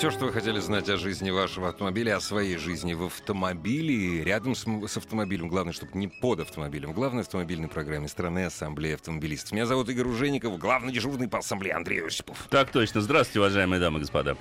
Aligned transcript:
Все, 0.00 0.10
что 0.10 0.24
вы 0.24 0.32
хотели 0.32 0.58
знать 0.60 0.88
о 0.88 0.96
жизни 0.96 1.28
вашего 1.28 1.68
автомобиля, 1.68 2.16
о 2.16 2.20
своей 2.22 2.56
жизни 2.56 2.94
в 2.94 3.04
автомобиле, 3.04 4.24
рядом 4.24 4.54
с, 4.54 4.64
с 4.64 4.96
автомобилем, 4.96 5.46
главное, 5.48 5.74
чтобы 5.74 5.92
не 5.98 6.08
под 6.08 6.40
автомобилем, 6.40 6.92
в 6.92 6.94
главной 6.94 7.20
автомобильной 7.20 7.68
программе 7.68 8.08
страны 8.08 8.46
Ассамблеи 8.46 8.94
автомобилистов. 8.94 9.52
Меня 9.52 9.66
зовут 9.66 9.90
Игорь 9.90 10.06
Ужеников, 10.06 10.56
главный 10.56 10.90
дежурный 10.90 11.28
по 11.28 11.40
Ассамблее 11.40 11.74
Андрей 11.74 12.02
Осипов. 12.02 12.46
Так 12.48 12.70
точно. 12.70 13.02
Здравствуйте, 13.02 13.40
уважаемые 13.40 13.78
дамы 13.78 13.98
и 13.98 14.00
господа. 14.00 14.38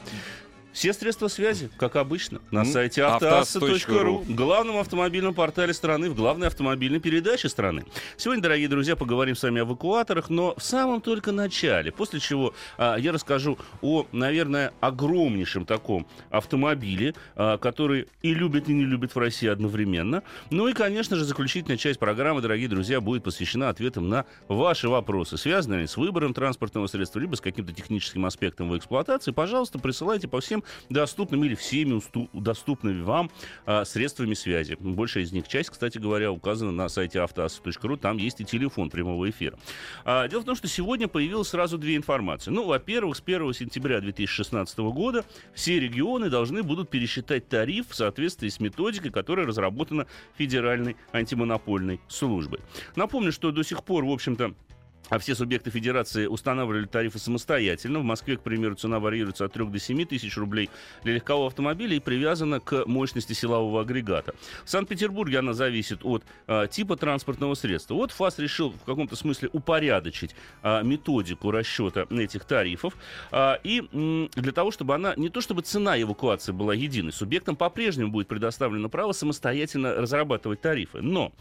Все 0.80 0.94
средства 0.94 1.28
связи, 1.28 1.70
как 1.76 1.98
обычно, 1.98 2.40
на 2.52 2.60
М, 2.60 2.66
сайте 2.66 3.04
автоасса.ру, 3.04 4.24
главном 4.30 4.78
автомобильном 4.78 5.34
портале 5.34 5.74
страны, 5.74 6.10
в 6.10 6.16
главной 6.16 6.48
автомобильной 6.48 7.02
передаче 7.02 7.50
страны. 7.50 7.84
Сегодня, 8.16 8.44
дорогие 8.44 8.70
друзья, 8.70 8.96
поговорим 8.96 9.36
с 9.36 9.44
вами 9.44 9.60
о 9.60 9.66
эвакуаторах, 9.66 10.30
но 10.30 10.56
в 10.56 10.64
самом 10.64 11.02
только 11.02 11.34
начале, 11.34 11.92
после 11.92 12.22
чего 12.22 12.54
а, 12.78 12.96
я 12.96 13.12
расскажу 13.12 13.60
о, 13.82 14.06
наверное, 14.14 14.72
огромнейшем 14.80 15.66
таком 15.66 16.08
автомобиле, 16.30 17.14
а, 17.36 17.58
который 17.58 18.08
и 18.22 18.34
любит, 18.34 18.70
и 18.70 18.74
не 18.74 18.86
любит 18.86 19.14
в 19.14 19.20
России 19.20 19.50
одновременно. 19.50 20.24
Ну 20.50 20.70
и, 20.70 20.72
конечно 20.72 21.18
же, 21.18 21.26
заключительная 21.26 21.76
часть 21.76 22.00
программы, 22.00 22.40
дорогие 22.40 22.70
друзья, 22.70 23.02
будет 23.02 23.26
посвящена 23.26 23.68
ответам 23.68 24.08
на 24.08 24.24
ваши 24.48 24.88
вопросы, 24.88 25.38
связанные 25.38 25.90
с 25.90 25.98
выбором 25.98 26.34
транспортного 26.34 26.88
средства, 26.88 27.20
либо 27.20 27.36
с 27.36 27.42
каким-то 27.42 27.74
техническим 27.74 28.26
аспектом 28.26 28.68
его 28.68 28.78
эксплуатации. 28.78 29.32
Пожалуйста, 29.32 29.78
присылайте 29.78 30.30
по 30.30 30.40
всем 30.40 30.64
доступными 30.90 31.46
или 31.48 31.56
всеми 31.56 32.02
доступными 32.34 33.02
вам 33.02 33.30
а, 33.66 33.86
средствами 33.86 34.34
связи. 34.34 34.78
Большая 34.80 35.24
из 35.24 35.32
них 35.32 35.48
часть, 35.48 35.70
кстати 35.70 35.98
говоря, 35.98 36.32
указана 36.32 36.72
на 36.72 36.90
сайте 36.90 37.22
автоасса.ру. 37.22 37.98
Там 37.98 38.18
есть 38.18 38.42
и 38.42 38.46
телефон 38.46 38.90
прямого 38.90 39.30
эфира. 39.30 39.58
А, 40.06 40.28
дело 40.28 40.42
в 40.42 40.46
том, 40.46 40.56
что 40.56 40.68
сегодня 40.68 41.08
появилось 41.08 41.50
сразу 41.50 41.78
две 41.78 41.96
информации. 41.96 42.52
Ну, 42.52 42.66
во-первых, 42.66 43.18
с 43.18 43.22
1 43.26 43.54
сентября 43.54 44.02
2016 44.02 44.78
года 44.80 45.26
все 45.54 45.80
регионы 45.80 46.30
должны 46.30 46.64
будут 46.64 46.90
пересчитать 46.90 47.48
тариф 47.48 47.90
в 47.90 47.96
соответствии 47.96 48.50
с 48.50 48.60
методикой, 48.60 49.12
которая 49.12 49.46
разработана 49.46 50.08
Федеральной 50.38 50.96
антимонопольной 51.12 52.00
службой. 52.08 52.60
Напомню, 52.96 53.32
что 53.32 53.52
до 53.52 53.64
сих 53.64 53.84
пор, 53.84 54.06
в 54.06 54.12
общем-то, 54.12 54.54
а 55.10 55.18
все 55.18 55.36
субъекты 55.36 55.72
федерации 55.72 56.28
устанавливали 56.28 56.86
тарифы 56.86 57.20
самостоятельно. 57.20 58.00
В 58.00 58.04
Москве, 58.04 58.38
к 58.38 58.42
примеру, 58.42 58.76
цена 58.76 59.00
варьируется 59.00 59.46
от 59.46 59.54
3 59.54 59.66
до 59.66 59.80
7 59.80 60.06
тысяч 60.06 60.38
рублей 60.38 60.70
для 61.04 61.14
легкового 61.14 61.48
автомобиля 61.48 61.96
и 61.96 62.00
привязана 62.00 62.60
к 62.60 62.86
мощности 62.86 63.34
силового 63.34 63.82
агрегата. 63.82 64.34
В 64.66 64.70
Санкт-Петербурге 64.70 65.40
она 65.40 65.54
зависит 65.54 66.00
от 66.04 66.24
а, 66.48 66.68
типа 66.68 66.96
транспортного 66.96 67.56
средства. 67.56 67.96
Вот 67.96 68.12
ФАС 68.12 68.40
решил 68.40 68.72
в 68.72 68.84
каком-то 68.84 69.16
смысле 69.16 69.50
упорядочить 69.52 70.36
а, 70.62 70.84
методику 70.84 71.52
расчета 71.52 72.06
этих 72.10 72.46
тарифов. 72.46 72.96
А, 73.32 73.60
и 73.64 73.84
м, 73.92 74.30
для 74.36 74.52
того, 74.52 74.72
чтобы 74.72 74.96
она, 74.96 75.14
не 75.16 75.30
то 75.30 75.42
чтобы 75.42 75.62
цена 75.62 76.00
эвакуации 76.00 76.52
была 76.52 76.74
единой, 76.74 77.12
субъектам 77.12 77.56
по-прежнему 77.56 78.12
будет 78.12 78.28
предоставлено 78.28 78.90
право 78.90 79.12
самостоятельно 79.12 79.96
разрабатывать 79.96 80.62
тарифы. 80.62 81.02
Но 81.02 81.32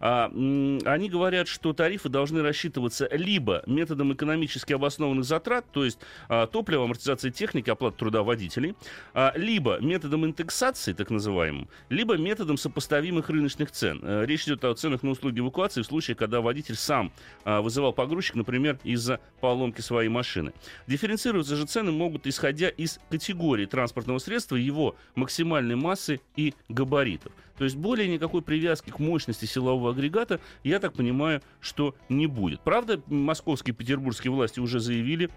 а, 0.00 0.28
м, 0.28 0.80
они 0.84 1.08
говорят, 1.08 1.46
что 1.46 1.72
тарифы 1.72 2.08
должны 2.08 2.42
рассчитываться 2.42 3.01
либо 3.10 3.62
методом 3.66 4.12
экономически 4.12 4.72
обоснованных 4.72 5.24
затрат, 5.24 5.64
то 5.72 5.84
есть 5.84 5.98
а, 6.28 6.46
топливо, 6.46 6.84
амортизация 6.84 7.30
техники, 7.30 7.70
оплата 7.70 7.98
труда 7.98 8.22
водителей, 8.22 8.74
а, 9.14 9.32
либо 9.36 9.78
методом 9.80 10.26
индексации, 10.26 10.92
так 10.92 11.10
называемым, 11.10 11.68
либо 11.88 12.16
методом 12.16 12.56
сопоставимых 12.56 13.28
рыночных 13.28 13.70
цен. 13.70 14.00
Э, 14.02 14.24
Речь 14.26 14.44
идет 14.44 14.64
о 14.64 14.74
ценах 14.74 15.02
на 15.02 15.10
услуги 15.10 15.40
эвакуации 15.40 15.82
в 15.82 15.86
случае, 15.86 16.14
когда 16.14 16.40
водитель 16.40 16.76
сам 16.76 17.12
а, 17.44 17.60
вызывал 17.60 17.92
погрузчик, 17.92 18.36
например, 18.36 18.78
из-за 18.84 19.20
поломки 19.40 19.80
своей 19.80 20.08
машины. 20.08 20.52
Дифференцироваться 20.86 21.56
же 21.56 21.66
цены 21.66 21.92
могут, 21.92 22.26
исходя 22.26 22.68
из 22.68 23.00
категории 23.10 23.66
транспортного 23.66 24.18
средства, 24.18 24.56
его 24.56 24.96
максимальной 25.14 25.76
массы 25.76 26.20
и 26.36 26.54
габаритов. 26.68 27.32
То 27.62 27.66
есть 27.66 27.76
более 27.76 28.08
никакой 28.08 28.42
привязки 28.42 28.90
к 28.90 28.98
мощности 28.98 29.44
силового 29.44 29.92
агрегата, 29.92 30.40
я 30.64 30.80
так 30.80 30.94
понимаю, 30.94 31.42
что 31.60 31.94
не 32.08 32.26
будет. 32.26 32.60
Правда, 32.62 33.00
московские 33.06 33.72
и 33.72 33.76
петербургские 33.76 34.32
власти 34.32 34.58
уже 34.58 34.80
заявили, 34.80 35.30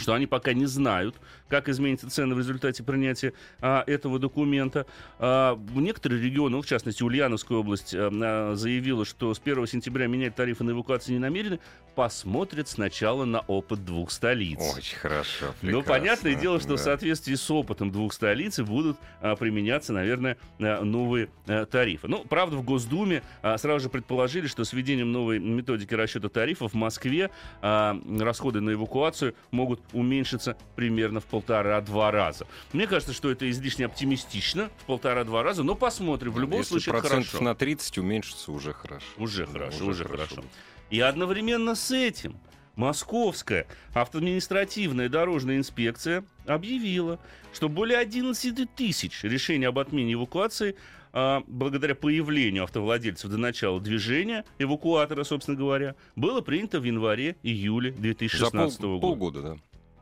что 0.00 0.14
они 0.14 0.26
пока 0.26 0.52
не 0.52 0.66
знают, 0.66 1.16
как 1.48 1.68
изменятся 1.68 2.10
цены 2.10 2.34
в 2.34 2.38
результате 2.38 2.82
принятия 2.82 3.32
а, 3.60 3.84
этого 3.86 4.18
документа. 4.18 4.86
А, 5.18 5.58
некоторые 5.74 6.22
регионы, 6.22 6.56
ну, 6.56 6.62
в 6.62 6.66
частности, 6.66 7.02
Ульяновская 7.02 7.58
область, 7.58 7.94
а, 7.94 8.10
а, 8.12 8.54
заявила, 8.54 9.04
что 9.04 9.32
с 9.34 9.38
1 9.38 9.66
сентября 9.66 10.06
менять 10.06 10.34
тарифы 10.34 10.64
на 10.64 10.70
эвакуацию 10.70 11.14
не 11.14 11.20
намерены. 11.20 11.60
Посмотрят 11.94 12.68
сначала 12.68 13.24
на 13.24 13.40
опыт 13.40 13.84
двух 13.84 14.10
столиц. 14.12 14.58
Очень 14.76 14.96
хорошо, 14.96 15.46
Ну, 15.60 15.80
прекрасно, 15.80 15.92
понятное 15.92 16.34
дело, 16.36 16.58
что 16.60 16.74
в 16.74 16.76
да. 16.76 16.84
соответствии 16.84 17.34
с 17.34 17.50
опытом 17.50 17.90
двух 17.90 18.12
столиц 18.14 18.58
будут 18.60 18.96
а, 19.20 19.34
применяться, 19.36 19.92
наверное, 19.92 20.38
а, 20.60 20.82
новые 20.82 21.28
а, 21.46 21.66
тарифы. 21.66 22.06
Ну, 22.08 22.24
правда, 22.24 22.56
в 22.56 22.62
Госдуме 22.62 23.22
а, 23.42 23.58
сразу 23.58 23.80
же 23.84 23.88
предположили, 23.90 24.46
что 24.46 24.64
с 24.64 24.72
введением 24.72 25.10
новой 25.12 25.40
методики 25.40 25.92
расчета 25.92 26.28
тарифов 26.28 26.72
в 26.72 26.76
Москве 26.76 27.30
а, 27.60 28.00
расходы 28.20 28.60
на 28.60 28.70
эвакуацию 28.72 29.34
могут 29.50 29.80
уменьшиться 29.92 30.56
примерно 30.76 31.20
в 31.20 31.24
полтора-два 31.26 32.10
раза. 32.10 32.46
Мне 32.72 32.86
кажется, 32.86 33.12
что 33.12 33.30
это 33.30 33.48
излишне 33.50 33.86
оптимистично, 33.86 34.70
в 34.78 34.84
полтора-два 34.86 35.42
раза, 35.42 35.62
но 35.62 35.74
посмотрим. 35.74 36.32
В 36.32 36.38
любом 36.40 36.58
Если 36.60 36.70
случае, 36.72 36.92
процентов 36.94 37.28
хорошо. 37.30 37.44
на 37.44 37.54
30 37.54 37.98
уменьшится, 37.98 38.52
уже 38.52 38.72
хорошо. 38.72 39.06
Уже 39.18 39.46
Да, 39.46 39.52
хорошо, 39.52 39.86
уже, 39.86 40.04
хорошо. 40.04 40.36
будет. 40.36 40.46
И 40.90 41.00
одновременно 41.00 41.74
с 41.74 41.90
этим 41.90 42.36
Московская 42.76 43.66
административная 43.92 45.08
дорожная 45.08 45.56
инспекция 45.56 46.24
объявила, 46.46 47.18
что 47.52 47.68
более 47.68 47.98
11 47.98 48.74
тысяч 48.74 49.22
решений 49.24 49.64
об 49.66 49.78
отмене 49.78 50.14
эвакуации 50.14 50.76
а, 51.12 51.42
благодаря 51.46 51.94
появлению 51.96 52.62
автовладельцев 52.64 53.30
до 53.30 53.36
начала 53.36 53.80
движения 53.80 54.44
эвакуатора, 54.58 55.24
собственно 55.24 55.56
говоря, 55.56 55.96
было 56.16 56.40
принято 56.40 56.78
в 56.80 56.84
январе-июле 56.84 57.92
За 57.92 57.98
2016 57.98 58.78
пол- 58.80 58.88
года. 58.88 59.00
полгода, 59.00 59.42
да. 59.42 59.56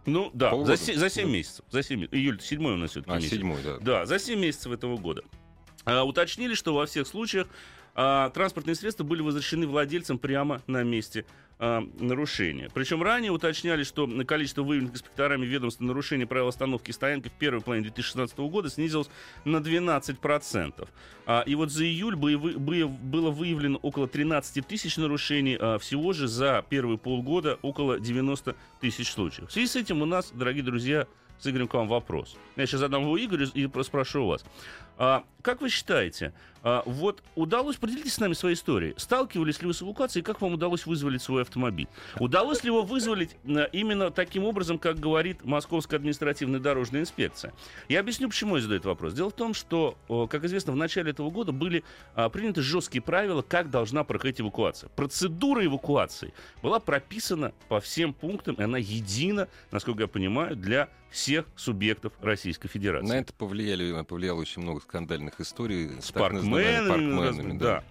Ну 0.07 0.31
да, 0.33 0.51
Полгода. 0.51 0.77
за, 0.77 0.95
за 0.99 1.11
7 1.11 1.25
Да. 1.27 1.31
месяцев. 1.33 1.65
За 1.71 1.83
7, 1.83 2.07
июль, 2.13 2.41
7 2.41 2.65
у 2.65 2.77
нас 2.77 2.91
все-таки 2.93 3.13
А, 3.13 3.17
месяц. 3.17 3.31
седьмой, 3.31 3.63
да. 3.63 3.79
Да, 3.81 4.07
за 4.07 4.19
7 4.19 4.39
месяцев 4.39 4.73
этого 4.73 4.97
года. 4.97 5.23
А, 5.85 6.05
уточнили, 6.05 6.55
что 6.55 6.75
во 6.75 6.87
всех 6.87 7.07
случаях 7.07 7.47
а, 7.95 8.31
транспортные 8.31 8.75
средства 8.75 9.05
были 9.05 9.23
возвращены 9.23 9.67
владельцам 9.67 10.19
прямо 10.19 10.63
на 10.67 10.83
месте 10.85 11.25
а, 11.61 11.83
нарушения. 11.99 12.71
Причем 12.73 13.03
ранее 13.03 13.33
уточняли, 13.33 13.83
что 13.83 14.07
количество 14.25 14.63
выявленных 14.63 14.95
инспекторами 14.95 15.45
ведомства 15.45 15.85
нарушений 15.85 16.25
правил 16.25 16.49
остановки 16.49 16.91
и 16.91 16.93
стоянки 16.93 17.29
в 17.29 17.33
первой 17.33 17.61
половине 17.61 17.85
2016 17.87 18.39
года 18.39 18.71
снизилось 18.71 19.09
на 19.45 19.57
12%. 19.57 20.89
А, 21.27 21.43
и 21.47 21.55
вот 21.55 21.71
за 21.71 21.85
июль 21.85 22.15
боевы- 22.15 22.55
бые- 22.57 22.87
было 22.89 23.31
выявлено 23.31 23.79
около 23.83 24.07
13 24.09 24.67
тысяч 24.67 24.97
нарушений, 24.97 25.57
а 25.61 25.79
всего 25.79 26.13
же 26.13 26.29
за 26.29 26.65
первые 26.69 26.99
полгода 26.99 27.59
около 27.63 27.99
90 28.01 28.55
тысяч 28.81 29.11
случаев. 29.11 29.49
В 29.49 29.53
связи 29.53 29.67
с 29.67 29.77
этим 29.77 30.03
у 30.03 30.07
нас, 30.07 30.31
дорогие 30.35 30.63
друзья, 30.63 31.07
с 31.41 31.47
Игорем 31.47 31.69
к 31.69 31.75
вам 31.75 31.89
вопрос. 31.89 32.37
Я 32.57 32.67
сейчас 32.67 32.81
задам 32.81 33.03
его 33.03 33.17
Игорю 33.19 33.47
и 33.55 33.69
спрошу 33.83 34.27
вас. 34.27 34.45
А, 34.97 35.25
как 35.43 35.61
вы 35.61 35.69
считаете, 35.71 36.33
а, 36.69 36.83
вот 36.85 37.23
удалось, 37.35 37.77
поделитесь 37.77 38.15
с 38.15 38.21
нами 38.21 38.35
своей 38.35 38.55
историей. 38.55 38.93
Сталкивались 38.99 39.61
ли 39.63 39.67
вы 39.67 39.73
с 39.73 39.83
эвакуацией, 39.83 40.23
как 40.23 40.43
вам 40.43 40.53
удалось 40.55 40.85
вызволить 40.85 41.23
свой 41.23 41.43
автомобиль? 41.43 41.89
Удалось 42.19 42.63
ли 42.63 42.69
его 42.69 42.83
вызволить 42.83 43.37
а, 43.47 43.65
именно 43.73 44.11
таким 44.11 44.45
образом, 44.45 44.79
как 44.79 44.99
говорит 44.99 45.45
Московская 45.45 45.97
административная 45.97 46.61
дорожная 46.61 47.01
инспекция? 47.01 47.55
Я 47.89 48.01
объясню, 48.01 48.29
почему 48.29 48.57
я 48.57 48.63
задаю 48.63 48.79
этот 48.79 48.89
вопрос. 48.89 49.15
Дело 49.15 49.31
в 49.31 49.33
том, 49.33 49.55
что, 49.55 49.97
как 50.31 50.45
известно, 50.45 50.73
в 50.73 50.77
начале 50.77 51.11
этого 51.11 51.31
года 51.31 51.53
были 51.53 51.85
а, 52.15 52.29
приняты 52.29 52.61
жесткие 52.61 53.01
правила, 53.01 53.41
как 53.41 53.71
должна 53.71 54.05
проходить 54.05 54.43
эвакуация. 54.43 54.91
Процедура 54.91 55.65
эвакуации 55.65 56.35
была 56.63 56.81
прописана 56.81 57.53
по 57.69 57.81
всем 57.81 58.13
пунктам, 58.13 58.57
и 58.57 58.63
она 58.63 58.77
едина, 58.77 59.49
насколько 59.71 60.03
я 60.03 60.09
понимаю, 60.09 60.55
для 60.55 60.91
всех 61.11 61.47
субъектов 61.57 62.13
Российской 62.21 62.69
Федерации. 62.69 63.09
На 63.09 63.19
это 63.19 63.33
повлияли, 63.33 64.03
повлияло 64.03 64.41
очень 64.41 64.63
много 64.63 64.81
скандальных 64.81 65.41
историй 65.41 66.01
с, 66.01 66.13
паркменами, 66.13 66.89
паркменами, 66.89 67.59
да. 67.59 67.85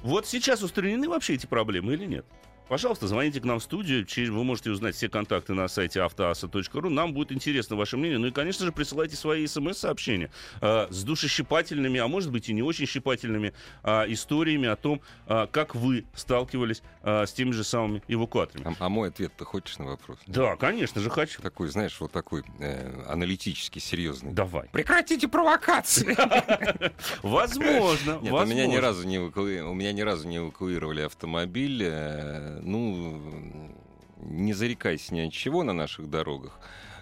Вот 0.00 0.26
сейчас 0.26 0.62
устранены 0.62 1.08
вообще 1.08 1.34
эти 1.34 1.46
проблемы 1.46 1.94
или 1.94 2.04
нет? 2.04 2.26
Пожалуйста, 2.68 3.08
звоните 3.08 3.40
к 3.40 3.44
нам 3.44 3.60
в 3.60 3.62
студию. 3.62 4.06
Вы 4.32 4.44
можете 4.44 4.70
узнать 4.70 4.94
все 4.94 5.08
контакты 5.08 5.54
на 5.54 5.68
сайте 5.68 6.02
автоаса.ру. 6.02 6.90
Нам 6.90 7.14
будет 7.14 7.32
интересно 7.32 7.76
ваше 7.76 7.96
мнение. 7.96 8.18
Ну 8.18 8.26
и, 8.26 8.30
конечно 8.30 8.66
же, 8.66 8.72
присылайте 8.72 9.16
свои 9.16 9.46
смс-сообщения 9.46 10.30
э, 10.60 10.86
с 10.90 11.02
душещипательными, 11.02 11.98
а 11.98 12.08
может 12.08 12.30
быть 12.30 12.48
и 12.48 12.52
не 12.52 12.62
очень 12.62 12.86
щипательными 12.86 13.54
э, 13.82 14.12
историями 14.12 14.68
о 14.68 14.76
том, 14.76 15.00
э, 15.26 15.46
как 15.50 15.74
вы 15.74 16.04
сталкивались 16.14 16.82
э, 17.02 17.24
с 17.26 17.32
теми 17.32 17.52
же 17.52 17.64
самыми 17.64 18.02
эвакуаторами. 18.06 18.76
А, 18.78 18.86
а 18.86 18.88
мой 18.90 19.08
ответ 19.08 19.32
ты 19.36 19.44
хочешь 19.46 19.78
на 19.78 19.86
вопрос? 19.86 20.18
Да, 20.26 20.56
конечно 20.56 21.00
же 21.00 21.08
хочу. 21.08 21.40
Такой, 21.40 21.68
знаешь, 21.68 21.98
вот 22.00 22.12
такой 22.12 22.44
э, 22.58 23.04
аналитический, 23.08 23.80
серьезный. 23.80 24.32
Давай. 24.32 24.68
Прекратите 24.72 25.26
провокации! 25.26 26.16
Возможно. 27.22 28.18
Нет, 28.20 28.32
у 28.32 28.44
меня 28.44 28.66
ни 28.66 28.76
разу 28.76 29.06
не 29.06 29.18
у 29.18 29.74
меня 29.74 29.92
ни 29.92 30.02
разу 30.02 30.28
не 30.28 30.36
эвакуировали 30.36 31.00
автомобиль 31.02 31.82
э, 31.84 32.57
ну, 32.62 33.72
не 34.20 34.52
зарекайся 34.52 35.14
ни 35.14 35.20
от 35.20 35.32
чего 35.32 35.62
на 35.62 35.72
наших 35.72 36.10
дорогах. 36.10 36.60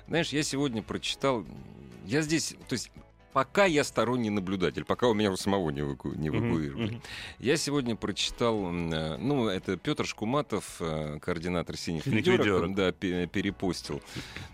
Знаешь, 0.08 0.31
я 0.31 0.43
сегодня 0.43 0.82
прочитал, 0.82 1.44
я 2.05 2.23
здесь, 2.23 2.55
то 2.69 2.75
есть 2.75 2.91
пока 3.37 3.67
я 3.67 3.85
сторонний 3.85 4.31
наблюдатель, 4.31 4.87
пока 4.87 5.09
у 5.09 5.12
меня 5.12 5.31
у 5.31 5.37
самого 5.37 5.69
не, 5.69 5.81
эваку, 5.81 6.09
не 6.09 6.29
эвакуировали. 6.29 6.94
Mm-hmm. 6.94 7.03
Я 7.41 7.59
сегодня 7.59 7.94
прочитал, 7.94 8.73
э, 8.73 9.19
ну, 9.19 9.49
это 9.49 9.77
Петр 9.77 10.06
Шкуматов, 10.06 10.77
э, 10.81 11.19
координатор 11.21 11.77
«Синих 11.77 12.06
ведерок», 12.06 12.75
да, 12.75 12.93
перепостил. 12.93 14.00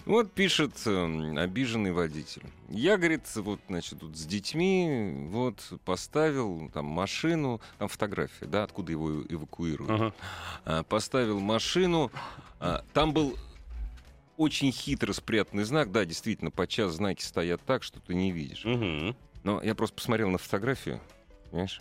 Вот 0.04 0.32
пишет 0.32 0.72
э, 0.84 1.34
обиженный 1.38 1.92
водитель. 1.92 2.42
Я, 2.70 2.96
говорит, 2.96 3.22
вот, 3.36 3.60
значит, 3.68 4.00
тут 4.00 4.16
с 4.16 4.26
детьми, 4.26 5.28
вот, 5.30 5.60
поставил 5.84 6.68
там 6.74 6.86
машину, 6.86 7.60
там 7.78 7.86
фотография, 7.86 8.46
да, 8.46 8.64
откуда 8.64 8.90
его 8.90 9.22
эвакуируют. 9.28 10.12
Uh-huh. 10.64 10.84
Поставил 10.88 11.38
машину, 11.38 12.10
а, 12.58 12.84
там 12.94 13.12
был 13.12 13.36
очень 14.36 14.72
хитро 14.72 15.12
спрятанный 15.12 15.64
знак. 15.64 15.92
Да, 15.92 16.04
действительно, 16.04 16.50
подчас 16.50 16.92
знаки 16.92 17.22
стоят 17.22 17.60
так, 17.64 17.82
что 17.82 18.00
ты 18.00 18.14
не 18.14 18.32
видишь. 18.32 18.64
Угу. 18.64 19.16
Но 19.44 19.62
я 19.62 19.74
просто 19.74 19.96
посмотрел 19.96 20.30
на 20.30 20.38
фотографию, 20.38 21.00
понимаешь? 21.50 21.80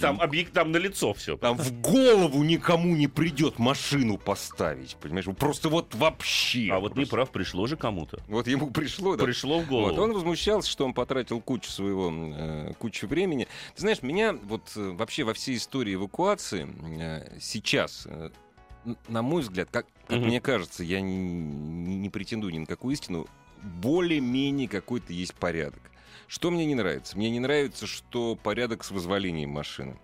Там 0.00 0.20
объект, 0.20 0.52
там 0.52 0.72
на 0.72 0.78
лицо 0.78 1.12
все. 1.12 1.36
Там 1.36 1.58
в 1.58 1.80
голову 1.80 2.42
никому 2.42 2.96
не 2.96 3.08
придет 3.08 3.58
машину 3.58 4.16
поставить, 4.16 4.96
понимаешь? 4.96 5.26
Просто 5.38 5.68
вот 5.68 5.94
вообще. 5.94 6.68
А 6.72 6.78
вот 6.78 6.96
не 6.96 7.04
прав, 7.04 7.30
пришло 7.30 7.66
же 7.66 7.76
кому-то. 7.76 8.18
Вот 8.26 8.46
ему 8.46 8.70
пришло, 8.70 9.16
да. 9.16 9.24
Пришло 9.24 9.60
в 9.60 9.66
голову. 9.66 9.90
Вот, 9.90 9.98
он 9.98 10.12
возмущался, 10.12 10.70
что 10.70 10.84
он 10.84 10.94
потратил 10.94 11.40
кучу 11.40 11.70
своего, 11.70 12.10
э, 12.12 12.72
кучу 12.78 13.06
времени. 13.06 13.46
Ты 13.74 13.82
знаешь, 13.82 14.02
меня 14.02 14.32
вот 14.32 14.72
э, 14.76 14.92
вообще 14.92 15.24
во 15.24 15.34
всей 15.34 15.56
истории 15.56 15.94
эвакуации 15.94 16.66
э, 16.98 17.38
сейчас 17.40 18.06
э, 18.06 18.30
на 19.08 19.22
мой 19.22 19.42
взгляд, 19.42 19.68
как, 19.70 19.86
как 20.06 20.18
mm-hmm. 20.18 20.24
мне 20.24 20.40
кажется, 20.40 20.84
я 20.84 21.00
не, 21.00 21.16
не, 21.16 21.96
не 21.96 22.10
претендую 22.10 22.52
ни 22.52 22.58
на 22.58 22.66
какую 22.66 22.94
истину, 22.94 23.26
более-менее 23.62 24.68
какой-то 24.68 25.12
есть 25.12 25.34
порядок. 25.34 25.80
Что 26.26 26.50
мне 26.50 26.64
не 26.64 26.74
нравится? 26.74 27.16
Мне 27.16 27.30
не 27.30 27.40
нравится, 27.40 27.86
что 27.86 28.36
порядок 28.36 28.84
с 28.84 28.90
вызволением 28.90 29.50
машины. 29.50 29.98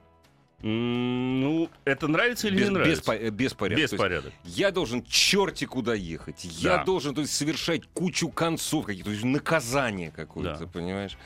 Ну, 0.60 1.70
это 1.84 2.08
нравится 2.08 2.48
или 2.48 2.56
без, 2.56 2.64
не 2.64 2.70
нравится? 2.70 3.30
Без, 3.30 3.54
порядка. 3.54 3.82
Без 3.82 3.90
порядка. 3.90 4.32
Я 4.44 4.72
должен 4.72 5.04
черти 5.04 5.66
куда 5.66 5.94
ехать. 5.94 6.44
Я 6.44 6.82
должен 6.82 7.14
то 7.14 7.20
есть, 7.20 7.32
совершать 7.32 7.82
кучу 7.94 8.28
концов 8.28 8.86
каких-то, 8.86 9.10
то 9.10 9.12
есть 9.12 9.24
наказание 9.24 10.10
какое-то, 10.10 10.60
да. 10.60 10.66
понимаешь? 10.66 11.16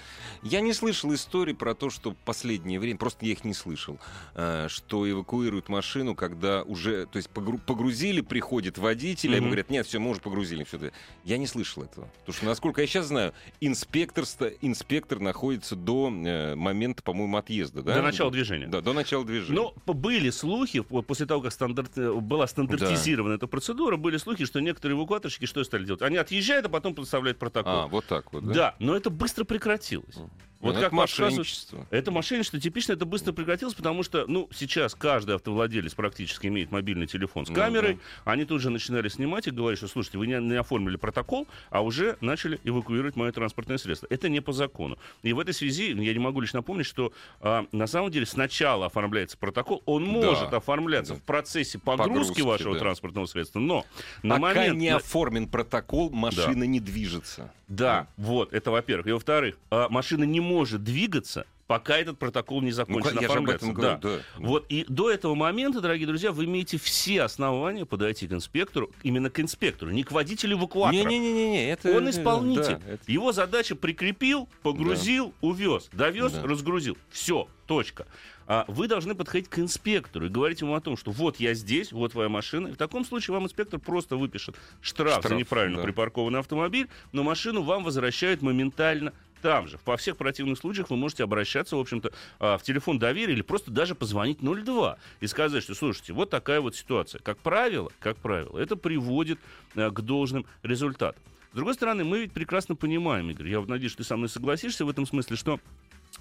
Я 0.42 0.60
не 0.60 0.74
слышал 0.74 1.14
истории 1.14 1.54
про 1.54 1.74
то, 1.74 1.88
что 1.88 2.14
последнее 2.24 2.78
время, 2.78 2.98
просто 2.98 3.24
я 3.24 3.32
их 3.32 3.44
не 3.44 3.54
слышал, 3.54 3.98
э, 4.34 4.66
что 4.68 5.08
эвакуируют 5.10 5.68
машину, 5.68 6.14
когда 6.14 6.62
уже, 6.64 7.06
то 7.06 7.16
есть 7.16 7.30
погрузили, 7.30 8.20
приходит 8.20 8.76
водитель, 8.76 9.30
mm-hmm. 9.30 9.34
а 9.34 9.36
ему 9.36 9.46
говорят, 9.46 9.70
нет, 9.70 9.86
все, 9.86 9.98
мы 9.98 10.10
уже 10.10 10.20
погрузили. 10.20 10.64
Все 10.64 10.76
это. 10.76 10.92
Я 11.24 11.38
не 11.38 11.46
слышал 11.46 11.84
этого. 11.84 12.06
Потому 12.20 12.36
что, 12.36 12.44
насколько 12.46 12.80
я 12.80 12.86
сейчас 12.86 13.06
знаю, 13.06 13.32
инспектор, 13.60 14.24
инспектор 14.60 15.20
находится 15.20 15.76
до 15.76 16.12
э, 16.12 16.54
момента, 16.54 17.02
по-моему, 17.02 17.36
отъезда. 17.36 17.82
Да? 17.82 17.94
До 17.94 18.02
начала 18.02 18.30
движения. 18.30 18.66
Да, 18.66 18.80
до 18.80 18.92
начала 18.92 19.21
движения. 19.24 19.72
Но 19.86 19.92
были 19.92 20.30
слухи, 20.30 20.80
после 20.80 21.26
того, 21.26 21.42
как 21.42 21.52
стандарт, 21.52 21.96
э, 21.96 22.12
была 22.12 22.46
стандартизирована 22.46 23.34
да. 23.34 23.36
эта 23.36 23.46
процедура, 23.46 23.96
были 23.96 24.16
слухи, 24.16 24.44
что 24.44 24.60
некоторые 24.60 24.98
эвакуаторщики 24.98 25.46
что 25.46 25.62
стали 25.64 25.84
делать? 25.84 26.02
Они 26.02 26.16
отъезжают, 26.16 26.66
а 26.66 26.68
потом 26.68 26.94
представляют 26.94 27.38
протокол. 27.38 27.72
А, 27.72 27.86
вот 27.86 28.04
так 28.06 28.32
вот, 28.32 28.46
да? 28.46 28.52
Да, 28.54 28.74
но 28.78 28.96
это 28.96 29.10
быстро 29.10 29.44
прекратилось. 29.44 30.16
Вот 30.62 30.76
это 30.76 30.84
как 30.84 30.92
мошенничество. 30.92 31.86
Это 31.90 32.12
мошенничество 32.12 32.60
типично, 32.60 32.92
это 32.92 33.04
быстро 33.04 33.32
прекратилось, 33.32 33.74
потому 33.74 34.04
что, 34.04 34.26
ну, 34.28 34.48
сейчас 34.54 34.94
каждый 34.94 35.34
автовладелец 35.34 35.94
практически 35.94 36.46
имеет 36.46 36.70
мобильный 36.70 37.08
телефон 37.08 37.46
с 37.46 37.50
камерой. 37.50 37.94
Ну, 37.94 38.00
да. 38.24 38.32
Они 38.32 38.44
тут 38.44 38.60
же 38.60 38.70
начинали 38.70 39.08
снимать 39.08 39.48
и 39.48 39.50
говорить, 39.50 39.78
что, 39.78 39.88
слушайте, 39.88 40.18
вы 40.18 40.28
не, 40.28 40.38
не 40.40 40.54
оформили 40.54 40.96
протокол, 40.96 41.48
а 41.70 41.82
уже 41.82 42.16
начали 42.20 42.60
эвакуировать 42.62 43.16
мое 43.16 43.32
транспортное 43.32 43.76
средство. 43.76 44.06
Это 44.08 44.28
не 44.28 44.40
по 44.40 44.52
закону. 44.52 44.98
И 45.24 45.32
в 45.32 45.40
этой 45.40 45.52
связи 45.52 45.92
я 45.92 46.12
не 46.12 46.18
могу 46.20 46.40
лишь 46.40 46.52
напомнить, 46.52 46.86
что 46.86 47.12
а, 47.40 47.66
на 47.72 47.88
самом 47.88 48.12
деле 48.12 48.24
сначала 48.24 48.86
оформляется 48.86 49.36
протокол, 49.36 49.82
он 49.84 50.04
может 50.04 50.50
да. 50.50 50.58
оформляться 50.58 51.14
да. 51.14 51.18
в 51.18 51.22
процессе 51.22 51.80
погрузки, 51.80 52.08
погрузки 52.08 52.40
вашего 52.42 52.74
да. 52.74 52.80
транспортного 52.80 53.26
средства, 53.26 53.58
но 53.58 53.84
на 54.22 54.36
Пока 54.36 54.60
момент... 54.60 54.78
не 54.78 54.88
оформлен 54.90 55.48
протокол, 55.48 56.10
машина 56.10 56.60
да. 56.60 56.66
не 56.66 56.78
движется. 56.78 57.52
Да, 57.68 58.02
да, 58.02 58.06
вот, 58.18 58.52
это 58.52 58.70
во-первых. 58.70 59.06
И 59.06 59.12
во-вторых, 59.12 59.58
а, 59.70 59.88
машина 59.88 60.24
не 60.24 60.40
может 60.40 60.51
двигаться, 60.78 61.46
пока 61.66 61.96
этот 61.96 62.18
протокол 62.18 62.60
не 62.60 62.70
закончен 62.70 63.14
ну. 63.14 63.20
Я 63.22 63.28
говорю, 63.28 63.74
да. 63.80 63.96
да. 63.96 64.18
Вот 64.36 64.66
и 64.68 64.84
до 64.88 65.10
этого 65.10 65.34
момента, 65.34 65.80
дорогие 65.80 66.06
друзья, 66.06 66.30
вы 66.30 66.44
имеете 66.44 66.78
все 66.78 67.22
основания 67.22 67.86
подойти 67.86 68.28
к 68.28 68.32
инспектору, 68.32 68.90
именно 69.02 69.30
к 69.30 69.40
инспектору, 69.40 69.90
не 69.90 70.04
к 70.04 70.12
водителю 70.12 70.58
эвакуатора. 70.58 71.08
Не-не-не, 71.08 71.70
это 71.70 71.96
он 71.96 72.10
исполнитель. 72.10 72.76
Да, 72.76 72.92
это... 72.92 73.10
Его 73.10 73.32
задача 73.32 73.74
прикрепил, 73.74 74.48
погрузил, 74.62 75.28
да. 75.40 75.48
увез, 75.48 75.88
довез, 75.92 76.32
да. 76.32 76.42
разгрузил. 76.42 76.98
Все, 77.10 77.48
точка. 77.66 78.06
А 78.46 78.66
вы 78.68 78.86
должны 78.88 79.14
подходить 79.14 79.48
к 79.48 79.58
инспектору 79.58 80.26
и 80.26 80.28
говорить 80.28 80.60
ему 80.60 80.74
о 80.74 80.80
том, 80.82 80.98
что 80.98 81.10
вот 81.10 81.40
я 81.40 81.54
здесь, 81.54 81.90
вот 81.92 82.12
твоя 82.12 82.28
машина. 82.28 82.68
И 82.68 82.72
в 82.72 82.76
таком 82.76 83.04
случае 83.04 83.32
вам 83.32 83.44
инспектор 83.44 83.80
просто 83.80 84.16
выпишет 84.16 84.56
штраф, 84.82 85.20
штраф 85.20 85.30
за 85.30 85.36
неправильно 85.36 85.78
да. 85.78 85.84
припаркованный 85.84 86.40
автомобиль, 86.40 86.88
но 87.12 87.22
машину 87.22 87.62
вам 87.62 87.82
возвращают 87.82 88.42
моментально 88.42 89.14
там 89.42 89.68
же. 89.68 89.78
Во 89.84 89.96
всех 89.96 90.16
противных 90.16 90.58
случаях 90.58 90.88
вы 90.88 90.96
можете 90.96 91.24
обращаться, 91.24 91.76
в 91.76 91.80
общем-то, 91.80 92.12
а, 92.38 92.56
в 92.56 92.62
телефон 92.62 92.98
доверия 92.98 93.34
или 93.34 93.42
просто 93.42 93.70
даже 93.70 93.94
позвонить 93.94 94.38
02 94.40 94.96
и 95.20 95.26
сказать, 95.26 95.62
что, 95.62 95.74
слушайте, 95.74 96.12
вот 96.12 96.30
такая 96.30 96.60
вот 96.60 96.76
ситуация. 96.76 97.20
Как 97.20 97.36
правило, 97.38 97.90
как 98.00 98.16
правило, 98.16 98.58
это 98.58 98.76
приводит 98.76 99.38
а, 99.74 99.90
к 99.90 100.00
должным 100.00 100.46
результатам. 100.62 101.20
С 101.52 101.56
другой 101.56 101.74
стороны, 101.74 102.04
мы 102.04 102.20
ведь 102.20 102.32
прекрасно 102.32 102.76
понимаем, 102.76 103.28
Игорь, 103.30 103.48
я 103.48 103.60
надеюсь, 103.60 103.94
ты 103.94 104.04
со 104.04 104.16
мной 104.16 104.30
согласишься 104.30 104.86
в 104.86 104.88
этом 104.88 105.04
смысле, 105.04 105.36
что 105.36 105.60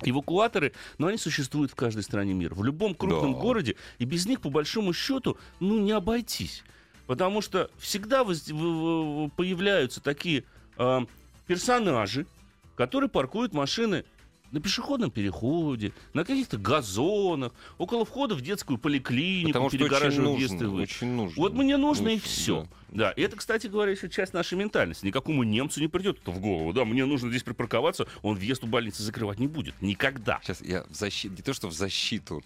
Эвакуаторы, 0.03 0.74
но 0.98 1.07
они 1.07 1.17
существуют 1.17 1.72
в 1.72 1.75
каждой 1.75 2.03
стране 2.03 2.34
мира, 2.34 2.55
в 2.55 2.63
любом 2.63 2.95
крупном 2.95 3.34
да. 3.34 3.39
городе, 3.39 3.75
и 4.00 4.05
без 4.05 4.25
них, 4.25 4.41
по 4.41 4.50
большому 4.50 4.93
счету, 4.93 5.38
ну, 5.60 5.79
не 5.79 5.91
обойтись. 5.91 6.63
Потому 7.07 7.41
что 7.41 7.69
всегда 7.77 8.24
появляются 8.24 10.01
такие 10.01 10.43
э, 10.77 11.00
персонажи, 11.45 12.25
которые 12.81 13.11
паркуют 13.11 13.53
машины 13.53 14.05
на 14.51 14.59
пешеходном 14.59 15.11
переходе, 15.11 15.93
на 16.15 16.25
каких-то 16.25 16.57
газонах, 16.57 17.53
около 17.77 18.05
входа 18.05 18.33
в 18.33 18.41
детскую 18.41 18.79
поликлинику, 18.79 19.50
Потому 19.50 19.69
перегораживают 19.69 20.38
въезд 20.38 20.59
и 20.59 20.65
Очень 20.65 21.13
нужно. 21.13 21.39
Вот 21.39 21.53
мне 21.53 21.77
нужно 21.77 22.07
очень, 22.07 22.17
и 22.17 22.19
все. 22.19 22.67
Да. 22.89 23.05
да, 23.05 23.11
и 23.11 23.21
это, 23.21 23.38
кстати 23.38 23.67
говоря, 23.67 23.91
еще 23.91 24.09
часть 24.09 24.33
нашей 24.33 24.57
ментальности. 24.57 25.05
Никакому 25.05 25.43
немцу 25.43 25.79
не 25.79 25.88
придет 25.88 26.17
это 26.23 26.31
в 26.31 26.39
голову. 26.39 26.73
Да, 26.73 26.83
мне 26.83 27.05
нужно 27.05 27.29
здесь 27.29 27.43
припарковаться, 27.43 28.07
он 28.23 28.35
въезд 28.35 28.63
у 28.63 28.67
больницы 28.67 29.03
закрывать 29.03 29.38
не 29.38 29.47
будет. 29.47 29.79
Никогда. 29.79 30.39
Сейчас 30.41 30.61
я 30.61 30.83
в 30.89 30.95
защиту, 30.95 31.35
не 31.35 31.43
то 31.43 31.53
что 31.53 31.67
в 31.67 31.73
защиту, 31.73 32.43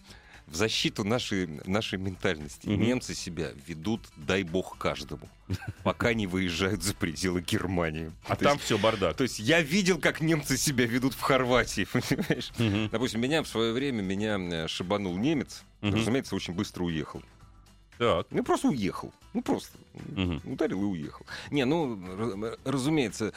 в 0.47 0.55
защиту 0.55 1.03
нашей, 1.03 1.47
нашей 1.65 1.97
ментальности. 1.97 2.67
Угу. 2.67 2.75
Немцы 2.75 3.15
себя 3.15 3.51
ведут, 3.67 4.01
дай 4.15 4.43
бог, 4.43 4.77
каждому, 4.77 5.27
пока 5.83 6.13
не 6.13 6.27
выезжают 6.27 6.83
за 6.83 6.93
пределы 6.93 7.41
Германии. 7.41 8.11
А 8.27 8.35
то 8.35 8.45
там 8.45 8.53
есть, 8.53 8.65
все 8.65 8.77
бардак. 8.77 9.15
То 9.17 9.23
есть 9.23 9.39
я 9.39 9.61
видел, 9.61 9.99
как 9.99 10.21
немцы 10.21 10.57
себя 10.57 10.85
ведут 10.85 11.13
в 11.13 11.21
Хорватии, 11.21 11.87
понимаешь? 11.91 12.51
Угу. 12.59 12.89
Допустим, 12.91 13.21
меня 13.21 13.43
в 13.43 13.47
свое 13.47 13.73
время 13.73 14.01
меня 14.01 14.37
э, 14.37 14.67
шибанул 14.67 15.17
немец, 15.17 15.63
угу. 15.81 15.95
разумеется, 15.95 16.35
очень 16.35 16.53
быстро 16.53 16.83
уехал. 16.83 17.21
Так. 17.97 18.27
Ну, 18.29 18.43
просто 18.43 18.67
уехал. 18.67 19.13
Ну, 19.33 19.41
просто 19.41 19.77
угу. 20.15 20.41
ударил 20.45 20.81
и 20.81 20.85
уехал. 20.85 21.25
Не, 21.49 21.65
ну, 21.65 21.99
разумеется, 22.65 23.33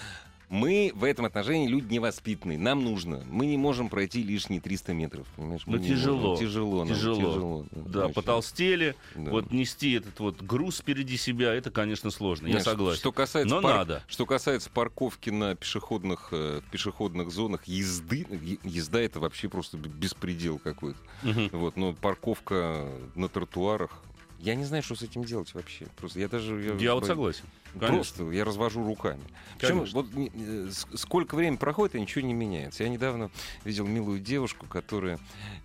мы 0.48 0.92
в 0.94 1.04
этом 1.04 1.26
отношении 1.26 1.68
люди 1.68 1.92
невоспитанные. 1.92 2.58
Нам 2.58 2.82
нужно. 2.84 3.22
Мы 3.30 3.46
не 3.46 3.56
можем 3.56 3.88
пройти 3.88 4.22
лишние 4.22 4.60
300 4.60 4.94
метров. 4.94 5.26
Понимаешь? 5.36 5.62
Ну, 5.66 5.78
тяжело. 5.78 6.36
Тяжело. 6.36 6.86
Тяжело. 6.86 7.16
тяжело. 7.16 7.66
Да, 7.70 8.06
очень. 8.06 8.14
потолстели. 8.14 8.94
Да. 9.14 9.30
Вот 9.30 9.52
нести 9.52 9.92
этот 9.92 10.18
вот 10.20 10.40
груз 10.42 10.78
впереди 10.78 11.16
себя, 11.16 11.52
это, 11.52 11.70
конечно, 11.70 12.10
сложно. 12.10 12.46
Нет, 12.46 12.56
я 12.56 12.60
согласен. 12.62 12.98
Что 12.98 13.12
касается 13.12 13.54
Но 13.54 13.62
пар... 13.62 13.76
надо. 13.76 14.02
Что 14.08 14.26
касается 14.26 14.70
парковки 14.70 15.30
на 15.30 15.54
пешеходных, 15.54 16.28
э, 16.32 16.60
пешеходных 16.70 17.30
зонах, 17.30 17.64
езды, 17.64 18.26
езда 18.64 19.00
это 19.00 19.20
вообще 19.20 19.48
просто 19.48 19.76
беспредел 19.76 20.58
какой-то. 20.58 20.98
Угу. 21.24 21.58
Вот, 21.58 21.76
но 21.76 21.92
парковка 21.92 22.88
на 23.14 23.28
тротуарах 23.28 24.02
Я 24.38 24.54
не 24.54 24.64
знаю, 24.64 24.82
что 24.82 24.94
с 24.94 25.02
этим 25.02 25.24
делать 25.24 25.52
вообще. 25.54 25.86
Просто 25.96 26.20
я 26.20 26.28
даже... 26.28 26.60
Я, 26.62 26.74
Я 26.74 26.94
вот 26.94 27.06
согласен. 27.06 27.44
Конечно. 27.72 27.94
Просто 27.94 28.30
я 28.30 28.44
развожу 28.44 28.84
руками. 28.86 29.20
Причем 29.58 29.84
вот 29.92 30.06
э, 30.14 30.70
сколько 30.94 31.34
времени 31.34 31.56
проходит, 31.56 31.96
и 31.96 32.00
ничего 32.00 32.24
не 32.26 32.32
меняется. 32.34 32.82
Я 32.84 32.88
недавно 32.88 33.30
видел 33.64 33.86
милую 33.86 34.20
девушку, 34.20 34.66
которая 34.66 35.18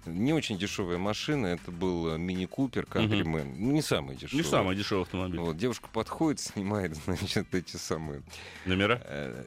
не 0.05 0.33
очень 0.33 0.57
дешевая 0.57 0.97
машина. 0.97 1.47
Это 1.47 1.71
был 1.71 2.15
э, 2.15 2.17
мини-купер 2.17 2.83
Countryman. 2.83 3.55
Ну, 3.57 3.71
не 3.71 3.81
самый 3.81 4.15
дешевый. 4.15 4.43
Не 4.43 4.49
самый 4.49 4.75
дешевый 4.75 5.03
автомобиль. 5.03 5.39
Вот, 5.39 5.55
девушка 5.55 5.87
подходит, 5.93 6.39
снимает, 6.41 6.95
значит, 6.95 7.53
эти 7.53 7.77
самые... 7.77 8.21
Номера? 8.65 8.99
э, 9.05 9.45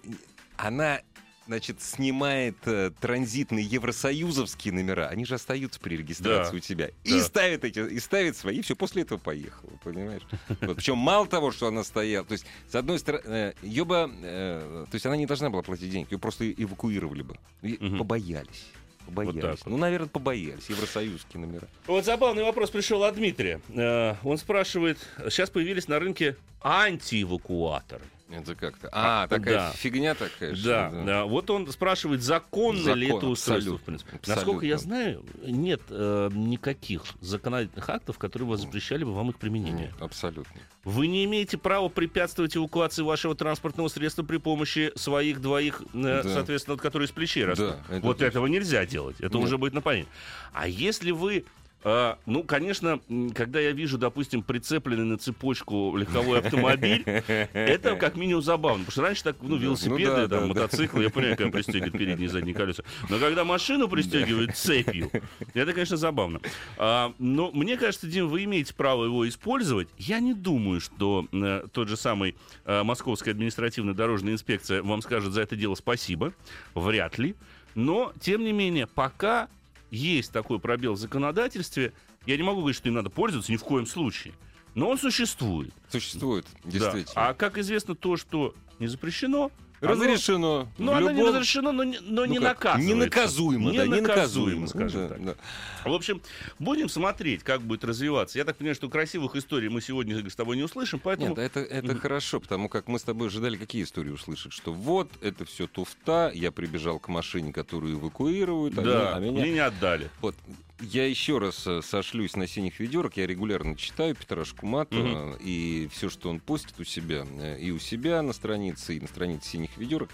Она, 0.56 1.00
значит, 1.47 1.81
снимает 1.83 2.57
э, 2.67 2.91
транзитные 3.00 3.65
евросоюзовские 3.65 4.75
номера. 4.75 5.09
Они 5.09 5.25
же 5.25 5.35
остаются 5.37 5.81
при 5.81 5.97
регистрации 5.97 6.53
Да. 6.53 6.57
у 6.57 6.61
тебя. 6.61 6.87
Да. 6.87 7.17
И 7.17 7.21
ставит 7.21 7.65
эти, 7.65 7.79
и 7.81 7.99
ставит 8.00 8.37
свои. 8.37 8.61
Все, 8.62 8.76
после 8.76 9.03
этого 9.03 9.19
поехала, 9.19 9.71
понимаешь? 9.85 10.23
Вот, 10.61 10.76
причем 10.76 10.99
мало 10.99 11.26
того, 11.26 11.53
что 11.53 11.69
она 11.69 11.85
стояла, 11.85 12.26
то 12.26 12.33
есть, 12.33 12.47
с 12.71 12.75
одной 12.75 12.99
стороны, 12.99 13.55
ее 13.62 13.85
бы, 13.85 14.11
э, 14.23 14.85
то 14.91 14.95
есть 14.95 15.07
она 15.07 15.17
не 15.17 15.26
должна 15.26 15.50
была 15.50 15.62
платить 15.62 15.91
деньги, 15.91 16.12
ее 16.12 16.19
просто 16.19 16.50
эвакуировали 16.53 17.23
бы. 17.23 17.37
И 17.62 17.76
Мгм. 17.81 17.99
Побоялись. 17.99 18.67
Побоялись. 19.07 19.41
так 19.41 19.59
вот. 19.59 19.67
Ну, 19.67 19.76
наверное, 19.76 20.09
побоялись. 20.09 20.69
Евросоюзские 20.69 21.41
номера. 21.41 21.69
Вот 21.87 22.05
забавный 22.05 22.43
вопрос 22.43 22.71
пришел 22.71 23.05
от 23.05 23.15
Дмитрия. 23.15 23.61
Э, 23.69 24.17
Он 24.25 24.37
спрашивает, 24.37 24.99
сейчас 25.31 25.49
появились 25.50 25.87
на 25.87 25.99
рынке 26.00 26.37
антиэвакуаторы. 26.61 28.03
Это 28.28 28.56
как-то. 28.56 28.88
А, 28.90 29.23
А, 29.25 29.28
такая 29.28 29.54
да. 29.54 29.71
фигня 29.73 30.14
такая. 30.14 30.56
Да, 30.56 30.90
ли, 30.90 31.04
да. 31.06 31.25
Вот 31.26 31.49
он 31.49 31.71
спрашивает, 31.71 32.23
законно 32.23 32.92
ли 32.95 33.06
Закон, 33.06 33.18
это 33.18 33.26
устройство, 33.28 33.54
абсолютно, 33.54 33.78
в 33.78 33.83
принципе. 33.87 34.16
абсолютно. 34.16 34.35
Насколько 34.35 34.66
я 34.66 34.78
знаю, 34.78 35.25
нет 35.45 35.80
э, 35.90 36.30
никаких 36.35 37.04
законодательных 37.21 37.88
актов, 37.88 38.18
которые 38.18 38.49
бы 38.49 38.56
запрещали 38.56 39.04
бы 39.04 39.14
вам 39.14 39.30
их 39.30 39.37
применение. 39.37 39.87
Нет, 39.87 39.95
абсолютно. 40.02 40.61
Вы 40.83 41.06
не 41.06 41.25
имеете 41.25 41.56
права 41.56 41.88
препятствовать 41.88 42.56
эвакуации 42.56 43.02
вашего 43.02 43.37
транспортного 43.37 43.87
средства 43.88 44.25
при 44.25 44.38
помощи 44.38 44.90
своих 44.97 45.40
двоих, 45.40 45.83
э, 45.95 46.23
Да. 46.23 46.23
соответственно, 46.25 46.76
которые 46.76 47.06
из 47.06 47.12
плечей 47.12 47.45
растут. 47.45 47.76
Да, 47.88 47.95
это 47.97 48.04
вот 48.06 48.14
точно. 48.18 48.25
этого 48.26 48.47
нельзя 48.47 48.85
делать. 48.87 49.16
Это 49.21 49.37
Нет. 49.38 49.47
уже 49.47 49.56
будет 49.56 49.73
нападение. 49.73 50.09
А 50.52 50.66
если 50.66 51.12
вы 51.12 51.45
э, 51.87 52.14
ну, 52.26 52.43
конечно, 52.43 53.00
когда 53.35 53.61
я 53.61 53.71
вижу, 53.73 53.97
допустим, 53.97 54.43
прицепленный 54.43 55.05
на 55.05 55.19
цепочку 55.19 55.97
легковой 55.97 56.40
автомобиль, 56.40 57.02
это 57.07 57.97
как 57.97 58.16
минимум 58.16 58.43
забавно. 58.43 58.85
Потому 58.85 58.93
что 58.93 59.02
раньше 59.02 59.23
так, 59.23 59.37
ну, 59.40 59.50
Ну 59.50 59.57
велосипеды, 59.57 60.05
да, 60.05 60.16
там, 60.16 60.28
да, 60.28 60.40
да. 60.40 60.47
мотоциклы, 60.47 61.05
я 61.05 61.11
понимаю, 61.11 61.37
как 61.37 61.52
пристегивают 61.52 61.93
передние 61.93 62.26
и 62.26 62.28
задние 62.28 62.55
колеса. 62.55 62.83
Но 63.09 63.19
когда 63.19 63.45
машину 63.45 63.88
пристегивают 63.88 64.57
цепью, 64.57 65.11
это, 65.55 65.73
конечно, 65.73 65.97
забавно. 65.97 66.40
А, 66.76 67.14
но 67.19 67.50
мне 67.52 67.76
кажется, 67.76 68.07
Дим, 68.07 68.28
вы 68.28 68.45
имеете 68.45 68.75
право 68.75 69.05
его 69.05 69.28
использовать. 69.28 69.88
Я 69.97 70.21
не 70.21 70.35
думаю, 70.35 70.81
что 70.81 71.26
э, 71.33 71.66
тот 71.73 71.88
же 71.88 71.97
самый 71.97 72.37
э, 72.64 72.83
Московская 72.83 73.31
административная 73.31 73.95
дорожная 73.95 74.33
инспекция 74.33 74.83
вам 74.83 75.02
скажет 75.02 75.33
за 75.33 75.43
это 75.43 75.55
дело 75.55 75.75
спасибо. 75.76 76.33
Вряд 76.75 77.19
ли. 77.19 77.37
Но, 77.75 78.12
тем 78.21 78.43
не 78.43 78.52
менее, 78.52 78.87
пока 78.87 79.49
есть 79.90 80.33
такой 80.33 80.59
пробел 80.59 80.95
в 80.95 80.99
законодательстве, 80.99 81.93
я 82.26 82.37
не 82.37 82.43
могу 82.43 82.61
говорить, 82.61 82.76
что 82.76 82.88
им 82.88 82.95
надо 82.95 83.11
пользоваться 83.11 83.52
ни 83.52 83.57
в 83.57 83.64
коем 83.64 83.87
случае. 83.87 84.35
Но 84.75 84.90
он 84.90 84.99
существует. 84.99 85.73
Существует, 85.90 86.47
Да. 86.64 86.71
действительно. 86.71 87.28
А 87.28 87.35
как 87.35 87.57
известно, 87.59 87.95
то, 87.95 88.16
что 88.16 88.55
не 88.78 88.88
запрещено, 88.88 89.50
Разрешено. 89.87 90.69
ну, 90.78 90.93
оно 90.93 91.11
не 91.11 91.19
любом- 91.19 91.35
разрешено, 91.35 91.73
но 91.73 91.85
не, 91.85 91.99
но 92.00 92.25
ну 92.25 92.25
не 92.26 92.38
как, 92.38 92.45
наказывается. 92.45 92.87
Не 92.88 92.95
наказуемо, 92.95 93.71
Не 93.71 93.78
да, 93.78 93.87
не 93.87 94.00
наказуемо, 94.00 94.61
наказуемо. 94.62 94.69
скажем 94.69 95.00
Да, 95.02 95.09
так. 95.09 95.25
да. 95.25 95.90
В 95.90 95.95
общем, 95.95 96.23
будем 96.59 96.88
смотреть, 96.88 97.43
как 97.43 97.62
будет 97.62 97.85
развиваться. 97.85 98.38
Я 98.38 98.45
так 98.45 98.57
понимаю, 98.57 98.75
что 98.75 98.88
красивых 98.88 99.37
историй 99.37 99.69
мы 99.69 99.81
сегодня 99.81 100.28
с 100.28 100.35
тобой 100.37 100.57
не 100.57 100.62
услышим, 100.62 100.99
поэтому... 100.99 101.28
Нет, 101.31 101.38
это, 101.38 101.61
это 101.61 101.95
хорошо, 101.97 102.40
потому 102.40 102.69
как 102.69 102.88
мы 102.88 102.99
с 102.99 103.02
тобой 103.02 103.28
ожидали 103.28 103.57
какие 103.57 103.83
истории 103.85 104.11
услышать, 104.11 104.52
что 104.52 104.73
вот, 104.73 105.11
это 105.21 105.45
все 105.45 105.66
туфта, 105.66 106.31
я 106.35 106.50
прибежал 106.52 106.99
к 106.99 107.09
машине, 107.09 107.52
которую 107.52 107.95
эвакуируют, 107.95 108.76
а 108.78 108.83
да, 108.83 108.90
меня- 108.90 109.14
а 109.14 109.21
меня... 109.21 109.40
мне 109.43 109.52
не 109.52 109.59
отдали. 109.61 110.11
Вот, 110.21 110.35
я 110.80 111.06
еще 111.06 111.38
раз 111.38 111.66
э, 111.66 111.80
сошлюсь 111.83 112.37
на 112.37 112.47
синих 112.47 112.78
ведерок. 112.80 113.16
Я 113.16 113.26
регулярно 113.26 113.76
читаю 113.76 114.14
Петра 114.14 114.45
Шкуматова, 114.45 115.26
Мгм. 115.30 115.37
и 115.40 115.88
все, 115.92 116.09
что 116.11 116.28
он 116.30 116.40
постит 116.40 116.78
у 116.78 116.85
себя, 116.85 117.26
э, 117.40 117.59
и 117.61 117.71
у 117.71 117.78
себя 117.78 118.23
на 118.23 118.33
странице, 118.33 118.97
и 118.97 119.00
на 119.00 119.09
странице 119.09 119.49
синих 119.50 119.76
ведерок, 119.76 120.11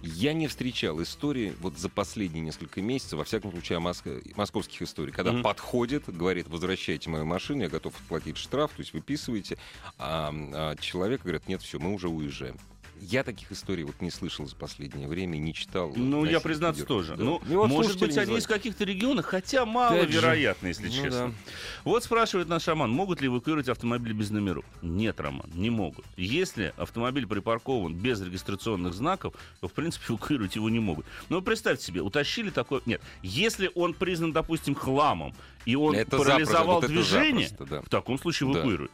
я 0.00 0.32
не 0.32 0.46
встречал 0.46 1.02
истории 1.02 1.54
вот 1.60 1.76
за 1.76 1.88
последние 1.88 2.40
несколько 2.42 2.80
месяцев, 2.80 3.18
во 3.18 3.24
всяком 3.24 3.50
случае, 3.50 3.78
о 3.78 3.80
моск- 3.80 4.32
московских 4.36 4.82
историй, 4.82 5.12
когда 5.12 5.32
Мгм. 5.32 5.42
подходит, 5.42 6.04
говорит, 6.08 6.46
возвращайте 6.48 7.10
мою 7.10 7.24
машину, 7.24 7.62
я 7.62 7.68
готов 7.68 7.92
платить 8.08 8.36
штраф, 8.36 8.70
то 8.76 8.80
есть 8.80 8.92
выписываете, 8.92 9.58
а, 9.98 10.32
а 10.32 10.76
человек 10.76 11.22
говорит, 11.22 11.48
нет, 11.48 11.62
все, 11.62 11.78
мы 11.80 11.92
уже 11.92 12.08
уезжаем. 12.08 12.56
Я 13.00 13.22
таких 13.24 13.50
историй 13.52 13.84
вот 13.84 14.00
не 14.00 14.10
слышал 14.10 14.46
за 14.46 14.56
последнее 14.56 15.08
время, 15.08 15.36
не 15.38 15.54
читал. 15.54 15.92
Ну, 15.94 16.24
я 16.24 16.40
признаться 16.40 16.82
ведерках, 16.82 17.06
тоже. 17.06 17.16
да. 17.16 17.24
Ну, 17.24 17.40
И 17.48 17.54
вот 17.54 17.68
может 17.70 17.98
быть, 17.98 18.16
они 18.18 18.36
из 18.38 18.46
каких-то 18.46 18.84
регионов, 18.84 19.26
хотя 19.26 19.64
маловероятно, 19.64 20.68
если 20.68 20.86
Ну 20.88 20.92
честно. 20.92 21.10
да. 21.28 21.32
Вот 21.84 22.04
спрашивает 22.04 22.48
наш 22.48 22.66
Роман, 22.68 22.90
могут 22.90 23.20
ли 23.20 23.28
эвакуировать 23.28 23.68
автомобиль 23.68 24.12
без 24.12 24.30
номеров? 24.30 24.64
Нет, 24.82 25.20
Роман, 25.20 25.48
не 25.54 25.70
могут. 25.70 26.04
Если 26.16 26.72
автомобиль 26.76 27.26
припаркован 27.26 27.94
без 27.94 28.20
регистрационных 28.20 28.94
знаков, 28.94 29.34
то, 29.60 29.68
в 29.68 29.72
принципе, 29.72 30.06
эвакуировать 30.12 30.56
его 30.56 30.68
не 30.68 30.80
могут. 30.80 31.06
Но 31.28 31.40
представьте 31.40 31.84
себе, 31.84 32.00
утащили 32.02 32.50
такой... 32.50 32.82
Нет, 32.86 33.00
если 33.22 33.70
он 33.74 33.94
признан, 33.94 34.32
допустим, 34.32 34.74
хламом, 34.74 35.34
и 35.64 35.74
он 35.76 35.94
Это 35.94 36.16
парализовал 36.16 36.80
запросто, 36.80 36.80
вот 36.80 36.86
движение, 36.88 37.48
запросто, 37.48 37.74
да. 37.76 37.82
в 37.82 37.88
таком 37.88 38.18
случае 38.18 38.52
Да. 38.52 38.58
эвакуируют. 38.60 38.92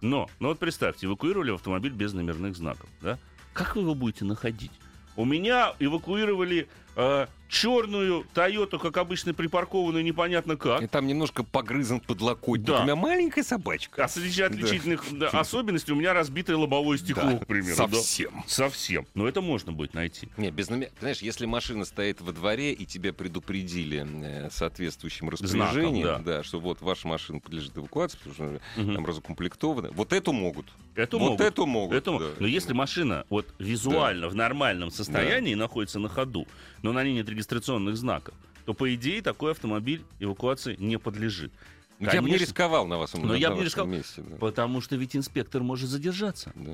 Но, 0.00 0.28
ну 0.40 0.48
вот 0.48 0.58
представьте, 0.58 1.06
эвакуировали 1.06 1.52
автомобиль 1.54 1.92
без 1.92 2.12
номерных 2.12 2.56
знаков, 2.56 2.88
да? 3.00 3.18
Как 3.52 3.76
вы 3.76 3.82
его 3.82 3.94
будете 3.94 4.24
находить? 4.24 4.72
У 5.16 5.24
меня 5.24 5.74
эвакуировали 5.78 6.68
э, 6.96 7.26
черную 7.52 8.26
Тойоту, 8.32 8.78
как 8.78 8.96
обычно, 8.96 9.34
припаркованную 9.34 10.02
непонятно 10.02 10.56
как. 10.56 10.82
И 10.82 10.86
там 10.86 11.06
немножко 11.06 11.44
погрызан 11.44 12.00
подлокотник. 12.00 12.66
Да. 12.66 12.80
У 12.80 12.84
меня 12.84 12.96
маленькая 12.96 13.42
собачка. 13.42 14.02
А 14.02 14.08
среди 14.08 14.40
отличительных 14.42 15.04
да, 15.12 15.28
особенностей 15.28 15.92
у 15.92 15.96
меня 15.96 16.14
разбитое 16.14 16.56
лобовое 16.56 16.96
стекло, 16.96 17.32
Да, 17.32 17.38
к 17.38 17.46
примеру. 17.46 17.76
да. 17.76 17.88
совсем. 17.88 18.42
Совсем. 18.46 19.06
Но 19.14 19.28
это 19.28 19.42
можно 19.42 19.70
будет 19.70 19.92
найти. 19.92 20.28
Не, 20.38 20.50
без 20.50 20.70
номер... 20.70 20.88
Знаешь, 21.00 21.18
если 21.20 21.44
машина 21.44 21.84
стоит 21.84 22.22
во 22.22 22.32
дворе 22.32 22.72
и 22.72 22.86
тебя 22.86 23.12
предупредили 23.12 24.06
э, 24.46 24.50
соответствующим 24.50 25.28
распоряжением, 25.28 26.24
да. 26.24 26.42
что 26.42 26.58
вот 26.58 26.80
ваша 26.80 27.06
машина 27.06 27.38
подлежит 27.40 27.76
эвакуации, 27.76 28.16
потому 28.16 28.34
что 28.34 28.60
Мгм. 28.80 28.94
там 28.94 29.06
разукомплектована, 29.06 29.90
вот 29.92 30.14
эту 30.14 30.32
могут. 30.32 30.66
Это 30.94 31.18
вот 31.18 31.30
могут. 31.30 31.40
эту 31.46 31.66
могут. 31.66 31.96
Это 31.96 32.18
да. 32.18 32.26
Но 32.38 32.46
если 32.46 32.72
машина 32.72 33.24
вот 33.28 33.46
визуально 33.58 34.28
в 34.28 34.34
нормальном 34.34 34.90
состоянии 34.90 35.54
находится 35.54 35.98
на 35.98 36.08
ходу, 36.08 36.46
но 36.82 36.92
на 36.92 37.02
ней 37.04 37.14
нет 37.14 37.28
регистрационных 37.42 37.96
знаков, 37.96 38.34
то 38.64 38.74
по 38.74 38.94
идее 38.94 39.22
такой 39.22 39.52
автомобиль 39.52 40.04
эвакуации 40.20 40.76
не 40.78 40.98
подлежит. 40.98 41.52
Ну, 41.98 42.06
Я 42.06 42.20
бы 42.20 42.28
не 42.28 42.34
Конечно. 42.34 42.44
рисковал 42.46 42.86
на 42.86 42.98
вас. 42.98 43.14
Но 43.14 43.34
я 43.34 43.50
бы 43.50 43.58
не 43.58 43.64
рисковал. 43.64 43.88
месте, 43.88 44.22
да. 44.22 44.36
Потому 44.36 44.80
что 44.80 44.96
ведь 44.96 45.14
инспектор 45.14 45.62
может 45.62 45.88
задержаться. 45.88 46.52
Да. 46.54 46.72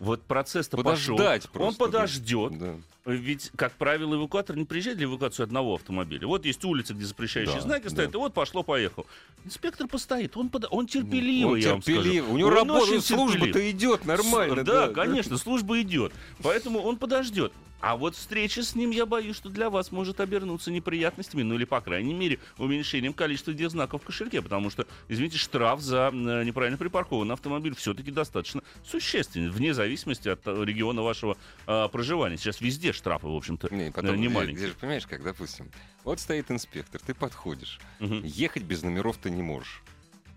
Вот 0.00 0.22
процесс-то 0.22 0.76
пошел. 0.78 1.16
Он 1.20 1.40
просто, 1.52 1.78
да. 1.78 1.86
подождет. 1.86 2.58
Да. 2.58 2.76
Ведь, 3.06 3.50
как 3.54 3.72
правило, 3.72 4.14
эвакуатор 4.14 4.56
не 4.56 4.64
приезжает 4.64 4.96
для 4.96 5.06
эвакуации 5.06 5.42
одного 5.42 5.74
автомобиля. 5.74 6.26
Вот 6.26 6.46
есть 6.46 6.64
улица, 6.64 6.94
где 6.94 7.04
запрещающие 7.04 7.56
Да, 7.56 7.60
знаки 7.60 7.84
да. 7.84 7.90
стоят, 7.90 8.14
и 8.14 8.16
вот 8.16 8.32
пошло-поехал. 8.32 9.06
Инспектор 9.44 9.86
постоит, 9.86 10.34
он, 10.38 10.48
пода- 10.48 10.68
он 10.70 10.86
терпеливый, 10.86 11.52
Он 11.52 11.58
я 11.58 11.70
вам 11.72 11.82
скажу. 11.82 12.00
У 12.30 12.38
него 12.38 12.48
Он 12.48 12.54
работа, 12.54 13.00
служба-то 13.02 13.70
идет 13.70 14.06
нормально. 14.06 14.62
С- 14.62 14.64
Да, 14.64 14.88
конечно, 14.88 15.36
служба 15.36 15.80
идет. 15.82 16.12
Поэтому 16.42 16.80
он 16.80 16.96
подождет. 16.96 17.52
А 17.80 17.96
вот 17.98 18.16
встреча 18.16 18.62
с 18.62 18.74
ним, 18.74 18.92
я 18.92 19.04
боюсь, 19.04 19.36
что 19.36 19.50
для 19.50 19.68
вас 19.68 19.92
может 19.92 20.18
обернуться 20.18 20.70
неприятностями, 20.70 21.42
ну 21.42 21.54
или, 21.56 21.66
по 21.66 21.82
крайней 21.82 22.14
мере, 22.14 22.38
уменьшением 22.56 23.12
количества 23.12 23.52
знаков 23.68 24.00
в 24.02 24.06
кошельке, 24.06 24.40
потому 24.40 24.70
что, 24.70 24.86
извините, 25.08 25.36
штраф 25.36 25.82
за 25.82 26.08
неправильно 26.14 26.78
припаркованный 26.78 27.34
автомобиль 27.34 27.74
все-таки 27.76 28.10
достаточно 28.10 28.62
существенен, 28.86 29.50
вне 29.50 29.74
зависимости 29.74 30.28
от 30.30 30.40
э, 30.46 30.64
региона 30.64 31.02
вашего 31.02 31.36
э, 31.66 31.88
проживания. 31.92 32.38
Сейчас 32.38 32.62
везде 32.62 32.93
штрафы, 32.94 33.26
в 33.26 33.34
общем-то, 33.36 33.68
Не, 33.74 33.90
потом, 33.90 34.16
не 34.20 34.28
маленькие. 34.28 34.56
где 34.56 34.66
же, 34.68 34.74
понимаешь, 34.74 35.06
как, 35.06 35.22
допустим, 35.22 35.70
вот 36.04 36.20
стоит 36.20 36.50
инспектор, 36.50 37.00
ты 37.04 37.14
подходишь, 37.14 37.78
Мгм. 38.00 38.22
ехать 38.24 38.62
без 38.62 38.82
номеров 38.82 39.16
ты 39.18 39.30
не 39.30 39.42
можешь. 39.42 39.82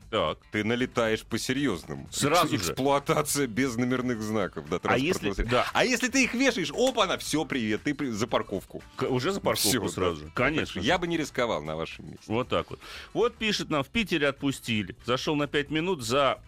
Так. 0.09 0.37
Ты 0.53 0.63
налетаешь 0.63 1.23
по-серьезному. 1.23 2.07
Сразу 2.11 2.51
же. 2.51 2.55
Эксплуатация 2.55 3.45
без 3.45 3.75
номерных 3.75 4.21
знаков. 4.21 4.69
Да, 4.69 4.79
А 4.83 4.97
если- 4.97 5.33
да. 5.43 5.65
а 5.73 5.83
если 5.83 6.07
ты 6.07 6.23
их 6.23 6.33
вешаешь, 6.33 6.71
опа-на, 6.73 7.17
все, 7.17 7.43
привет, 7.43 7.83
ты 7.83 7.93
при- 7.93 8.07
за 8.11 8.25
парковку. 8.25 8.81
К- 8.95 9.09
Уже 9.09 9.33
за 9.33 9.41
парковку 9.41 9.67
Всё, 9.67 9.87
сразу 9.89 10.21
да. 10.21 10.27
же. 10.27 10.31
Конечно. 10.33 10.79
Я 10.79 10.97
бы 10.97 11.07
не 11.07 11.17
рисковал 11.17 11.61
на 11.61 11.75
вашем 11.75 12.05
месте. 12.09 12.23
Вот 12.27 12.47
так 12.47 12.69
вот. 12.69 12.79
Вот 13.13 13.35
пишет 13.35 13.69
нам, 13.69 13.83
в 13.83 13.89
Питере 13.89 14.29
отпустили. 14.29 14.95
Зашел 15.05 15.35
на 15.35 15.45
5 15.47 15.71
минут 15.71 16.01
за 16.01 16.39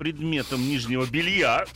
предметом 0.00 0.62
нижнего 0.62 1.04
белья. 1.04 1.66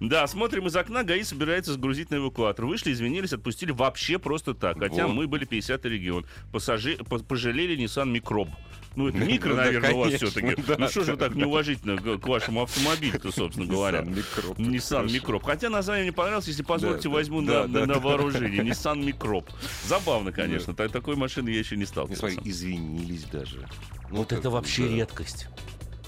Да, 0.00 0.26
смотрим 0.26 0.66
из 0.66 0.76
окна, 0.76 1.02
ГАИ 1.02 1.22
собирается 1.22 1.72
сгрузить 1.72 2.10
на 2.10 2.16
эвакуатор. 2.16 2.66
Вышли, 2.66 2.92
извинились, 2.92 3.32
отпустили 3.32 3.70
вообще 3.70 4.18
просто 4.18 4.52
так. 4.54 4.78
Хотя 4.78 5.06
Вот. 5.06 5.14
мы 5.14 5.26
были 5.26 5.46
50 5.46 5.84
регион. 5.86 6.26
Пассажи... 6.52 6.96
по- 7.08 7.18
Пожалели 7.20 7.74
Nissan 7.82 8.10
Микроб. 8.10 8.48
Ну, 8.96 9.08
это 9.08 9.18
микро, 9.24 9.54
наверное, 9.54 9.92
у 9.94 9.98
вас 10.00 10.12
все-таки. 10.12 10.56
ну, 10.76 10.88
что 10.88 11.04
же 11.04 11.12
вы 11.12 11.16
так 11.18 11.34
неуважительно 11.34 11.96
к 12.18 12.26
вашему 12.26 12.62
автомобилю-то, 12.64 13.32
собственно 13.32 13.66
говоря? 13.66 14.00
Nissan. 14.00 15.10
Микроб. 15.10 15.42
Хотя 15.44 15.70
название 15.70 16.02
мне 16.04 16.12
понравилось, 16.12 16.48
если 16.48 16.62
позволите, 16.62 17.08
возьму 17.08 17.40
на, 17.40 17.66
вооружение. 17.98 18.62
Nissan 18.68 19.02
Микроб. 19.02 19.48
Забавно, 19.86 20.32
конечно. 20.32 20.74
та- 20.74 20.88
Такой 20.88 21.16
машины 21.16 21.48
я 21.48 21.58
еще 21.60 21.76
не 21.78 21.86
сталкивался. 21.86 22.28
смотри, 22.34 22.50
извинились 22.50 23.24
даже. 23.24 23.66
Ну, 24.10 24.16
Вот 24.18 24.32
это 24.32 24.50
вообще 24.50 24.86
редкость. 24.88 25.46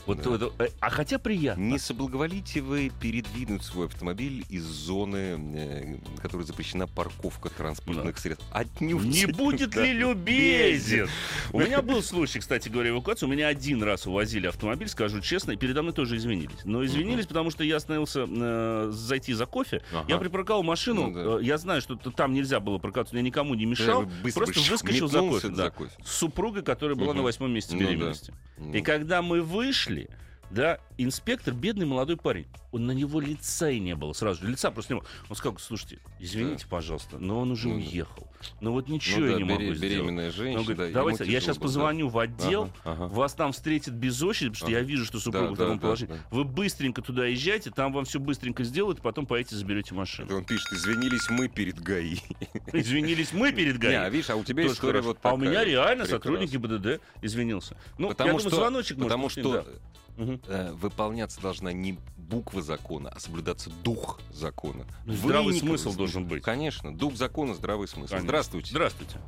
Вот 0.07 0.23
Да. 0.23 0.35
это- 0.35 0.53
э, 0.59 0.69
а 0.81 0.91
хотя 0.91 1.19
приятно. 1.19 1.63
Не 1.63 1.79
соблаговолите 1.79 2.61
вы 2.61 2.91
передвинуть 3.01 3.63
свой 3.65 3.87
автомобиль 3.87 4.45
из 4.51 4.65
зоны, 4.65 5.39
э, 5.55 5.97
которой 6.21 6.43
запрещена 6.45 6.87
парковка 6.87 7.49
транспортных 7.49 8.19
средств. 8.19 8.45
Отнюдь. 8.53 9.03
Не 9.05 9.27
будет 9.33 9.71
Да. 9.71 9.83
ли 9.83 9.93
любезен? 9.93 11.09
У 11.53 11.61
меня 11.61 11.81
был 11.83 12.03
случай, 12.03 12.39
кстати 12.39 12.69
говоря, 12.69 12.91
эвакуации. 12.91 13.27
У 13.27 13.29
меня 13.29 13.49
один 13.49 13.83
раз 13.83 14.07
увозили 14.07 14.47
автомобиль, 14.47 14.89
скажу 14.89 15.21
честно, 15.21 15.53
и 15.53 15.57
передо 15.57 15.83
мной 15.83 15.95
тоже 15.95 16.17
извинились. 16.17 16.59
Но 16.65 16.85
извинились, 16.85 17.27
потому 17.27 17.51
что 17.51 17.65
я 17.65 17.77
остановился 17.77 18.27
э, 18.29 18.91
зайти 18.93 19.33
за 19.33 19.47
кофе. 19.47 19.83
Ага. 19.93 20.05
Я 20.09 20.19
припарковал 20.19 20.63
машину. 20.63 21.09
Ну 21.09 21.39
да. 21.39 21.41
Я 21.45 21.59
знаю, 21.59 21.81
что 21.81 21.97
там 21.97 22.33
нельзя 22.35 22.61
было 22.61 22.79
парковаться. 22.79 23.17
Я 23.17 23.23
никому 23.23 23.55
не 23.55 23.65
Да, 23.65 23.71
мешал. 23.71 24.07
быстро 24.23 24.45
Просто 24.45 24.71
выскочил 24.71 25.09
за 25.09 25.21
кофе. 25.21 25.49
за 25.49 25.55
да. 25.55 25.71
кофе. 25.71 25.91
С 26.05 26.13
супругой, 26.19 26.63
которая 26.63 26.97
была 26.97 27.15
на 27.15 27.23
восьмом 27.23 27.53
месяце 27.53 27.75
Ну 27.75 27.81
да. 27.81 27.87
беременности. 27.87 28.35
Ну. 28.59 28.73
И 28.73 28.81
когда 28.83 29.23
мы 29.23 29.43
вышли, 29.43 29.94
Ripley. 29.95 30.07
Да, 30.51 30.79
инспектор, 30.99 31.53
бедный 31.55 31.87
молодой 31.87 32.17
парень, 32.17 32.47
он 32.73 32.87
на 32.87 32.93
него 32.93 33.21
лица 33.21 33.71
и 33.71 33.81
не 33.81 33.95
было 33.97 34.13
сразу 34.13 34.43
же, 34.45 34.51
лица 34.51 34.71
просто 34.71 34.95
не 34.95 35.01
было. 35.01 35.09
Он 35.29 35.37
сказал, 35.37 35.59
слушайте, 35.59 35.99
извините, 36.21 36.67
пожалуйста, 36.69 37.19
но 37.19 37.41
он 37.41 37.51
уже 37.51 37.69
Ну 37.69 37.75
да. 37.81 37.87
уехал. 37.87 38.29
Ну 38.61 38.73
вот 38.73 38.89
ничего 38.89 39.21
Ну 39.21 39.27
я 39.27 39.33
да, 39.33 39.39
не 39.39 39.45
бере- 39.45 39.53
могу 39.53 39.75
сделать. 39.75 39.81
беременная 39.81 40.27
Он 40.27 40.33
женщина. 40.33 40.63
говорит, 40.65 40.93
да, 40.93 40.99
давайте, 41.01 41.25
я 41.25 41.41
сейчас 41.41 41.57
было, 41.57 41.63
да. 41.63 41.63
позвоню 41.63 42.09
в 42.09 42.19
отдел, 42.19 42.65
Ага, 42.85 43.05
ага. 43.05 43.15
вас 43.15 43.33
там 43.35 43.53
встретят 43.53 43.95
без 43.95 44.23
очереди, 44.23 44.51
потому 44.53 44.57
что 44.59 44.67
Ага. 44.67 44.77
я 44.77 44.83
вижу, 44.83 45.05
что 45.07 45.19
супруга 45.19 45.49
Да, 45.49 45.55
в 45.55 45.57
таком 45.57 45.77
да, 45.79 45.83
положении. 45.83 46.13
да, 46.15 46.21
Вы 46.31 46.45
быстренько 46.45 47.01
туда 47.01 47.25
езжайте, 47.27 47.71
там 47.71 47.93
вам 47.93 48.05
все 48.05 48.21
быстренько 48.21 48.63
сделают, 48.65 48.99
и 48.99 49.03
потом 49.03 49.25
поедете 49.27 49.57
заберете 49.57 49.95
машину. 49.95 50.27
Это 50.27 50.37
он 50.37 50.45
пишет, 50.45 50.71
извинились 50.73 51.29
мы 51.31 51.49
перед 51.49 51.81
ГАИ. 51.81 52.19
Извинились 52.73 53.33
мы 53.33 53.51
перед 53.53 53.79
Не, 53.81 53.89
а 53.97 54.03
ГАИ. 54.03 54.11
видишь, 54.11 54.31
а 54.31 54.37
у 54.37 54.45
тебя 54.45 54.65
Тоже 54.65 54.75
история 54.75 54.93
хорошо. 54.93 55.09
вот 55.09 55.17
а 55.19 55.21
такая. 55.23 55.35
у 55.35 55.37
меня 55.39 55.65
реально 55.65 56.05
Прекрасно. 56.05 56.17
сотрудник 56.17 56.51
ГИБДД 56.51 57.01
извинился. 57.23 57.77
Ну, 57.99 58.09
Потому 58.09 58.33
я 58.35 58.39
что, 58.41 58.51
думаю, 58.51 58.63
звоночек 58.63 58.99
потому 58.99 59.29
что 59.31 59.53
да. 59.53 59.65
Мгм. 60.17 60.41
э, 60.49 60.71
выполняться 60.73 61.41
должна 61.41 61.73
не 61.73 61.99
буква 62.17 62.63
закона, 62.63 63.11
а 63.15 63.19
соблюдаться 63.21 63.71
дух 63.83 64.21
закона. 64.31 64.85
Ну, 65.05 65.13
Вы 65.13 65.19
здравый 65.19 65.55
не- 65.55 65.61
смысл 65.61 65.95
должен 65.95 66.27
быть. 66.27 66.43
Конечно, 66.43 66.97
дух 66.97 67.15
закона, 67.17 67.55
здравый 67.55 67.89
смысл. 67.89 68.11
Конечно. 68.11 68.29
Здравствуйте. 68.29 68.71
Здравствуйте. 68.71 69.19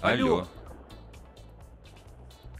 Алло. 0.00 0.26
Алло. 0.36 0.46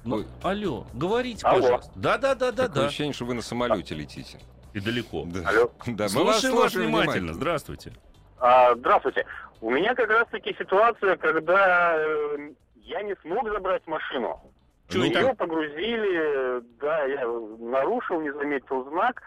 Ну, 0.05 0.17
Ой. 0.19 0.27
алло, 0.43 0.87
говорите, 0.95 1.45
Алло. 1.47 1.61
пожалуйста. 1.63 1.93
Да, 1.97 2.17
да, 2.19 2.35
да, 2.37 2.53
да, 2.53 2.67
Такое 2.69 2.83
да. 2.83 2.87
ощущение, 2.89 3.13
что 3.13 3.25
вы 3.25 3.35
на 3.35 3.43
самолете 3.43 3.95
летите. 3.95 4.39
И 4.73 4.79
далеко. 4.81 5.25
Да. 5.27 5.49
Алло. 5.49 5.73
Да, 5.87 6.05
мы 6.05 6.09
Слушаем 6.11 6.55
вас 6.57 6.71
слушаем 6.73 6.89
внимательно. 6.93 7.33
Здравствуйте. 7.35 7.93
А, 8.39 8.75
здравствуйте. 8.77 9.27
У 9.61 9.71
меня 9.71 9.95
как 9.95 10.09
раз-таки 10.11 10.55
ситуация, 10.59 11.17
когда 11.17 11.97
э, 11.97 12.51
я 12.83 13.03
не 13.03 13.17
смог 13.23 13.49
забрать 13.51 13.85
машину. 13.87 14.41
Чё 14.89 14.99
не 15.01 15.09
Ее 15.09 15.23
так? 15.29 15.39
погрузили, 15.39 16.63
да, 16.81 17.05
я 17.05 17.27
нарушил, 17.59 18.21
не 18.21 18.31
заметил 18.33 18.85
знак. 18.91 19.23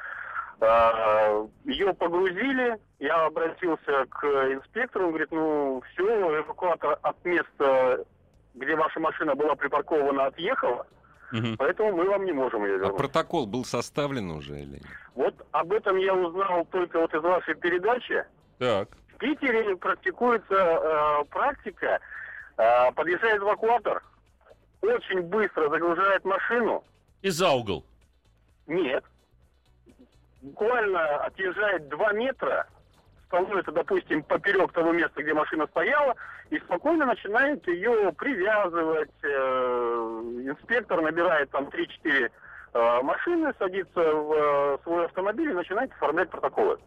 А, 0.62 1.46
Ее 1.66 1.94
погрузили, 1.94 2.78
я 3.00 3.25
обратился 3.25 4.06
к 4.10 4.24
инспектору, 4.54 5.06
он 5.06 5.12
говорит, 5.12 5.32
ну 5.32 5.82
все, 5.94 6.04
эвакуатор 6.39 6.98
от 7.01 7.24
места, 7.25 8.04
где 8.56 8.75
ваша 8.75 9.00
машина 9.00 9.36
была 9.36 9.56
припаркована, 9.56 10.25
отъехала, 10.28 10.86
Мгм. 11.32 11.56
поэтому 11.58 11.94
мы 11.94 12.10
вам 12.10 12.25
не 12.25 12.34
можем 12.34 12.66
ее 12.66 12.75
А 12.75 12.78
вернуть. 12.80 12.98
протокол 12.98 13.46
был 13.48 13.63
составлен 13.63 14.32
уже 14.32 14.60
или 14.60 14.74
нет? 14.74 14.84
Вот 15.16 15.34
об 15.51 15.72
этом 15.72 15.96
я 15.98 16.13
узнал 16.13 16.66
только 16.66 17.00
вот 17.00 17.13
из 17.13 17.22
вашей 17.22 17.56
передачи. 17.56 18.25
Так. 18.58 18.89
В 19.16 19.18
Питере 19.18 19.75
практикуется 19.78 20.56
э, 20.56 21.24
практика, 21.30 22.00
э, 22.58 22.91
подъезжает 22.93 23.41
эвакуатор, 23.41 24.02
очень 24.82 25.22
быстро 25.24 25.70
загружает 25.70 26.24
машину, 26.26 26.84
И 27.22 27.30
за 27.30 27.50
угол. 27.52 27.84
нет, 28.68 29.04
буквально 30.42 31.18
отъезжает 31.26 31.88
2 31.89 32.13
метра, 32.13 32.65
становится, 33.28 33.72
допустим, 33.72 34.24
поперек 34.24 34.72
того 34.72 34.92
места, 34.92 35.22
где 35.22 35.34
машина 35.34 35.68
стояла, 35.68 36.15
и 36.50 36.58
спокойно 36.60 37.06
начинает 37.06 37.68
ее 37.68 38.12
привязывать. 38.18 39.12
э, 39.22 39.28
инспектор 40.46 41.02
набирает 41.02 41.50
там 41.52 41.65
3-4 41.65 42.32
э, 42.74 43.02
машины, 43.04 43.54
садится 43.60 44.00
в 44.00 44.34
э, 44.34 44.78
свой 44.84 45.06
автомобиль 45.06 45.52
и 45.52 45.54
начинает 45.54 45.92
оформлять 45.92 46.30
протоколы. 46.30 46.80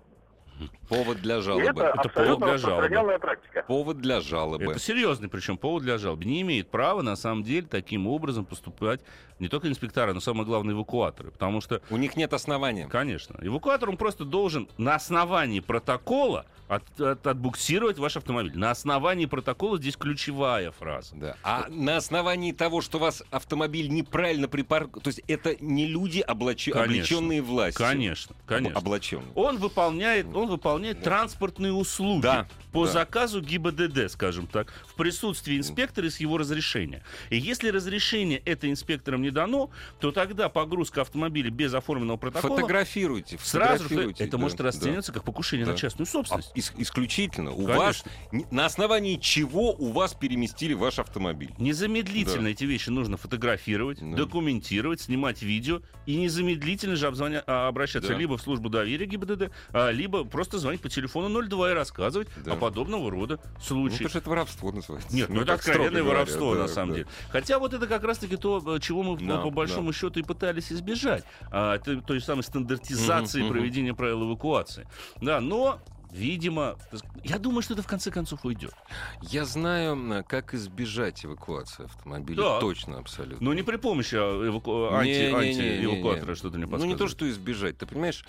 Повод 0.93 1.21
для 1.23 1.39
И 1.39 1.41
жалобы. 1.43 1.83
это, 1.83 2.09
повод 2.09 2.39
для 2.41 2.59
жалобы. 2.59 3.19
практика. 3.19 3.65
Повод 3.67 3.99
для 4.01 4.21
жалобы. 4.21 4.65
Это 4.65 4.79
серьезный, 4.79 5.29
причем 5.29 5.57
повод 5.57 5.83
для 5.83 5.99
жалобы. 5.99 6.25
Не 6.25 6.43
имеет 6.43 6.71
права, 6.71 7.03
на 7.03 7.17
самом 7.17 7.43
деле, 7.43 7.67
таким 7.67 8.07
образом 8.07 8.45
поступать 8.45 9.01
не 9.39 9.49
только 9.49 9.69
инспектора, 9.69 10.13
но 10.13 10.21
самое 10.21 10.45
главное, 10.47 10.75
эвакуаторы. 10.75 11.31
Потому 11.33 11.61
что, 11.61 11.81
У 11.91 11.97
них 11.97 12.17
нет 12.17 12.33
основания. 12.33 12.87
конечно, 12.89 13.39
эвакуатор 13.43 13.89
он 13.89 13.97
просто 13.97 14.25
должен 14.25 14.69
на 14.79 14.95
основании 14.95 15.61
протокола 15.61 16.47
от- 16.69 17.01
от- 17.01 17.27
отбуксировать 17.27 17.99
ваш 17.99 18.17
автомобиль. 18.17 18.57
На 18.57 18.71
основании 18.71 19.27
протокола 19.27 19.79
здесь 19.79 19.97
ключевая 19.97 20.71
фраза. 20.71 21.15
Да. 21.17 21.37
А 21.43 21.67
на 21.69 21.97
основании 21.97 22.53
того, 22.53 22.81
что 22.81 22.99
у 22.99 23.01
вас 23.01 23.23
автомобиль 23.31 23.89
неправильно 23.91 24.49
припаркован, 24.49 25.01
то 25.03 25.09
есть 25.09 25.23
это 25.27 25.57
не 25.61 25.87
люди, 25.87 26.21
облач- 26.27 26.71
Конечно. 26.71 26.83
облеченные 26.83 27.43
властью. 27.43 27.85
Конечно, 27.87 28.37
конечно. 28.47 28.79
Облаченные. 28.79 29.33
Он 29.35 29.57
выполняет, 29.59 30.27
он 30.35 30.49
выполняет 30.49 30.82
транспортные 30.95 31.73
услуги. 31.73 32.23
Да, 32.23 32.47
по 32.73 32.87
да. 32.87 32.93
заказу 32.93 33.41
ГИБДД, 33.41 34.11
скажем 34.11 34.47
так, 34.47 34.73
в 34.87 34.95
присутствии 34.95 35.59
инспектора 35.59 36.07
и 36.07 36.11
с 36.11 36.19
его 36.21 36.39
разрешения. 36.39 37.03
И 37.31 37.37
если 37.37 37.69
разрешение 37.69 38.39
это 38.45 38.71
инспектором 38.71 39.23
не 39.23 39.31
дано, 39.31 39.71
то 40.01 40.11
тогда 40.11 40.49
погрузка 40.49 41.03
автомобиля 41.03 41.51
без 41.51 41.75
оформленного 41.75 42.17
протокола 42.17 42.57
Фотографируйте, 42.57 43.39
сразу 43.43 43.83
же 43.85 43.89
фотографируйте, 43.91 44.25
это 44.25 44.33
да, 44.33 44.39
может 44.39 44.59
да. 44.59 44.65
расцениваться 44.65 45.13
как 45.13 45.25
покушение 45.25 45.67
на 45.67 45.73
Да. 45.73 45.79
частную 45.79 46.07
А, 46.07 46.11
собственность. 46.11 46.53
ис- 46.57 46.73
исключительно. 46.77 47.53
У 47.53 47.67
вас 47.67 48.05
на 48.51 48.67
основании 48.67 49.17
чего 49.17 49.73
у 49.73 49.93
вас 49.93 50.15
переместили 50.15 50.75
ваш 50.75 50.99
автомобиль? 50.99 51.51
Незамедлительно 51.59 52.45
Да. 52.45 52.51
эти 52.51 52.65
вещи 52.65 52.89
нужно 52.91 53.17
фотографировать, 53.17 53.99
Да. 54.01 54.17
документировать, 54.17 55.01
снимать 55.01 55.43
видео 55.43 55.81
и 56.07 56.17
незамедлительно 56.17 56.97
же 56.97 57.07
обзвоня- 57.07 57.43
а, 57.47 57.69
обращаться 57.69 58.13
Да. 58.13 58.19
либо 58.19 58.37
в 58.39 58.43
службу 58.43 58.69
доверия 58.69 59.07
ГИБДД, 59.07 59.51
а, 59.73 59.91
либо 59.91 60.25
просто 60.25 60.59
звонить 60.59 60.81
по 60.81 60.89
телефону 60.89 61.29
02 61.29 61.71
и 61.71 61.75
рассказывать 61.75 62.29
Да. 62.45 62.53
о 62.53 62.57
подобного 62.63 63.11
рода 63.11 63.41
Ну, 63.43 63.61
случаях. 63.61 63.99
потому 63.99 64.09
что 64.11 64.19
это 64.19 64.31
воровство 64.31 64.71
называется. 64.73 65.15
Нет, 65.15 65.29
ну, 65.31 65.39
это 65.39 65.47
так 65.47 65.63
строго 65.63 65.79
откровенное 65.81 66.03
говоря, 66.03 66.19
воровство, 66.21 66.55
да, 66.55 66.61
на 66.63 66.69
самом 66.69 66.91
да. 66.91 66.95
деле. 66.95 67.09
Хотя 67.31 67.59
вот 67.59 67.75
это 67.75 67.87
как 67.89 68.05
раз-таки 68.05 68.37
то, 68.37 68.77
э, 68.77 68.79
чего 68.79 69.03
мы 69.03 69.19
Да, 69.19 69.39
по, 69.39 69.51
большому 69.51 69.93
счету 69.93 70.21
и 70.21 70.23
пытались 70.23 70.71
избежать. 70.73 71.25
А, 71.51 71.79
то- 71.79 72.01
той 72.03 72.21
самой 72.21 72.45
стандартизации 72.45 73.43
мгм. 73.43 73.51
проведения 73.53 73.95
правил 73.95 74.23
эвакуации. 74.25 74.87
Да, 75.21 75.41
но 75.41 75.81
Видимо, 76.13 76.77
я 77.25 77.39
думаю, 77.39 77.63
что 77.63 77.73
это 77.73 77.83
в 77.83 77.87
конце 77.87 78.11
концов 78.11 78.45
уйдет. 78.45 78.75
Я 79.23 79.47
знаю, 79.47 80.23
как 80.29 80.53
избежать 80.53 81.25
эвакуации 81.25 81.87
автомобиля. 81.87 82.37
Так. 82.43 82.61
Точно, 82.61 82.99
абсолютно. 82.99 83.43
Но 83.43 83.55
не 83.55 83.63
при 83.63 83.77
помощи 83.77 84.17
а, 84.17 84.47
эваку... 84.47 84.93
анти... 84.93 85.33
Антиэвакуатора 85.33 86.35
что-то 86.35 86.59
не 86.59 86.65
Ну, 86.65 86.71
подсказывает. 86.71 87.01
не 87.01 87.07
то, 87.07 87.09
что 87.09 87.31
избежать. 87.31 87.79
Ты 87.79 87.87
понимаешь, 87.87 88.27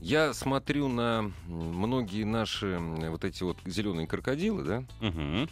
я 0.00 0.32
смотрю 0.34 0.88
на 0.88 1.30
многие 1.46 2.24
наши 2.24 2.78
вот 2.78 3.24
эти 3.24 3.42
вот 3.42 3.58
зеленые 3.66 4.06
крокодилы, 4.06 4.64
да? 4.64 4.84
Мгм. 5.00 5.48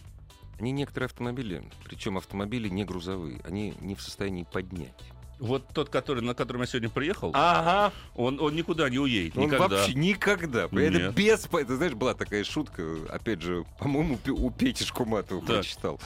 Они 0.58 0.72
некоторые 0.72 1.06
автомобили, 1.06 1.62
причем 1.84 2.16
автомобили 2.18 2.68
не 2.68 2.84
грузовые, 2.84 3.40
они 3.44 3.74
не 3.80 3.94
в 3.94 4.02
состоянии 4.02 4.44
поднять. 4.50 4.92
Вот 5.38 5.68
тот, 5.72 5.88
который, 5.88 6.20
на 6.20 6.34
котором 6.34 6.62
я 6.62 6.66
сегодня 6.66 6.88
приехал, 6.90 7.30
Ага. 7.32 7.92
он, 8.16 8.40
он 8.40 8.56
никуда 8.56 8.90
не 8.90 8.98
уедет. 8.98 9.36
Он 9.38 9.44
никогда. 9.44 9.68
вообще 9.68 9.94
никогда. 9.94 10.64
Это 10.64 10.74
Нет. 10.74 11.14
без... 11.14 11.46
по- 11.46 11.64
Ты 11.64 11.76
знаешь, 11.76 11.94
была 11.94 12.14
такая 12.14 12.42
шутка, 12.42 12.82
опять 13.08 13.40
же, 13.40 13.64
по-моему, 13.78 14.18
у 14.32 14.50
Пети 14.50 14.82
Шкуматова 14.84 15.40
Так. 15.46 15.56
прочитал. 15.58 16.00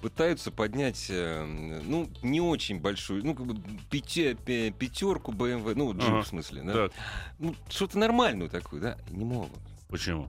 Пытаются 0.00 0.50
поднять, 0.50 1.06
э, 1.10 1.44
ну, 1.84 2.08
не 2.22 2.40
очень 2.40 2.80
большую, 2.80 3.24
ну, 3.24 3.34
как 3.34 3.46
бы 3.46 3.54
пятерку 3.90 5.32
BMW, 5.32 5.74
ну, 5.74 5.92
джип, 5.92 6.08
Ага. 6.08 6.22
в 6.22 6.26
смысле, 6.26 6.62
да? 6.62 6.72
Так, 6.72 6.92
Ну, 7.38 7.54
что-то 7.68 7.98
нормальную 7.98 8.48
такую, 8.48 8.80
да? 8.80 8.98
Не 9.10 9.24
могут. 9.24 9.58
почему? 9.88 10.28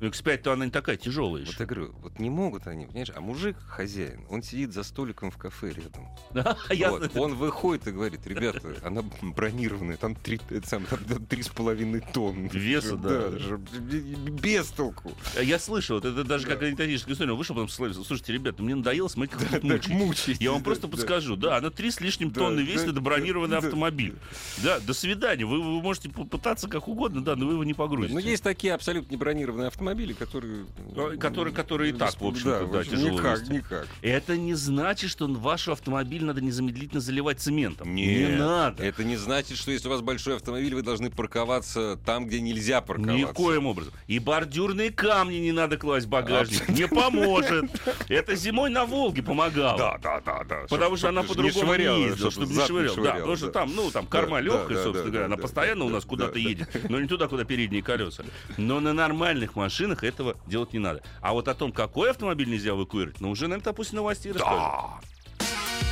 X5-то 0.00 0.52
она 0.52 0.64
не 0.64 0.70
такая 0.70 0.96
тяжелая 0.96 1.42
Вот 1.44 1.50
еще. 1.52 1.56
я 1.60 1.66
говорю, 1.66 1.94
вот 2.02 2.18
не 2.18 2.30
могут 2.30 2.66
они, 2.66 2.86
понимаешь? 2.86 3.10
А 3.14 3.20
мужик, 3.20 3.56
хозяин, 3.68 4.24
он 4.30 4.42
сидит 4.42 4.72
за 4.72 4.82
столиком 4.82 5.30
в 5.30 5.36
кафе 5.36 5.72
рядом. 5.72 6.08
Я- 6.70 6.90
Вот, 6.90 7.16
Он 7.16 7.34
выходит 7.34 7.86
и 7.88 7.92
говорит, 7.92 8.26
ребята, 8.26 8.74
она 8.82 9.02
бронированная, 9.22 9.96
там 9.96 10.14
три, 10.14 10.40
сам, 10.64 10.84
там, 10.86 10.98
три 11.26 11.42
с 11.42 11.48
половиной 11.48 12.00
тонны. 12.00 12.48
Веса, 12.52 12.96
да. 12.96 13.38
же, 13.38 13.58
Без 13.58 14.68
толку. 14.68 15.12
Я 15.40 15.58
слышал, 15.58 15.98
это, 15.98 16.08
это 16.08 16.24
даже 16.24 16.46
как 16.46 16.62
анекдотическая 16.62 17.14
история. 17.14 17.34
Вышел, 17.34 17.54
потом 17.54 17.68
слушайте, 17.68 18.32
ребята, 18.32 18.62
мне 18.62 18.74
надоело 18.74 19.08
смотреть, 19.08 19.38
как 19.40 19.50
тут 19.60 19.64
мучаетесь. 19.64 19.88
мучаетесь, 19.90 20.40
Я 20.40 20.52
вам 20.52 20.60
да, 20.60 20.64
просто 20.64 20.86
да. 20.86 20.92
подскажу. 20.92 21.36
Да, 21.36 21.56
она 21.58 21.70
три 21.70 21.90
с 21.90 22.00
лишним 22.00 22.30
Да, 22.30 22.40
тонны 22.40 22.64
да, 22.64 22.70
весит, 22.72 22.84
это 22.84 22.92
да, 22.94 23.00
бронированный 23.00 23.60
да. 23.60 23.66
автомобиль. 23.66 24.14
Да, 24.62 24.78
до 24.80 24.92
свидания. 24.94 25.44
Вы, 25.44 25.58
вы 25.62 25.82
можете 25.82 26.08
попытаться 26.08 26.68
как 26.68 26.88
угодно, 26.88 27.22
да, 27.22 27.36
но 27.36 27.46
вы 27.46 27.52
его 27.54 27.64
не 27.64 27.74
погрузите. 27.74 28.14
Но 28.14 28.20
есть 28.20 28.42
такие 28.42 28.72
абсолютно 28.74 29.10
не 29.10 29.16
бронированные 29.16 29.68
автомобили, 29.68 29.89
которые... 30.14 30.66
Э, 30.96 31.16
которые- 31.18 31.54
которые 31.54 31.92
и 31.92 31.96
так, 31.96 32.20
в 32.20 32.26
общем-то, 32.26 32.66
да, 32.66 32.78
общем, 32.80 32.92
тяжело 32.92 33.18
Никак, 33.18 33.40
вести. 33.40 33.52
никак. 33.52 33.86
Это 34.02 34.36
не 34.36 34.54
значит, 34.54 35.10
что 35.10 35.26
ваш 35.26 35.68
автомобиль 35.68 36.24
надо 36.24 36.40
незамедлительно 36.40 37.00
заливать 37.00 37.40
цементом. 37.40 37.94
Нет, 37.94 38.30
не 38.30 38.36
надо. 38.36 38.82
Это 38.82 39.04
не 39.04 39.16
значит, 39.16 39.56
что 39.56 39.70
если 39.70 39.88
у 39.88 39.90
вас 39.90 40.00
большой 40.00 40.36
автомобиль, 40.36 40.74
вы 40.74 40.82
должны 40.82 41.10
парковаться 41.10 41.98
там, 42.04 42.26
где 42.26 42.40
нельзя 42.40 42.80
парковаться. 42.80 43.16
Никоим 43.16 43.66
образом. 43.66 43.92
И 44.06 44.18
бордюрные 44.18 44.90
камни 44.90 45.36
не 45.36 45.52
надо 45.52 45.76
класть 45.76 46.06
в 46.06 46.08
багажник. 46.08 46.68
Не 46.68 46.86
поможет. 46.86 47.70
Это 48.08 48.34
зимой 48.36 48.70
на 48.70 48.84
Волге 48.86 49.22
помогало. 49.22 49.78
Да, 49.78 49.98
да, 49.98 50.20
да, 50.20 50.44
да. 50.44 50.66
Потому 50.68 50.96
что 50.96 51.08
она 51.08 51.22
по-другому 51.22 51.74
не 51.74 52.04
ездила, 52.04 52.30
чтобы 52.30 52.52
не 52.52 52.66
швырял. 52.66 52.96
Да, 52.96 53.14
потому 53.14 53.36
что 53.36 53.46
да. 53.46 53.52
там, 53.52 53.74
ну, 53.74 53.90
там 53.90 54.06
корма 54.06 54.36
Да, 54.38 54.40
легкая, 54.40 54.76
да, 54.76 54.84
собственно 54.84 54.92
да, 54.92 55.10
говоря, 55.10 55.20
да, 55.20 55.26
она 55.26 55.36
да, 55.36 55.42
постоянно 55.42 55.80
да, 55.80 55.86
у 55.86 55.88
нас 55.88 56.04
да, 56.04 56.08
куда-то 56.08 56.34
да. 56.34 56.38
едет, 56.38 56.90
но 56.90 57.00
не 57.00 57.08
туда, 57.08 57.28
куда 57.28 57.44
передние 57.44 57.82
колеса. 57.82 58.24
Но 58.56 58.80
на 58.80 58.92
нормальных 58.92 59.56
машинах 59.56 59.79
этого 59.86 60.36
делать 60.46 60.72
не 60.72 60.78
надо. 60.78 61.02
А 61.20 61.32
вот 61.32 61.48
о 61.48 61.54
том, 61.54 61.72
какой 61.72 62.10
автомобиль 62.10 62.50
нельзя 62.50 62.70
эвакуировать, 62.70 63.20
ну, 63.20 63.30
уже, 63.30 63.48
наверное, 63.48 63.72
после 63.72 63.96
новостей 63.96 64.32
расскажем. 64.32 65.00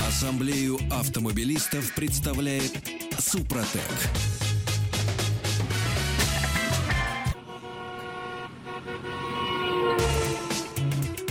Ассамблею 0.06 0.78
автомобилистов 0.90 1.94
представляет 1.94 2.72
Супротек. 3.18 3.82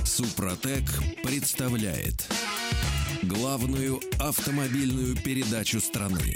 Супротек 0.04 0.84
представляет 1.24 2.28
главную 3.24 4.00
автомобильную 4.20 5.15
передачу 5.15 5.80
страны. 5.80 6.36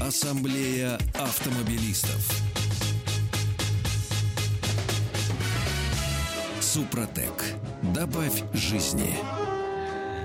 Ассамблея 0.00 0.98
автомобилистов. 1.14 2.41
Супротек. 6.72 7.34
Добавь 7.94 8.44
жизни. 8.54 9.14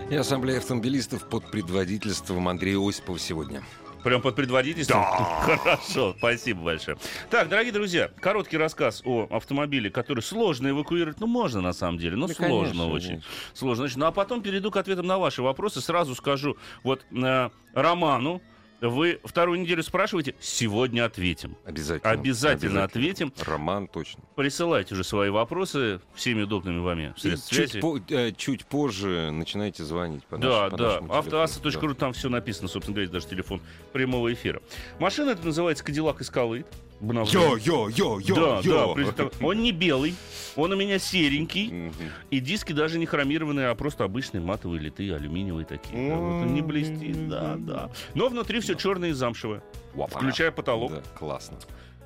И 0.09 0.15
ассамблея 0.15 0.59
автомобилистов 0.59 1.27
под 1.27 1.51
предводительством 1.51 2.47
Андрея 2.47 2.77
Осипова 2.79 3.19
сегодня. 3.19 3.63
Прям 4.01 4.21
под 4.21 4.37
предводительством? 4.37 5.03
Хорошо, 5.41 6.15
спасибо 6.17 6.61
большое. 6.61 6.97
Так, 7.29 7.49
дорогие 7.49 7.73
друзья, 7.73 8.11
короткий 8.21 8.55
рассказ 8.55 9.01
о 9.03 9.27
автомобиле, 9.29 9.89
который 9.89 10.21
сложно 10.21 10.69
эвакуировать. 10.69 11.19
Ну, 11.19 11.27
можно 11.27 11.59
на 11.59 11.73
самом 11.73 11.97
деле, 11.97 12.15
но 12.15 12.27
Да, 12.27 12.33
сложно 12.33 12.57
конечно, 12.59 12.87
очень. 12.93 13.07
конечно. 13.07 13.29
Сложно. 13.53 13.83
Значит, 13.83 13.97
ну, 13.97 14.05
а 14.05 14.11
потом 14.13 14.41
перейду 14.41 14.71
к 14.71 14.77
ответам 14.77 15.05
на 15.05 15.17
ваши 15.17 15.41
вопросы. 15.41 15.81
Сразу 15.81 16.15
скажу, 16.15 16.55
вот 16.81 17.05
э, 17.11 17.49
Роману, 17.73 18.41
вы 18.81 19.19
вторую 19.23 19.59
неделю 19.59 19.81
спрашиваете, 19.83 20.35
сегодня 20.39 21.05
ответим. 21.05 21.55
Обязательно. 21.65 22.11
Обязательно 22.11 22.83
ответим. 22.83 23.33
Роман 23.45 23.87
точно. 23.87 24.23
Присылайте 24.35 24.93
уже 24.93 25.03
свои 25.03 25.29
вопросы 25.29 25.99
всеми 26.13 26.43
удобными 26.43 26.79
вами 26.79 27.13
средствами 27.17 27.65
чуть, 27.65 27.81
по- 27.81 27.99
э, 28.09 28.31
чуть 28.33 28.65
позже 28.65 29.31
начинайте 29.31 29.83
звонить 29.83 30.23
по 30.25 30.37
Да, 30.37 30.69
по 30.69 30.77
да. 30.77 30.97
Автоасса.ру, 31.09 31.89
Да. 31.89 31.93
там 31.95 32.13
все 32.13 32.29
написано, 32.29 32.67
собственно 32.67 32.95
говоря, 32.95 33.11
даже 33.11 33.27
телефон 33.27 33.61
прямого 33.93 34.31
эфира. 34.33 34.61
Машина 34.99 35.31
это 35.31 35.45
называется 35.45 35.83
Кадиллак 35.83 36.21
Эскалейд. 36.21 36.67
Йо, 37.01 37.57
йо, 37.57 37.89
йо, 37.89 38.19
йо, 38.19 38.35
Да, 38.35 38.61
йо. 38.63 38.95
да. 38.95 39.23
при- 39.25 39.45
Он 39.45 39.61
не 39.61 39.71
белый, 39.71 40.15
он 40.55 40.71
у 40.71 40.75
меня 40.75 40.97
серенький. 40.99 41.91
И 42.31 42.39
диски 42.39 42.73
даже 42.73 42.97
не 42.97 43.05
хромированные, 43.05 43.67
а 43.69 43.75
просто 43.75 44.03
обычные 44.03 44.41
матовые 44.41 44.79
литые, 44.81 45.15
алюминиевые 45.15 45.65
такие. 45.65 46.09
Да, 46.09 46.15
вот 46.15 46.41
он 46.43 46.53
не 46.53 46.61
блестит, 46.61 47.29
да, 47.29 47.55
да. 47.57 47.89
Но 48.15 48.29
внутри 48.29 48.59
все 48.61 48.73
черное 48.75 49.09
и 49.09 49.13
замшевое, 49.13 49.61
включая 50.09 50.51
потолок. 50.51 50.91
Да, 50.91 51.01
классно. 51.17 51.57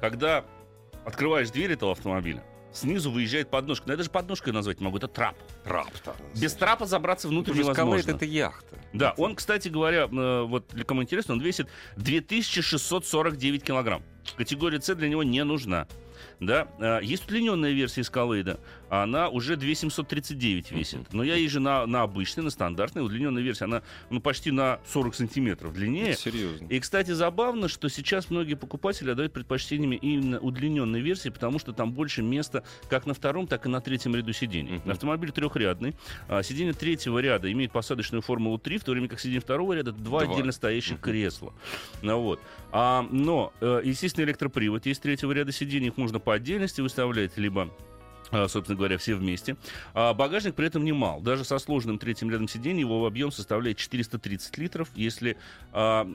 Когда 0.02 0.44
открываешь 1.06 1.50
дверь 1.52 1.72
этого 1.72 1.94
автомобиля, 1.94 2.44
снизу 2.74 3.12
выезжает 3.12 3.50
подножка. 3.50 3.86
Ну, 3.88 3.94
я 3.94 3.98
даже 3.98 4.10
подножкой 4.10 4.52
назвать 4.52 4.82
могу, 4.82 4.98
это 4.98 5.08
трап. 5.08 5.36
Трап-то. 5.64 6.16
Без 6.36 6.54
трапа 6.54 6.86
забраться 6.86 7.28
внутрь 7.30 7.52
Потому 7.52 7.64
невозможно. 7.70 8.00
Эскалейд— 8.00 8.22
это 8.24 8.26
яхта. 8.26 8.78
Да, 8.94 9.14
он, 9.18 9.36
кстати 9.36 9.70
говоря, 9.70 10.10
э, 10.12 10.42
вот 10.44 10.66
для 10.74 10.84
кому 10.84 11.02
интересно, 11.04 11.34
он 11.36 11.40
весит 11.42 11.68
2649 11.96 13.64
килограмм. 13.64 14.04
Категория 14.38 14.82
С 14.82 14.96
для 14.96 15.10
него 15.10 15.24
не 15.24 15.44
нужна. 15.44 15.88
Да, 16.40 16.68
э, 16.80 17.00
есть 17.04 17.26
удлиненная 17.26 17.72
версия 17.72 18.02
а 18.02 18.58
она 18.92 19.30
уже 19.30 19.56
2739 19.56 20.72
весит. 20.72 21.14
Но 21.14 21.24
я 21.24 21.36
езжу 21.36 21.62
на, 21.62 21.86
на 21.86 22.02
обычной, 22.02 22.44
на 22.44 22.50
стандартной. 22.50 23.06
Удлиненная 23.06 23.42
версия, 23.42 23.64
она 23.64 23.84
ну, 24.10 24.20
почти 24.20 24.52
на 24.52 24.82
40 24.86 25.16
сантиметров 25.16 25.74
длиннее. 25.74 26.10
Это 26.10 26.22
серьезно. 26.22 26.68
И, 26.68 26.78
кстати, 26.78 27.12
забавно, 27.12 27.70
что 27.70 27.88
сейчас 27.88 28.30
многие 28.30 28.56
покупатели 28.56 29.10
отдают 29.10 29.32
предпочтение 29.32 29.98
именно 29.98 30.40
удлиненной 30.40 31.00
версии, 31.00 31.30
потому 31.30 31.58
что 31.58 31.72
там 31.72 31.94
больше 31.94 32.22
места 32.22 32.66
как 32.90 33.06
на 33.06 33.14
втором, 33.14 33.48
так 33.48 33.66
и 33.66 33.70
на 33.70 33.80
третьем 33.80 34.14
ряду 34.14 34.34
сидений. 34.34 34.80
Мгм. 34.80 34.92
Автомобиль 34.92 35.32
трехрядный. 35.32 35.96
А, 36.28 36.44
Сиденье 36.44 36.74
третьего 36.74 37.20
ряда 37.20 37.50
имеет 37.50 37.72
посадочную 37.72 38.22
формулу 38.22 38.58
3, 38.58 38.78
в 38.78 38.84
то 38.84 38.92
время 38.92 39.08
как 39.08 39.22
сиденье 39.22 39.40
второго 39.40 39.72
ряда 39.72 39.94
два, 39.94 40.26
Два. 40.26 40.34
отдельно 40.34 40.52
стоящих 40.52 40.96
Мгм. 40.96 41.02
кресла. 41.02 41.54
Ну, 42.02 42.20
вот. 42.22 42.42
а, 42.74 43.08
но, 43.10 43.54
э, 43.62 43.84
естественно, 43.86 44.26
электропривод 44.26 44.86
есть 44.86 45.02
третьего 45.02 45.32
ряда 45.32 45.54
сидений, 45.54 45.88
их 45.88 45.96
можно 45.98 46.20
по 46.20 46.34
отдельности 46.34 46.82
выставлять, 46.82 47.38
либо 47.38 47.70
собственно 48.32 48.78
говоря, 48.78 48.98
все 48.98 49.16
вместе. 49.16 49.56
А 49.94 50.14
багажник 50.14 50.56
при 50.56 50.68
этом 50.68 50.84
немал. 50.84 51.22
Даже 51.22 51.44
со 51.44 51.60
сложным 51.60 52.00
третьим 52.00 52.30
рядом 52.32 52.48
сидений 52.48 52.82
его 52.82 53.06
объем 53.06 53.32
составляет 53.32 53.78
430 53.78 54.58
литров. 54.58 54.90
Если, 54.96 55.38
а, 55.74 56.06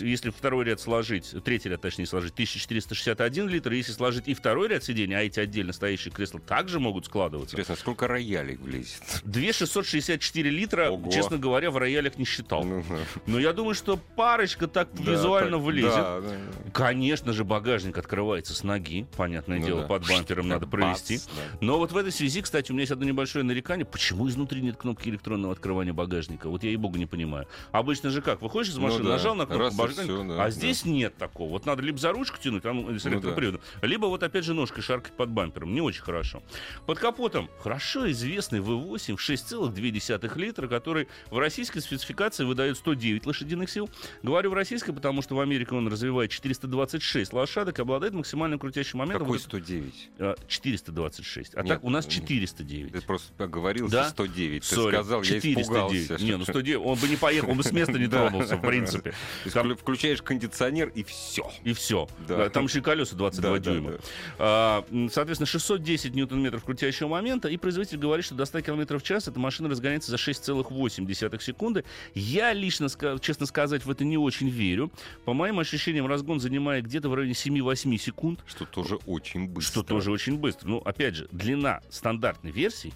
если 0.00 0.30
второй 0.30 0.64
ряд 0.66 0.80
сложить, 0.80 1.34
третий 1.44 1.68
ряд, 1.68 1.80
точнее, 1.80 2.06
сложить, 2.06 2.32
1461 2.34 3.48
литр. 3.48 3.72
Если 3.72 3.92
сложить 3.92 4.28
и 4.28 4.34
второй 4.34 4.68
ряд 4.68 4.84
сидений, 4.84 5.16
а 5.16 5.22
эти 5.22 5.40
отдельно 5.40 5.72
стоящие 5.72 6.12
кресла 6.12 6.40
также 6.40 6.80
могут 6.80 7.06
складываться. 7.06 7.54
Интересно, 7.54 7.76
сколько 7.76 8.06
роялей 8.06 8.56
влезет? 8.56 9.02
2664 9.24 10.50
литра, 10.50 10.90
Ого. 10.90 11.10
честно 11.10 11.38
говоря, 11.38 11.70
в 11.70 11.76
роялях 11.76 12.18
не 12.18 12.24
считал. 12.24 12.64
Ну. 12.64 12.84
Но 13.26 13.38
я 13.38 13.52
думаю, 13.52 13.74
что 13.74 13.96
парочка 13.96 14.66
так 14.68 14.88
Да, 14.94 15.12
визуально 15.12 15.56
так, 15.58 15.60
влезет. 15.66 15.90
да, 15.90 16.20
да. 16.20 16.36
Конечно 16.72 17.32
же, 17.32 17.44
багажник 17.44 17.98
открывается 17.98 18.54
с 18.54 18.62
ноги. 18.62 19.06
Понятное 19.16 19.58
Ну 19.58 19.66
дело, 19.66 19.80
да. 19.82 19.86
под 19.88 20.08
бампером 20.08 20.48
надо 20.48 20.66
Бац, 20.66 20.70
провести. 21.02 21.18
да. 21.18 21.55
Но 21.60 21.78
вот 21.78 21.92
в 21.92 21.96
этой 21.96 22.12
связи, 22.12 22.42
кстати, 22.42 22.70
у 22.70 22.74
меня 22.74 22.82
есть 22.82 22.92
одно 22.92 23.06
небольшое 23.06 23.44
нарекание. 23.44 23.86
Почему 23.86 24.28
изнутри 24.28 24.60
нет 24.60 24.76
кнопки 24.76 25.08
электронного 25.08 25.52
открывания 25.52 25.92
багажника? 25.92 26.48
Вот 26.48 26.62
я 26.62 26.70
и 26.70 26.76
богу 26.76 26.96
не 26.98 27.06
понимаю. 27.06 27.46
Обычно 27.72 28.10
же 28.10 28.20
как? 28.22 28.42
Выходишь 28.42 28.72
из 28.72 28.78
машины, 28.78 29.04
ну, 29.04 29.08
да. 29.08 29.16
нажал 29.16 29.34
на 29.34 29.46
кнопку 29.46 29.76
багажника, 29.76 30.24
да, 30.24 30.34
а 30.34 30.46
да. 30.46 30.50
здесь 30.50 30.84
нет 30.84 31.16
такого. 31.16 31.50
Вот 31.50 31.66
надо 31.66 31.82
либо 31.82 31.98
за 31.98 32.12
ручку 32.12 32.36
тянуть, 32.38 32.62
там, 32.62 32.98
с 32.98 33.06
электроприводом, 33.06 33.60
ну, 33.62 33.80
да. 33.80 33.86
либо 33.86 34.06
вот 34.06 34.22
опять 34.22 34.44
же 34.44 34.54
ножкой 34.54 34.82
шаркать 34.82 35.12
под 35.14 35.30
бампером. 35.30 35.72
Не 35.72 35.80
очень 35.80 36.02
хорошо. 36.02 36.42
Под 36.86 36.98
капотом 36.98 37.48
хорошо 37.60 38.10
известный 38.10 38.60
V8 38.60 39.16
в 39.16 39.30
6,2 39.30 40.38
литра, 40.38 40.68
который 40.68 41.08
в 41.30 41.38
российской 41.38 41.80
спецификации 41.80 42.44
выдает 42.44 42.76
109 42.76 43.24
лошадиных 43.26 43.70
сил. 43.70 43.88
Говорю 44.22 44.50
в 44.50 44.54
российской, 44.54 44.92
потому 44.92 45.22
что 45.22 45.34
в 45.34 45.40
Америке 45.40 45.74
он 45.74 45.88
развивает 45.88 46.30
426 46.30 47.32
лошадок 47.32 47.78
обладает 47.78 48.14
максимальным 48.14 48.58
крутящим 48.58 48.98
моментом. 48.98 49.26
Какой 49.26 49.38
109? 49.38 50.10
426. 50.48 51.45
6. 51.46 51.56
А 51.56 51.62
нет, 51.62 51.68
так 51.68 51.84
у 51.84 51.90
нас 51.90 52.06
э, 52.06 52.10
409. 52.10 52.92
Ты 52.92 53.00
просто 53.00 53.32
поговорил, 53.34 53.88
да? 53.88 54.08
109. 54.08 54.62
Sorry. 54.62 54.90
Ты 54.90 54.96
сказал, 54.96 55.22
409. 55.22 55.56
я 55.56 55.62
испугался. 55.62 56.24
Не, 56.24 56.36
ну 56.36 56.44
109, 56.44 56.80
он 56.84 56.98
бы 56.98 57.08
не 57.08 57.16
поехал, 57.16 57.50
он 57.50 57.56
бы 57.56 57.62
с 57.62 57.72
места 57.72 57.92
не 57.92 58.06
тронулся, 58.08 58.56
в 58.56 58.60
принципе. 58.60 59.14
Там... 59.52 59.76
Включаешь 59.76 60.22
кондиционер 60.22 60.88
и 60.88 61.02
все. 61.04 61.50
И 61.64 61.72
все. 61.72 62.08
Да. 62.26 62.48
Там 62.50 62.64
еще 62.64 62.78
и 62.80 62.82
колеса 62.82 63.16
22 63.16 63.50
да, 63.50 63.58
дюйма. 63.58 63.90
Да, 63.92 63.96
да. 63.96 64.02
А, 64.38 64.84
соответственно, 65.12 65.46
610 65.46 66.14
ньютон-метров 66.14 66.64
крутящего 66.64 67.08
момента, 67.08 67.48
и 67.48 67.56
производитель 67.56 67.98
говорит, 67.98 68.24
что 68.24 68.34
до 68.34 68.44
100 68.44 68.62
км 68.62 68.98
в 68.98 69.02
час 69.02 69.28
эта 69.28 69.38
машина 69.38 69.68
разгоняется 69.68 70.10
за 70.10 70.16
6,8 70.16 71.42
секунды. 71.42 71.84
Я 72.14 72.52
лично, 72.52 72.88
честно 73.20 73.46
сказать, 73.46 73.84
в 73.84 73.90
это 73.90 74.04
не 74.04 74.18
очень 74.18 74.48
верю. 74.48 74.90
По 75.24 75.32
моим 75.32 75.58
ощущениям, 75.58 76.06
разгон 76.06 76.40
занимает 76.40 76.84
где-то 76.84 77.08
в 77.08 77.14
районе 77.14 77.32
7-8 77.32 77.98
секунд. 77.98 78.40
Что 78.46 78.64
тоже 78.64 78.96
очень 79.06 79.48
быстро. 79.48 79.72
Что 79.72 79.82
тоже 79.82 80.10
очень 80.10 80.38
быстро. 80.38 80.68
Ну, 80.68 80.78
опять 80.78 81.16
же, 81.16 81.28
длина 81.36 81.80
стандартной 81.90 82.50
версии 82.50 82.92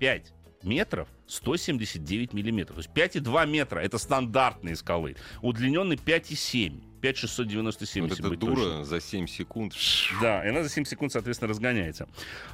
5 0.00 0.32
метров 0.62 1.08
179 1.26 2.32
миллиметров. 2.32 2.76
То 2.76 3.00
есть 3.00 3.16
5,2 3.16 3.46
метра— 3.46 3.80
это 3.80 3.98
стандартные 3.98 4.76
скалы. 4.76 5.16
Удлиненный 5.40 5.96
5,7. 5.96 6.82
5697, 7.02 8.02
Вот 8.08 8.18
эта 8.18 8.30
дура 8.36 8.54
точным. 8.54 8.84
за 8.84 9.00
7 9.00 9.26
секунд. 9.26 9.74
Да, 10.20 10.44
и 10.44 10.48
она 10.48 10.62
за 10.62 10.68
7 10.70 10.84
секунд, 10.84 11.12
соответственно, 11.12 11.48
разгоняется. 11.50 12.08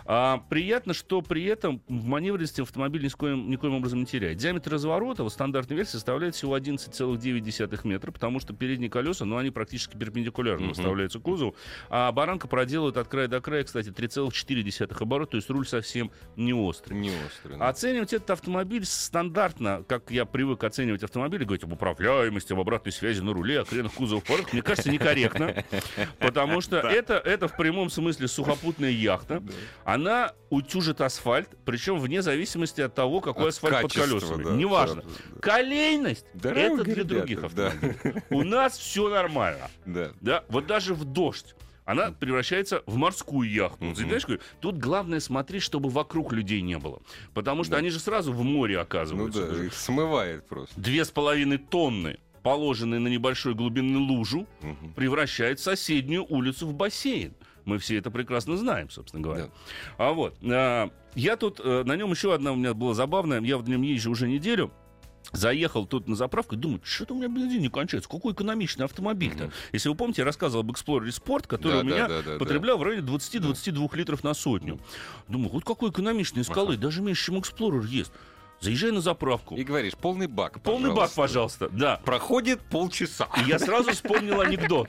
А, 0.06 0.38
приятно, 0.48 0.94
что 0.94 1.20
при 1.22 1.44
этом 1.44 1.82
в 1.86 2.06
маневренности 2.06 2.62
автомобиль 2.62 3.04
никоим, 3.04 3.50
никоим 3.50 3.74
образом 3.74 4.00
не 4.00 4.06
теряет. 4.06 4.38
Диаметр 4.38 4.72
разворота 4.72 5.22
в 5.22 5.28
стандартной 5.28 5.76
версии 5.76 5.92
составляет 5.92 6.34
всего 6.34 6.56
11,9 6.56 7.86
метра, 7.86 8.10
потому 8.10 8.40
что 8.40 8.54
передние 8.54 8.90
колеса, 8.90 9.24
ну, 9.26 9.36
они 9.36 9.50
практически 9.50 9.96
перпендикулярно 9.96 10.62
Мгм. 10.66 10.68
выставляются 10.74 11.18
кузову, 11.20 11.54
а 11.90 12.10
баранка 12.12 12.48
проделывает 12.48 12.96
от 12.96 13.06
края 13.08 13.28
до 13.28 13.40
края, 13.40 13.64
кстати, 13.64 13.90
3,4 13.90 15.02
оборота, 15.02 15.32
то 15.32 15.36
есть 15.36 15.50
руль 15.50 15.66
совсем 15.66 16.10
не 16.36 16.54
острый. 16.54 16.94
Не 16.94 17.10
острый. 17.26 17.58
да. 17.58 17.68
Оценивать 17.68 18.12
этот 18.14 18.30
автомобиль 18.30 18.84
стандартно, 18.86 19.84
как 19.86 20.10
я 20.10 20.24
привык 20.24 20.64
оценивать 20.64 21.02
автомобили, 21.02 21.44
говорить 21.44 21.64
об 21.64 21.72
управляемости, 21.72 22.52
об 22.54 22.60
обратной 22.60 22.92
связи 22.92 23.20
на 23.20 23.32
руле, 23.34 23.60
о 23.60 23.64
кренах 23.64 23.92
кузова 23.92 24.20
порах, 24.38 24.52
мне 24.52 24.62
кажется, 24.62 24.90
некорректно, 24.90 25.64
потому 26.18 26.60
что 26.60 26.78
это, 26.78 27.14
это 27.14 27.48
в 27.48 27.56
прямом 27.56 27.90
смысле 27.90 28.28
сухопутная 28.28 28.90
яхта. 28.90 29.42
Она 29.84 30.32
утюжит 30.50 31.00
асфальт, 31.00 31.48
причем 31.64 31.98
вне 31.98 32.22
зависимости 32.22 32.80
от 32.80 32.94
того, 32.94 33.20
какой 33.20 33.50
асфальт 33.50 33.82
под 33.82 33.92
колесами. 33.92 34.56
Неважно. 34.56 35.02
Колейность 35.40 36.26
это 36.34 36.84
для 36.84 37.04
других 37.04 37.44
автомобилей. 37.44 38.22
У 38.30 38.42
нас 38.42 38.76
все 38.78 39.08
нормально. 39.08 39.70
Да. 39.84 40.44
Вот 40.48 40.66
даже 40.66 40.94
в 40.94 41.04
дождь 41.04 41.54
она 41.84 42.10
превращается 42.12 42.82
в 42.84 42.96
морскую 42.96 43.50
яхту. 43.50 43.94
Знаешь, 43.94 44.26
говорю, 44.26 44.42
тут 44.60 44.76
главное 44.76 45.20
смотреть, 45.20 45.62
чтобы 45.62 45.88
вокруг 45.88 46.34
людей 46.34 46.60
не 46.60 46.76
было. 46.76 47.00
Потому 47.32 47.64
что 47.64 47.72
Да. 47.72 47.78
они 47.78 47.88
же 47.88 47.98
сразу 47.98 48.30
в 48.30 48.42
море 48.42 48.76
Ну 48.76 48.82
оказываются. 48.82 49.46
да, 49.46 49.64
их 49.64 49.72
смывает 49.72 50.46
просто. 50.46 50.78
Две 50.78 51.06
с 51.06 51.10
половиной 51.10 51.56
тонны, 51.56 52.18
положенные 52.48 52.98
на 52.98 53.08
небольшой 53.08 53.54
глубинную 53.54 54.02
лужу, 54.04 54.46
Мгм. 54.62 54.94
превращают 54.94 55.60
соседнюю 55.60 56.24
улицу 56.28 56.66
в 56.66 56.72
бассейн. 56.72 57.34
Мы 57.66 57.76
все 57.78 57.98
это 57.98 58.10
прекрасно 58.10 58.56
знаем, 58.56 58.88
собственно 58.88 59.22
говоря. 59.22 59.44
Да. 59.44 59.50
А 59.98 60.12
вот, 60.14 60.34
а, 60.42 60.88
я 61.14 61.36
тут, 61.36 61.60
э, 61.62 61.82
на 61.84 61.94
нем 61.94 62.10
еще 62.10 62.32
одна 62.32 62.52
у 62.52 62.56
меня 62.56 62.72
была 62.72 62.94
забавная, 62.94 63.42
я 63.42 63.58
в 63.58 63.68
нем 63.68 63.82
езжу 63.82 64.10
уже 64.10 64.28
неделю, 64.28 64.70
Заехал 65.30 65.84
тут 65.84 66.08
на 66.08 66.16
заправку 66.16 66.54
и 66.54 66.58
думаю, 66.58 66.80
что-то 66.82 67.12
у 67.12 67.18
меня 67.18 67.28
бензин 67.28 67.60
не 67.60 67.68
кончается. 67.68 68.08
Какой 68.08 68.32
экономичный 68.32 68.86
автомобиль-то. 68.86 69.44
Мгм. 69.44 69.52
Если 69.74 69.90
вы 69.90 69.94
помните, 69.94 70.22
я 70.22 70.24
рассказывал 70.24 70.64
об 70.64 70.70
Explorer 70.70 71.08
Sport, 71.08 71.46
который 71.46 71.72
Да, 71.72 71.78
у 71.80 71.82
да, 71.82 71.86
меня 71.86 72.08
да, 72.08 72.22
да, 72.22 72.38
потреблял 72.38 72.78
в 72.78 72.82
районе 72.82 73.02
20-22 73.06 73.94
литров 73.94 74.24
на 74.24 74.32
сотню. 74.32 74.80
Думаю, 75.26 75.50
вот 75.50 75.64
какой 75.64 75.90
экономичный 75.90 76.44
скалы, 76.44 76.78
даже 76.78 77.02
меньше, 77.02 77.26
чем 77.26 77.36
Explorer 77.36 77.86
есть. 77.86 78.10
Заезжай 78.60 78.90
на 78.90 79.00
заправку. 79.00 79.56
И 79.56 79.62
говоришь, 79.62 79.94
полный 79.94 80.26
бак, 80.26 80.60
Полный 80.60 80.92
бак, 80.92 81.10
пожалуйста. 81.12 81.68
Да. 81.70 82.00
Проходит 82.04 82.60
полчаса. 82.60 83.28
И 83.38 83.48
я 83.48 83.58
сразу 83.58 83.92
вспомнил 83.92 84.40
анекдот. 84.40 84.88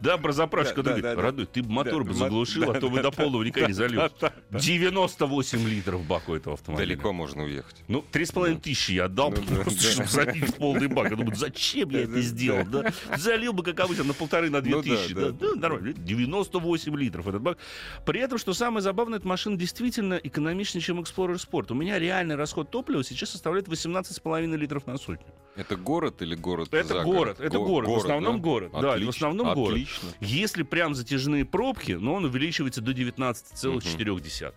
Да, 0.00 0.18
про 0.18 0.32
заправщика. 0.32 0.82
Да, 0.82 0.96
да, 0.96 1.14
да. 1.14 1.22
Родной, 1.22 1.46
ты 1.46 1.62
бы 1.62 1.70
мотор 1.70 2.04
бы 2.04 2.12
заглушил, 2.14 2.70
а 2.70 2.74
то 2.78 2.88
вы 2.88 2.96
да, 2.96 3.04
до 3.04 3.10
полного 3.10 3.42
никогда 3.42 3.88
не 3.88 3.96
да. 3.96 4.10
98 4.50 5.68
литров 5.68 6.04
баку 6.06 6.34
этого 6.34 6.54
автомобиля. 6.54 6.86
Далеко 6.86 7.12
можно 7.12 7.44
уехать. 7.44 7.76
Ну, 7.88 8.02
три 8.02 8.24
с 8.24 8.32
половиной 8.32 8.60
тысячи 8.60 8.92
я 8.92 9.04
отдал, 9.06 9.30
Ну, 9.30 9.42
просто, 9.62 9.80
чтобы 9.92 10.08
забить 10.08 10.44
в 10.50 10.54
полный 10.54 10.88
бак. 10.88 11.10
Я 11.10 11.16
думаю, 11.16 11.34
зачем 11.36 11.90
я 11.90 12.02
это 12.02 12.20
сделал? 12.20 12.64
Да? 12.66 12.92
Залил 13.16 13.52
бы, 13.52 13.62
как 13.62 13.78
обычно, 13.80 14.04
на 14.04 14.14
полторы, 14.14 14.50
на 14.50 14.60
две 14.60 14.76
Ну 14.76 14.82
тысячи. 14.82 15.14
да, 15.14 15.32
нормально. 15.56 15.92
98 15.94 16.96
литров 16.96 17.26
этот 17.28 17.42
бак. 17.42 17.58
При 18.04 18.20
этом, 18.20 18.38
что 18.38 18.52
самое 18.52 18.82
забавное, 18.82 19.18
эта 19.18 19.26
машина 19.26 19.56
действительно 19.56 20.14
экономичнее, 20.14 20.82
чем 20.82 21.00
Explorer 21.00 21.36
Sport. 21.36 21.66
У 21.70 21.74
меня 21.74 21.98
реальный 21.98 22.36
расход 22.36 22.70
топлива 22.70 23.02
сейчас 23.04 23.30
составляет 23.30 23.68
18,5 23.68 24.56
литров 24.56 24.86
на 24.86 24.98
сотню. 24.98 25.26
Это 25.56 25.76
город 25.76 26.20
или 26.20 26.34
город? 26.34 26.68
Это 26.72 27.02
город, 27.02 27.40
это 27.40 27.58
Го- 27.58 27.64
город, 27.66 27.88
в 27.88 27.94
основном 27.96 28.40
город, 28.42 28.72
да, 28.72 28.98
в 28.98 29.08
основном 29.08 29.54
город. 29.54 29.78
Отлично. 29.86 30.14
Если 30.20 30.62
прям 30.62 30.94
затяжные 30.94 31.44
пробки, 31.44 31.92
но 31.92 32.14
он 32.14 32.24
увеличивается 32.24 32.80
до 32.80 32.92
19,4. 32.92 34.52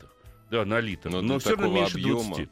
Да, 0.52 0.66
на 0.66 0.80
литр. 0.80 1.10
Но 1.10 1.22
Но, 1.22 1.40
все 1.40 1.52
равно 1.52 1.72
меньше 1.72 1.98
объема. 1.98 2.24
20. 2.24 2.50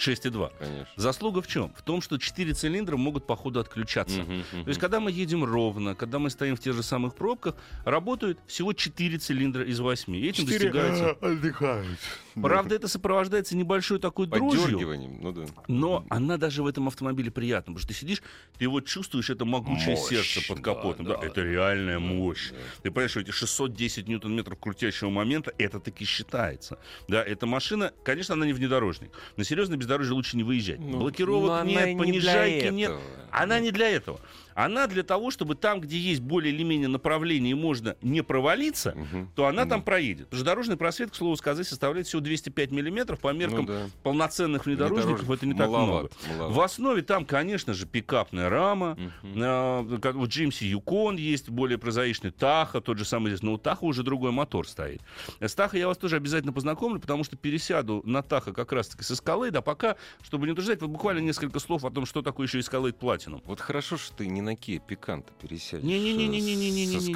6,2. 0.00 0.50
Конечно. 0.58 0.88
Заслуга 0.96 1.42
в 1.42 1.46
чем? 1.46 1.72
В 1.76 1.82
том, 1.82 2.00
что 2.00 2.16
4 2.16 2.54
цилиндра 2.54 2.96
могут 2.96 3.26
по 3.26 3.36
ходу 3.36 3.60
отключаться. 3.60 4.22
Мгм, 4.22 4.44
мгм. 4.52 4.64
То 4.64 4.68
есть, 4.68 4.80
когда 4.80 4.98
мы 4.98 5.12
едем 5.12 5.44
ровно, 5.44 5.94
когда 5.94 6.18
мы 6.18 6.30
стоим 6.30 6.56
в 6.56 6.60
тех 6.60 6.74
же 6.74 6.82
самых 6.82 7.14
пробках, 7.14 7.54
работают 7.84 8.38
всего 8.46 8.72
4 8.72 9.18
цилиндра 9.18 9.64
из 9.64 9.78
8. 9.78 10.16
И 10.16 10.26
этим 10.26 10.46
Четыре 10.46 10.70
достигается... 10.70 11.10
отдыхают. 11.20 11.98
Правда, 12.42 12.74
это 12.74 12.88
сопровождается 12.88 13.56
небольшой 13.56 13.98
такой 13.98 14.26
дрожью. 14.26 14.78
Ну 15.20 15.32
да. 15.32 15.44
Но 15.68 16.04
она 16.08 16.36
даже 16.36 16.62
в 16.62 16.66
этом 16.66 16.88
автомобиле 16.88 17.30
приятна, 17.30 17.72
потому 17.74 17.78
что 17.78 17.88
ты 17.88 17.94
сидишь, 17.94 18.22
ты 18.58 18.68
вот 18.68 18.86
чувствуешь 18.86 19.30
это 19.30 19.44
могучее 19.44 19.96
Мощь, 19.96 20.08
сердце 20.08 20.40
под 20.48 20.60
капотом. 20.60 21.06
да, 21.06 21.14
Да, 21.14 21.20
да. 21.20 21.26
это 21.26 21.42
реальная 21.42 21.98
мощь. 21.98 22.50
да. 22.50 22.56
Ты 22.82 22.90
понимаешь, 22.90 23.10
что 23.12 23.20
эти 23.20 23.30
610 23.30 24.08
ньютон-метров 24.08 24.58
крутящего 24.58 25.10
момента, 25.10 25.52
это 25.58 25.80
таки 25.80 26.04
считается. 26.04 26.78
Да, 27.08 27.22
эта 27.22 27.46
машина, 27.46 27.92
конечно, 28.04 28.34
она 28.34 28.46
не 28.46 28.52
внедорожник. 28.52 29.10
На 29.36 29.44
серьезное 29.44 29.76
бездорожье 29.76 30.14
лучше 30.14 30.36
не 30.36 30.42
выезжать. 30.42 30.80
Ну, 30.80 30.98
Блокировок 30.98 31.64
нет, 31.64 31.88
не 31.88 31.96
понижайки 31.96 32.62
для 32.62 32.70
нет. 32.70 32.92
Она 33.30 33.60
не 33.60 33.70
для 33.70 33.88
этого. 33.88 34.20
Она 34.54 34.86
для 34.86 35.02
того, 35.02 35.30
чтобы 35.30 35.54
там, 35.54 35.80
где 35.80 35.98
есть 35.98 36.20
более 36.20 36.52
или 36.52 36.62
менее 36.62 36.88
направление 36.88 37.52
и 37.52 37.54
можно 37.54 37.96
не 38.02 38.22
провалиться, 38.22 38.94
Мгм. 38.96 39.30
то 39.34 39.46
она 39.46 39.62
Мгм. 39.62 39.70
там 39.70 39.82
проедет. 39.82 40.26
Потому 40.26 40.38
что 40.38 40.44
дорожный 40.46 40.76
просвет, 40.76 41.10
к 41.10 41.14
слову 41.14 41.36
сказать, 41.36 41.66
составляет 41.66 42.06
всего 42.06 42.20
205 42.20 42.70
миллиметров. 42.72 43.20
По 43.20 43.32
меркам 43.32 43.60
Ну 43.60 43.66
да. 43.66 43.86
полноценных 44.02 44.66
внедорожников 44.66 45.20
Внедорожник 45.20 45.36
это 45.38 45.46
не 45.46 45.54
так 45.54 45.68
много. 45.68 45.86
маловат, 45.86 46.12
маловат. 46.28 46.56
В 46.56 46.60
основе 46.60 47.02
там, 47.02 47.24
конечно 47.24 47.74
же, 47.74 47.86
пикапная 47.86 48.48
рама. 48.48 48.96
А, 49.36 49.98
как 49.98 50.14
вот 50.16 50.28
GMC 50.30 50.72
Yukon 50.72 51.16
есть, 51.18 51.48
более 51.50 51.78
прозаичный 51.78 52.30
Таха, 52.30 52.80
тот 52.80 52.98
же 52.98 53.04
самый 53.04 53.28
здесь, 53.30 53.42
но 53.42 53.54
у 53.54 53.58
Таха 53.58 53.84
уже 53.84 54.02
другой 54.02 54.32
мотор 54.32 54.66
стоит. 54.66 55.00
С 55.40 55.54
Таха 55.54 55.76
я 55.78 55.86
вас 55.88 55.98
тоже 55.98 56.16
обязательно 56.16 56.52
познакомлю, 56.52 57.00
потому 57.00 57.24
что 57.24 57.36
пересяду 57.36 58.02
на 58.04 58.22
Таха 58.22 58.52
как 58.52 58.72
раз-таки 58.72 59.02
с 59.04 59.10
Escalade, 59.10 59.56
а 59.56 59.62
пока, 59.62 59.96
чтобы 60.22 60.46
не 60.46 60.52
утверждать, 60.52 60.80
вот 60.80 60.90
буквально 60.90 61.20
несколько 61.20 61.58
слов 61.58 61.84
о 61.84 61.90
том, 61.90 62.06
что 62.06 62.22
такое 62.22 62.46
еще 62.46 62.58
Escalade 62.58 62.96
Platinum. 62.98 63.42
Вот 63.44 63.60
хорошо, 63.60 63.96
что 63.96 64.14
ты 64.16 64.26
не 64.26 64.39
не 64.40 64.46
на 64.46 64.56
Киев 64.56 64.82
Пиканта 64.82 65.32
пересядешь. 65.40 65.84
Не-не-не-не-не-не-не. 65.84 67.00
Со. 67.00 67.10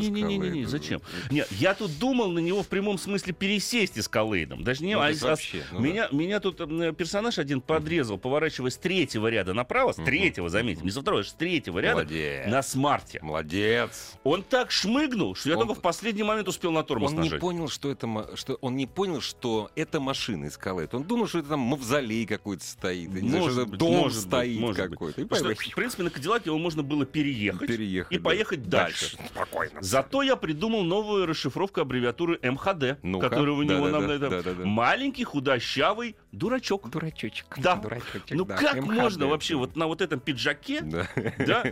Не, 0.00 0.64
зачем? 0.64 1.02
Нет, 1.30 1.48
я 1.52 1.74
тут 1.74 1.98
думал 1.98 2.30
на 2.30 2.38
него 2.38 2.62
в 2.62 2.68
прямом 2.68 2.98
смысле 2.98 3.32
пересесть 3.32 3.96
и 3.96 4.02
скалейдом. 4.02 4.64
Даже 4.64 4.84
не... 4.84 4.94
Ну, 4.94 5.00
а, 5.00 5.12
вообще, 5.20 5.64
ну, 5.72 5.80
меня, 5.80 6.08
да. 6.10 6.16
меня 6.16 6.40
тут 6.40 6.56
персонаж 6.96 7.38
один 7.38 7.60
подрезал, 7.60 8.18
поворачиваясь 8.18 8.74
с 8.74 8.78
третьего 8.78 9.28
ряда 9.28 9.54
направо, 9.54 9.92
с 9.92 9.96
третьего, 9.96 10.48
заметьте, 10.48 10.84
не 10.84 10.90
со 10.90 11.02
второго, 11.02 11.22
а 11.22 11.24
с 11.24 11.32
третьего 11.32 11.78
ряда 11.78 12.02
Молодец. 12.02 12.46
на 12.46 12.62
смарте. 12.62 13.20
Молодец. 13.22 14.14
Он 14.24 14.42
так 14.42 14.70
шмыгнул, 14.70 15.34
что 15.34 15.50
я 15.50 15.56
он... 15.56 15.66
только 15.66 15.78
в 15.78 15.82
последний 15.82 16.22
момент 16.22 16.48
успел 16.48 16.72
на 16.72 16.82
тормоз 16.82 17.10
он 17.10 17.18
нажать. 17.18 17.34
Не 17.34 17.38
понял, 17.38 17.68
что 17.68 17.90
это, 17.90 18.30
что... 18.34 18.54
Он 18.54 18.76
не 18.76 18.86
понял, 18.86 19.20
что 19.20 19.70
это 19.74 20.00
машина 20.00 20.46
из 20.46 20.54
скалейда. 20.54 20.96
Он 20.96 21.04
думал, 21.04 21.26
что 21.26 21.38
это 21.38 21.50
там 21.50 21.60
мавзолей 21.60 22.26
какой-то 22.26 22.64
стоит. 22.64 23.10
Может 23.10 23.68
быть, 23.68 23.78
дом 23.78 23.94
может 23.94 24.22
стоит 24.22 24.76
какой-то. 24.76 25.22
В 25.22 25.74
принципе, 25.74 26.02
на 26.02 26.10
его 26.46 26.58
можно 26.58 26.82
было 26.82 27.04
переехать, 27.06 27.68
переехать. 27.68 28.12
и 28.12 28.18
да. 28.18 28.24
поехать 28.24 28.68
дальше. 28.68 29.16
Спокойно. 29.26 29.80
Зато 29.82 30.22
я 30.22 30.36
придумал 30.36 30.82
новую 30.84 31.26
расшифровку 31.26 31.80
аббревиатуры 31.80 32.38
МХД, 32.42 32.98
Ну-ка. 33.02 33.28
которую 33.28 33.56
у 33.56 33.62
него 33.62 33.88
нам 33.88 34.02
Да-да-да, 34.02 34.08
на 34.08 34.12
этом... 34.12 34.30
да-да-да. 34.30 34.64
Маленький 34.66 35.24
худощавый 35.24 36.16
дурачок. 36.32 36.88
Дурачочек. 36.90 37.46
Да. 37.58 37.76
Дурачочек, 37.76 38.30
Ну 38.30 38.44
да. 38.44 38.56
как 38.56 38.76
МХД. 38.76 38.86
можно 39.00 39.26
вообще 39.26 39.54
вот 39.56 39.76
на 39.76 39.86
вот 39.86 40.00
этом 40.00 40.20
пиджаке 40.20 40.80
Да. 40.82 41.08
да, 41.38 41.64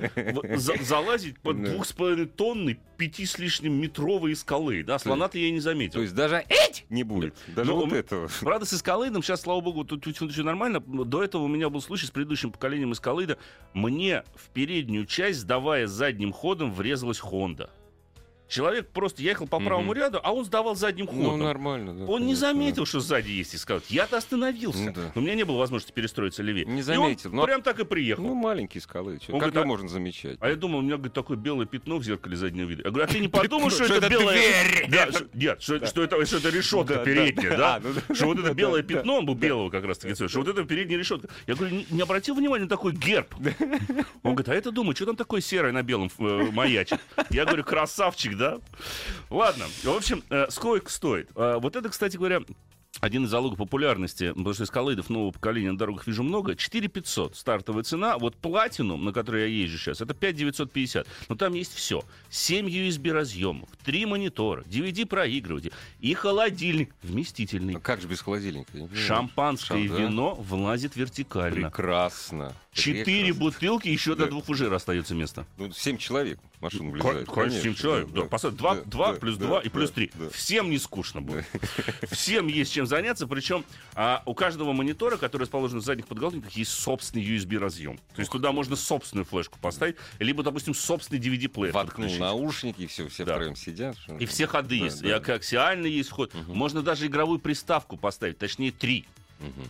за- 0.57 0.83
залазить 0.83 1.39
под 1.41 1.63
двух 1.63 1.87
с 1.87 1.93
половиной 1.93 2.27
тонны 2.27 2.79
пяти 2.97 3.27
с 3.27 3.39
лишним 3.39 3.75
метровые 3.81 4.35
скалы, 4.37 4.83
да, 4.83 4.99
слона-то 4.99 5.39
я 5.39 5.47
и 5.47 5.51
не 5.53 5.61
заметил. 5.61 5.95
То 5.95 6.03
есть 6.03 6.15
даже 6.15 6.45
эть 6.49 6.85
не 6.91 7.05
будет. 7.05 7.35
Даже 7.55 7.71
Ну, 7.71 7.85
вот 7.85 7.93
этого. 7.93 8.29
Правда, 8.41 8.67
с 8.67 8.73
эскалейдом 8.75 9.23
сейчас, 9.23 9.43
слава 9.43 9.61
богу, 9.61 9.85
тут, 9.85 10.03
тут 10.03 10.33
все 10.33 10.43
нормально. 10.43 10.81
До 10.81 11.23
этого 11.23 11.43
у 11.43 11.49
меня 11.49 11.71
был 11.71 11.81
случай 11.81 12.07
с 12.07 12.11
предыдущим 12.11 12.51
поколением 12.51 12.93
эскалейда. 12.93 13.39
Мне 13.75 14.25
в 14.35 14.49
переднюю 14.51 15.07
часть, 15.07 15.41
сдавая 15.41 15.87
задним 15.87 16.33
ходом, 16.33 16.73
врезалась 16.73 17.21
Honda. 17.21 17.71
Человек 18.49 18.89
просто 18.91 19.23
ехал 19.23 19.47
по 19.47 19.61
правому 19.61 19.93
ряду, 19.93 20.21
а 20.23 20.33
он 20.33 20.45
сдавал 20.45 20.75
задним 20.75 21.07
Ну, 21.13 21.25
ходом. 21.25 21.41
нормально. 21.41 21.93
да, 21.95 22.05
Он 22.05 22.21
не 22.21 22.29
конечно, 22.29 22.37
заметил, 22.49 22.87
что 22.87 23.01
сзади 23.01 23.31
есть 23.31 23.55
эскалейд. 23.55 23.85
Я-то 23.91 24.17
остановился. 24.17 24.79
Ну 24.85 24.93
да. 24.93 25.13
Но 25.15 25.21
у 25.21 25.25
меня 25.25 25.35
не 25.35 25.45
было 25.45 25.59
возможности 25.59 25.93
перестроиться 25.93 26.43
левее. 26.43 26.65
Не 26.65 26.81
И 26.81 26.83
заметил, 26.83 27.31
он 27.31 27.37
но- 27.37 27.45
прям 27.45 27.63
так 27.63 27.77
и 27.79 27.83
да. 27.83 27.89
приехал. 27.89 28.23
Ну, 28.25 28.35
маленькие 28.35 28.81
скалы. 28.81 29.15
Он 29.29 29.39
Как 29.41 29.51
говорит, 29.51 29.57
а- 29.57 29.65
можно 29.65 29.89
замечать? 29.89 30.39
А 30.41 30.49
я 30.49 30.57
думал, 30.57 30.79
у 30.79 30.83
меня, 30.83 30.97
говорит, 30.97 31.13
такое 31.13 31.37
белое 31.37 31.67
пятно 31.67 31.99
в 31.99 32.05
зеркале 32.05 32.37
заднего 32.37 32.69
вида. 32.69 32.83
Я 32.85 32.91
говорю, 32.91 33.05
а 33.05 33.13
ты 33.13 33.19
не 33.21 33.29
подумал, 33.29 33.71
что 33.71 33.85
это 33.85 34.09
белое... 34.09 34.39
Да, 34.89 35.09
нет, 35.35 35.63
что 35.63 35.75
это 35.77 36.49
решетка 36.49 36.95
Да, 36.95 36.99
да, 37.01 37.05
передняя, 37.05 37.51
да. 37.51 37.57
да? 37.57 37.69
А, 37.79 37.81
ну 37.81 37.91
да. 38.09 38.15
Что 38.15 38.27
вот 38.27 38.39
это 38.39 38.49
Да, 38.49 38.55
белое 38.55 38.83
да, 38.83 38.89
пятно, 38.95 39.19
он 39.19 39.27
был 39.27 39.35
белого 39.35 39.69
как 39.69 39.85
раз 39.85 39.99
таки 39.99 40.15
что 40.15 40.39
вот 40.41 40.49
это 40.49 40.65
передняя 40.65 40.99
решетка. 40.99 41.29
Я 41.47 41.55
говорю, 41.55 41.77
не, 41.77 41.87
не 41.91 42.01
обратил 42.03 42.35
внимания 42.35 42.65
на 42.65 42.69
такой 42.71 42.93
герб. 42.95 43.35
Он 44.23 44.35
говорит, 44.35 44.49
а 44.49 44.55
это 44.55 44.71
думаю, 44.73 44.97
что 44.97 45.05
там 45.07 45.17
такое 45.17 45.41
серое 45.43 45.73
на 45.73 45.83
белом 45.83 46.11
э, 46.19 46.49
маячит? 46.53 46.99
Я 47.31 47.45
говорю, 47.45 47.63
красавчик, 47.65 48.38
да? 48.39 48.59
Ладно, 49.31 49.67
в 49.83 49.89
общем, 49.89 50.23
э, 50.31 50.47
сколько 50.51 50.91
стоит? 50.91 51.29
Э, 51.35 51.59
Вот 51.61 51.77
это, 51.77 51.89
кстати 51.89 52.17
говоря, 52.17 52.41
один 53.01 53.25
из 53.27 53.31
залогов 53.31 53.59
популярности, 53.59 54.31
потому 54.31 54.55
что 54.55 54.65
эскалейдов 54.65 55.09
нового 55.11 55.31
поколения 55.31 55.71
на 55.71 55.79
дорогах 55.79 56.07
вижу 56.07 56.23
много, 56.25 56.57
4 56.57 56.89
500 56.89 57.37
стартовая 57.37 57.85
цена. 57.85 58.17
Вот 58.19 58.35
платинум, 58.37 59.05
на 59.05 59.13
который 59.13 59.43
я 59.43 59.63
езжу 59.63 59.79
сейчас, 59.79 60.01
это 60.01 60.15
5 60.15 60.35
950. 60.35 61.07
Но 61.29 61.37
там 61.37 61.53
есть 61.53 61.75
все. 61.75 62.03
7 62.31 62.67
USB 62.67 63.13
разъемов, 63.13 63.69
3 63.85 64.07
монитора, 64.07 64.63
DVD 64.63 65.05
проигрыватель 65.07 65.73
и 66.01 66.15
холодильник 66.15 66.93
вместительный. 67.03 67.75
Ну 67.75 67.81
как 67.81 68.01
же 68.01 68.09
без 68.09 68.21
холодильника? 68.23 68.73
Шампанское 68.97 69.79
Шам- 69.85 69.89
да? 69.89 69.97
вино 70.03 70.35
влазит 70.35 70.97
вертикально. 70.97 71.69
Прекрасно. 71.71 72.53
Четыре 72.73 73.33
бутылки, 73.33 73.89
еще 73.89 74.15
Да. 74.15 74.25
до 74.25 74.31
двух 74.31 74.49
уже 74.49 74.75
остается 74.75 75.15
место. 75.15 75.47
Ну, 75.57 75.71
семь 75.73 75.99
человек 75.99 76.39
машину 76.61 76.91
Конечно, 76.91 77.09
влезает. 77.09 77.31
конечно, 77.31 77.61
семь 77.61 77.75
человек. 77.75 78.09
Да, 78.11 78.23
посмотри, 78.23 78.59
два, 78.59 78.75
Да, 78.77 78.83
два 78.85 79.13
да, 79.13 79.19
плюс 79.19 79.37
да, 79.37 79.47
два 79.47 79.61
и 79.61 79.65
да, 79.65 79.71
плюс 79.71 79.91
три. 79.91 80.11
да. 80.15 80.29
Всем 80.31 80.71
не 80.71 80.79
скучно 80.79 81.21
будет. 81.23 81.45
Всем 82.11 82.47
есть 82.49 82.73
чем 82.73 82.87
заняться. 82.87 83.27
Причем 83.27 83.65
а, 83.95 84.23
у 84.27 84.35
каждого 84.35 84.73
монитора, 84.73 85.17
который 85.17 85.43
расположен 85.43 85.79
в 85.79 85.85
задних 85.85 86.07
подголовниках, 86.07 86.53
есть 86.53 86.73
собственный 86.73 87.25
USB-разъем. 87.25 87.99
То 88.15 88.21
есть 88.21 88.31
туда 88.33 88.53
можно 88.53 88.77
собственную 88.77 89.25
флешку 89.25 89.59
поставить, 89.61 89.97
либо, 90.19 90.43
допустим, 90.43 90.75
собственный 90.75 91.21
DVD-плеер 91.21 91.73
Воткнул 91.73 92.13
наушники, 92.17 92.83
и 92.83 92.87
все, 92.87 93.09
все 93.09 93.25
Да. 93.25 93.35
втроем 93.35 93.57
сидят. 93.57 93.97
И 94.19 94.27
все 94.27 94.47
ходы 94.47 94.79
Да, 94.79 94.85
есть. 94.87 95.03
да. 95.03 95.17
И 95.17 95.21
коаксиальный 95.21 95.91
есть 95.91 96.11
вход. 96.11 96.33
Можно 96.49 96.83
даже 96.83 97.07
игровую 97.07 97.39
приставку 97.39 97.97
поставить, 97.97 98.39
точнее 98.39 98.73
три. 98.73 99.07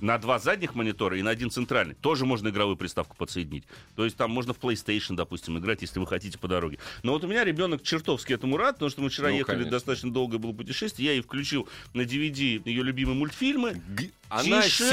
На 0.00 0.18
два 0.18 0.38
задних 0.38 0.74
монитора 0.74 1.18
и 1.18 1.22
на 1.22 1.30
один 1.30 1.50
центральный. 1.50 1.94
Тоже 1.94 2.24
можно 2.24 2.48
игровую 2.48 2.76
приставку 2.76 3.16
подсоединить. 3.16 3.64
То 3.96 4.04
есть 4.04 4.16
там 4.16 4.30
можно 4.30 4.54
в 4.54 4.58
PlayStation, 4.58 5.14
допустим, 5.14 5.58
играть, 5.58 5.82
если 5.82 5.98
вы 6.00 6.06
хотите 6.06 6.38
по 6.38 6.48
дороге. 6.48 6.78
Но 7.02 7.12
вот 7.12 7.24
у 7.24 7.26
меня 7.28 7.44
ребенок 7.44 7.82
чертовски 7.82 8.32
этому 8.32 8.56
рад, 8.56 8.76
потому 8.76 8.90
что 8.90 9.02
мы 9.02 9.08
вчера 9.10 9.28
Ну, 9.30 9.36
ехали, 9.36 9.56
конечно. 9.56 9.70
достаточно 9.72 10.12
долгое 10.12 10.38
было 10.38 10.52
путешествие. 10.52 11.06
Я 11.08 11.12
ей 11.14 11.20
включил 11.22 11.68
на 11.94 12.02
DVD 12.02 12.62
ее 12.64 12.82
любимые 12.82 13.16
мультфильмы. 13.16 13.74
Г- 13.88 14.10
Она 14.30 14.62
Тишина! 14.62 14.90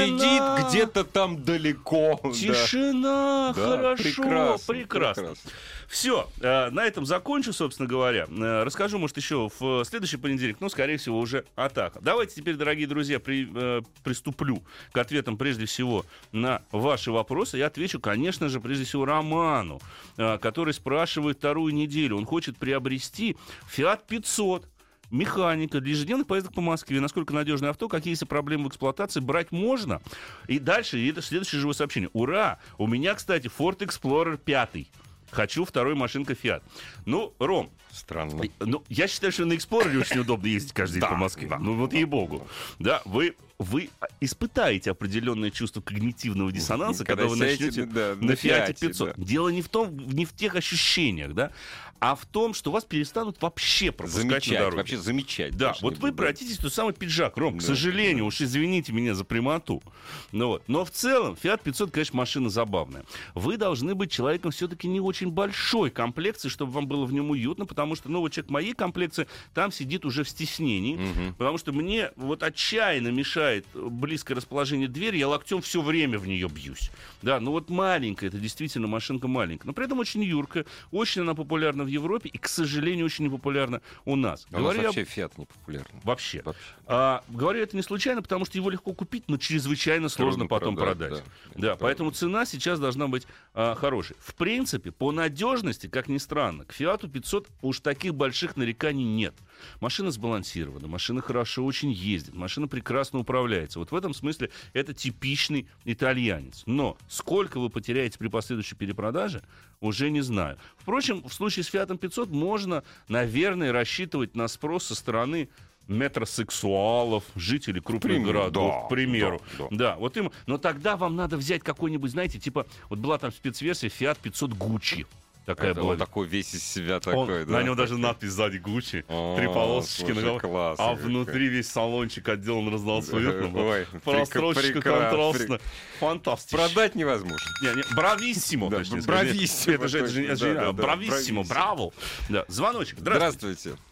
сидит 0.58 0.68
где-то 0.70 1.04
там 1.04 1.42
далеко. 1.42 2.20
да. 2.22 2.30
Тишина, 2.32 3.52
Да, 3.54 3.62
хорошо, 3.76 4.02
прекрасно, 4.02 4.74
прекрасно. 4.74 5.22
прекрасно. 5.22 5.50
Все, 5.88 6.28
на 6.40 6.84
этом 6.84 7.06
закончу, 7.06 7.52
собственно 7.52 7.88
говоря. 7.88 8.26
Э, 8.28 8.64
Расскажу, 8.64 8.98
может, 8.98 9.16
еще 9.16 9.48
в 9.58 9.84
следующий 9.84 10.16
понедельник, 10.16 10.56
но, 10.60 10.68
скорее 10.68 10.96
всего, 10.96 11.18
уже 11.18 11.44
атака. 11.54 12.00
Давайте 12.02 12.34
теперь, 12.36 12.56
дорогие 12.56 12.86
друзья, 12.86 13.20
при- 13.20 13.48
э, 13.54 13.82
приступлю 14.02 14.62
к 14.92 14.98
ответам 14.98 15.36
прежде 15.38 15.66
всего 15.66 16.04
на 16.32 16.62
ваши 16.72 17.12
вопросы. 17.12 17.58
Я 17.58 17.66
отвечу, 17.66 18.00
конечно 18.00 18.48
же, 18.48 18.60
прежде 18.60 18.84
всего 18.84 19.04
Роману, 19.04 19.80
э, 20.16 20.38
который 20.38 20.74
спрашивает 20.74 21.38
вторую 21.38 21.72
неделю. 21.72 22.16
Он 22.16 22.26
хочет 22.26 22.58
приобрести 22.58 23.36
Fiat 23.74 24.00
500 24.08 24.66
механика 25.12 25.80
для 25.80 25.92
ежедневных 25.92 26.26
поездок 26.26 26.52
по 26.52 26.60
Москве. 26.60 27.00
Насколько 27.00 27.32
надежное 27.32 27.70
авто, 27.70 27.88
какие 27.88 28.12
есть 28.12 28.26
проблемы 28.26 28.64
в 28.64 28.68
эксплуатации, 28.68 29.20
брать 29.20 29.52
можно. 29.52 30.02
И 30.48 30.58
дальше, 30.58 30.98
и 30.98 31.08
это 31.10 31.22
следующее 31.22 31.60
живое 31.60 31.74
сообщение. 31.74 32.10
Ура! 32.12 32.58
У 32.76 32.88
меня, 32.88 33.14
кстати, 33.14 33.48
Ford 33.56 33.78
Explorer 33.78 34.36
5. 34.36 34.88
Хочу 35.30 35.64
второй 35.64 35.94
машинка 35.94 36.34
Fiat. 36.34 36.62
Ну, 37.04 37.34
Ром, 37.38 37.70
Странно. 37.90 38.42
ну, 38.60 38.84
я 38.88 39.08
считаю, 39.08 39.32
что 39.32 39.44
на 39.44 39.54
Explorer 39.54 39.98
очень 39.98 40.20
удобно 40.20 40.46
ездить 40.46 40.72
каждый 40.72 41.00
день 41.00 41.08
по 41.08 41.16
Москве. 41.16 41.50
Ну, 41.58 41.74
вот 41.74 41.92
ей-богу. 41.92 42.46
Да, 42.78 43.02
вы, 43.04 43.34
вы 43.58 43.88
испытаете 44.20 44.90
определенное 44.90 45.50
чувство 45.50 45.80
когнитивного 45.80 46.52
диссонанса, 46.52 47.04
Когда 47.04 47.22
когда, 47.22 47.34
вы 47.34 47.36
начнете 47.38 47.84
да, 47.86 48.14
на 48.20 48.26
на 48.28 48.30
Fiat, 48.32 48.78
500. 48.80 49.16
да. 49.16 49.24
Дело 49.24 49.48
не 49.48 49.62
в 49.62 49.68
том, 49.68 49.96
не 49.96 50.24
в 50.24 50.32
тех 50.34 50.54
ощущениях, 50.54 51.32
да, 51.34 51.50
а 51.98 52.14
в 52.14 52.26
том, 52.26 52.52
что 52.52 52.70
вас 52.70 52.84
перестанут 52.84 53.40
вообще 53.40 53.90
пропускать 53.90 54.24
на 54.24 54.30
Замечать, 54.32 54.58
дороге. 54.58 54.76
вообще 54.76 54.98
замечать. 54.98 55.56
Да, 55.56 55.74
вот 55.80 55.96
вы 55.96 56.10
обратитесь 56.10 56.58
в 56.58 56.62
тот 56.62 56.74
самый 56.74 56.92
пиджак, 56.92 57.38
Ром, 57.38 57.56
к 57.56 57.60
Да. 57.62 57.68
сожалению, 57.68 58.26
уж 58.26 58.42
извините 58.42 58.92
меня 58.92 59.14
за 59.14 59.24
прямоту. 59.24 59.82
Ну, 60.30 60.48
вот. 60.48 60.62
Но 60.68 60.84
в 60.84 60.90
целом, 60.90 61.38
Fiat 61.42 61.62
500, 61.64 61.90
конечно, 61.90 62.18
машина 62.18 62.50
забавная. 62.50 63.04
Вы 63.34 63.56
должны 63.56 63.94
быть 63.94 64.10
человеком 64.10 64.50
все-таки 64.50 64.86
не 64.88 65.00
очень 65.00 65.30
большой 65.30 65.88
комплекции, 65.90 66.50
чтобы 66.50 66.72
вам 66.72 66.86
было 66.86 67.06
в 67.06 67.12
нем 67.14 67.30
уютно, 67.30 67.64
потому 67.64 67.96
что, 67.96 68.10
ну, 68.10 68.20
вот 68.20 68.30
человек 68.32 68.50
моей 68.50 68.74
комплекции 68.74 69.26
там 69.54 69.72
сидит 69.72 70.04
уже 70.04 70.22
в 70.22 70.28
стеснении, 70.28 70.96
Мгм. 70.96 71.34
потому 71.36 71.56
что 71.56 71.72
мне 71.72 72.10
вот 72.16 72.42
отчаянно 72.42 73.08
мешает 73.08 73.45
близкое 73.74 74.34
расположение 74.34 74.88
двери, 74.88 75.18
я 75.18 75.28
локтем 75.28 75.60
все 75.60 75.82
время 75.82 76.18
в 76.18 76.26
нее 76.26 76.48
бьюсь. 76.48 76.90
Да, 77.22 77.40
ну 77.40 77.50
вот 77.52 77.70
маленькая, 77.70 78.28
это 78.28 78.38
действительно 78.38 78.86
машинка 78.86 79.28
маленькая, 79.28 79.66
но 79.66 79.72
при 79.72 79.84
этом 79.84 79.98
очень 79.98 80.22
юркая, 80.22 80.66
очень 80.90 81.22
она 81.22 81.34
популярна 81.34 81.84
в 81.84 81.88
Европе 81.88 82.28
и, 82.28 82.38
к 82.38 82.48
сожалению, 82.48 83.06
очень 83.06 83.24
непопулярна 83.24 83.80
у 84.04 84.16
нас. 84.16 84.46
А 84.52 84.58
у 84.58 84.60
нас 84.60 84.76
вообще 84.76 85.04
фиат 85.04 85.36
не 85.38 85.46
популярный. 85.46 86.00
Вообще. 86.02 86.42
Вообще. 86.44 86.62
А, 86.86 87.22
говорю 87.28 87.60
это 87.60 87.76
не 87.76 87.82
случайно, 87.82 88.22
потому 88.22 88.44
что 88.44 88.58
его 88.58 88.70
легко 88.70 88.92
купить, 88.92 89.24
но 89.28 89.36
чрезвычайно 89.36 90.08
сложно 90.08 90.40
Трудно 90.40 90.48
потом 90.48 90.76
продать, 90.76 91.08
продать. 91.08 91.24
да. 91.54 91.68
Да, 91.68 91.76
поэтому 91.76 92.10
цена 92.10 92.46
сейчас 92.46 92.78
должна 92.78 93.08
быть 93.08 93.26
а, 93.54 93.74
хорошей. 93.74 94.16
В 94.20 94.34
принципе, 94.34 94.92
по 94.92 95.12
надежности, 95.12 95.88
как 95.88 96.08
ни 96.08 96.18
странно, 96.18 96.64
к 96.64 96.72
Фиату 96.72 97.08
500 97.08 97.48
уж 97.62 97.80
таких 97.80 98.14
больших 98.14 98.56
нареканий 98.56 99.04
нет. 99.04 99.34
Машина 99.80 100.10
сбалансирована, 100.10 100.88
машина 100.88 101.20
хорошо 101.20 101.64
очень 101.64 101.90
ездит, 101.90 102.34
машина 102.34 102.68
прекрасно 102.68 103.20
управляется. 103.20 103.78
Вот 103.78 103.90
в 103.90 103.94
этом 103.94 104.14
смысле 104.14 104.50
это 104.72 104.94
типичный 104.94 105.68
итальянец. 105.84 106.62
Но 106.66 106.96
сколько 107.08 107.58
вы 107.60 107.70
потеряете 107.70 108.18
при 108.18 108.28
последующей 108.28 108.76
перепродаже, 108.76 109.42
уже 109.80 110.10
не 110.10 110.20
знаю. 110.20 110.58
Впрочем, 110.76 111.22
в 111.22 111.32
случае 111.32 111.64
с 111.64 111.68
Фиатом 111.68 111.98
500 111.98 112.30
можно, 112.30 112.82
наверное, 113.08 113.72
рассчитывать 113.72 114.34
на 114.34 114.48
спрос 114.48 114.86
со 114.86 114.94
стороны 114.94 115.48
метросексуалов, 115.88 117.24
жителей 117.36 117.80
крупных 117.80 118.12
примеру, 118.12 118.38
городов, 118.38 118.74
да, 118.74 118.86
к 118.86 118.88
примеру. 118.88 119.40
да, 119.58 119.64
да. 119.70 119.76
Да, 119.76 119.96
вот 119.96 120.16
им. 120.16 120.32
Но 120.46 120.58
тогда 120.58 120.96
вам 120.96 121.16
надо 121.16 121.36
взять 121.36 121.62
какой-нибудь, 121.62 122.10
знаете, 122.10 122.38
типа, 122.38 122.66
вот 122.88 122.98
была 122.98 123.18
там 123.18 123.30
спецверсия 123.32 123.88
Fiat 123.88 124.18
500 124.20 124.50
Gucci. 124.52 125.06
Такая 125.46 125.70
Это 125.70 125.80
была. 125.80 125.92
он 125.92 125.98
такой 125.98 126.26
весь 126.26 126.52
из 126.54 126.64
себя 126.64 126.96
Он- 126.96 127.00
такой, 127.00 127.44
да. 127.46 127.52
на 127.52 127.62
нем 127.62 127.76
даже 127.76 127.96
надпись 127.96 128.30
сзади 128.30 128.56
Gucci, 128.56 129.04
О, 129.08 129.36
три 129.36 129.46
полосочки 129.46 130.02
на 130.08 130.14
слушай, 130.14 130.24
голове, 130.24 130.40
класс 130.40 130.76
а 130.80 130.90
какой. 130.96 131.04
внутри 131.04 131.46
весь 131.48 131.68
салончик 131.70 132.28
отделан 132.28 132.74
разноцветным. 132.74 133.54
Ой, 133.56 133.86
Прострочечка 134.04 134.78
прекра- 134.80 135.08
контрастная. 135.10 135.60
Фантастично. 136.00 136.58
Продать 136.58 136.96
невозможно. 136.96 137.46
Не, 137.62 137.76
не, 137.76 137.94
брависсимо, 137.94 138.70
Да, 138.70 138.78
точнее 138.78 139.02
брависсимо. 139.02 139.74
Это 139.76 139.86
же, 139.88 139.98
это 140.00 140.08
же, 140.08 140.24
это 140.24 140.36
же- 140.36 140.44
точно, 140.46 140.54
да, 140.54 140.60
да, 140.66 140.72
да, 140.72 140.82
брависсимо, 140.82 141.44
браво. 141.44 141.92
Да, 142.28 142.44
звоночек. 142.48 142.98
Здравствуйте. 142.98 143.60
Здравствуйте. 143.70 143.82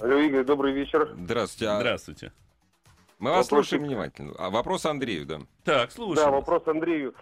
Алло, 0.00 0.18
Игорь, 0.18 0.44
добрый 0.44 0.72
вечер. 0.72 1.14
Здравствуйте. 1.16 1.70
А 1.70 1.78
Здравствуйте. 1.78 2.32
Мы 3.20 3.30
вас 3.30 3.46
Вопросик. 3.48 3.68
слушаем 3.70 3.84
внимательно. 3.88 4.34
А 4.36 4.50
вопрос 4.50 4.84
Андрею, 4.84 5.26
да. 5.26 5.42
Так, 5.62 5.92
слушай. 5.92 6.16
Да, 6.24 6.32
вопрос 6.32 6.66
Андрею. 6.66 7.14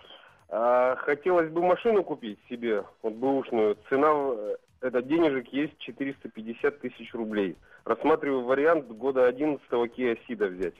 А, 0.52 0.96
хотелось 0.96 1.50
бы 1.50 1.62
машину 1.62 2.02
купить 2.02 2.38
себе, 2.48 2.84
вот 3.02 3.14
бэушную. 3.14 3.76
Цена, 3.88 4.08
э, 4.12 4.56
это 4.80 5.00
денежек 5.00 5.46
есть 5.52 5.78
450 5.78 6.80
тысяч 6.80 7.14
рублей. 7.14 7.56
Рассматриваю 7.84 8.42
вариант 8.42 8.88
года 8.88 9.28
11-го 9.28 9.86
Kia 9.86 10.18
Ceed 10.28 10.44
взять. 10.48 10.74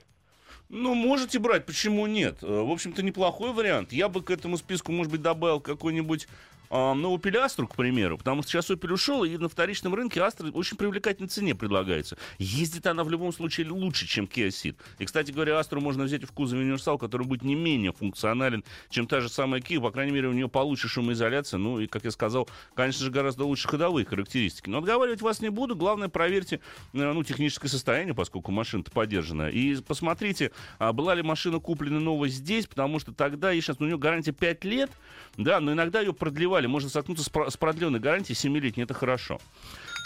Ну, 0.67 0.93
можете 0.93 1.39
брать, 1.39 1.65
почему 1.65 2.05
нет? 2.05 2.43
Э, 2.43 2.47
В 2.47 2.69
общем-то, 2.69 3.01
неплохой 3.01 3.53
вариант. 3.53 3.93
Я 3.93 4.09
бы 4.09 4.21
к 4.21 4.29
этому 4.29 4.57
списку, 4.57 4.91
может 4.91 5.09
быть, 5.09 5.21
добавил 5.21 5.61
какой-нибудь 5.61 6.27
а, 6.71 6.93
ну, 6.93 7.13
Opel 7.13 7.33
Astra, 7.33 7.67
к 7.67 7.75
примеру, 7.75 8.17
потому 8.17 8.43
что 8.43 8.51
сейчас 8.51 8.69
Opel 8.69 8.93
ушел, 8.93 9.25
и 9.25 9.37
на 9.37 9.49
вторичном 9.49 9.93
рынке 9.93 10.21
Astra 10.21 10.49
очень 10.51 10.77
привлекательной 10.77 11.27
цене 11.27 11.53
предлагается. 11.53 12.17
Ездит 12.39 12.87
она 12.87 13.03
в 13.03 13.09
любом 13.09 13.33
случае 13.33 13.69
лучше, 13.69 14.07
чем 14.07 14.23
Kia 14.23 14.47
Ceed. 14.47 14.77
И, 14.97 15.05
кстати 15.05 15.31
говоря, 15.31 15.59
Astra 15.59 15.81
можно 15.81 16.05
взять 16.05 16.23
в 16.23 16.31
кузове 16.31 16.61
универсал, 16.61 16.97
который 16.97 17.27
будет 17.27 17.43
не 17.43 17.55
менее 17.55 17.91
функционален, 17.91 18.63
чем 18.89 19.05
та 19.05 19.19
же 19.19 19.27
самая 19.27 19.59
Kia. 19.59 19.81
По 19.81 19.91
крайней 19.91 20.13
мере, 20.13 20.29
у 20.29 20.31
нее 20.31 20.47
получше 20.47 20.87
шумоизоляция, 20.87 21.57
ну, 21.57 21.81
и, 21.81 21.87
как 21.87 22.05
я 22.05 22.11
сказал, 22.11 22.47
конечно 22.73 23.03
же, 23.03 23.11
гораздо 23.11 23.43
лучше 23.43 23.67
ходовые 23.67 24.05
характеристики. 24.05 24.69
Но 24.69 24.77
отговаривать 24.77 25.21
вас 25.21 25.41
не 25.41 25.49
буду. 25.49 25.75
Главное, 25.75 26.07
проверьте, 26.07 26.61
э, 26.93 27.11
ну, 27.11 27.21
техническое 27.25 27.67
состояние, 27.67 28.15
поскольку 28.15 28.53
машина-то 28.53 28.91
поддержана. 28.91 29.49
И 29.49 29.75
посмотрите, 29.81 30.51
а 30.79 30.93
была 30.93 31.15
ли 31.15 31.21
машина 31.21 31.59
куплена 31.59 31.99
новая 31.99 32.29
здесь, 32.29 32.65
потому 32.65 32.99
что 32.99 33.11
тогда, 33.13 33.51
и 33.51 33.59
сейчас, 33.59 33.79
ну, 33.79 33.87
у 33.87 33.89
нее 33.89 33.97
гарантия 33.97 34.31
5 34.31 34.63
лет, 34.63 34.89
да, 35.35 35.59
но 35.59 35.73
иногда 35.73 35.99
ее 35.99 36.13
продлевали. 36.61 36.67
Можно 36.67 36.89
столкнуться 36.89 37.23
с 37.49 37.57
продленной 37.57 37.99
гарантией 37.99 38.35
7-летней, 38.37 38.83
это 38.83 38.93
хорошо. 38.93 39.39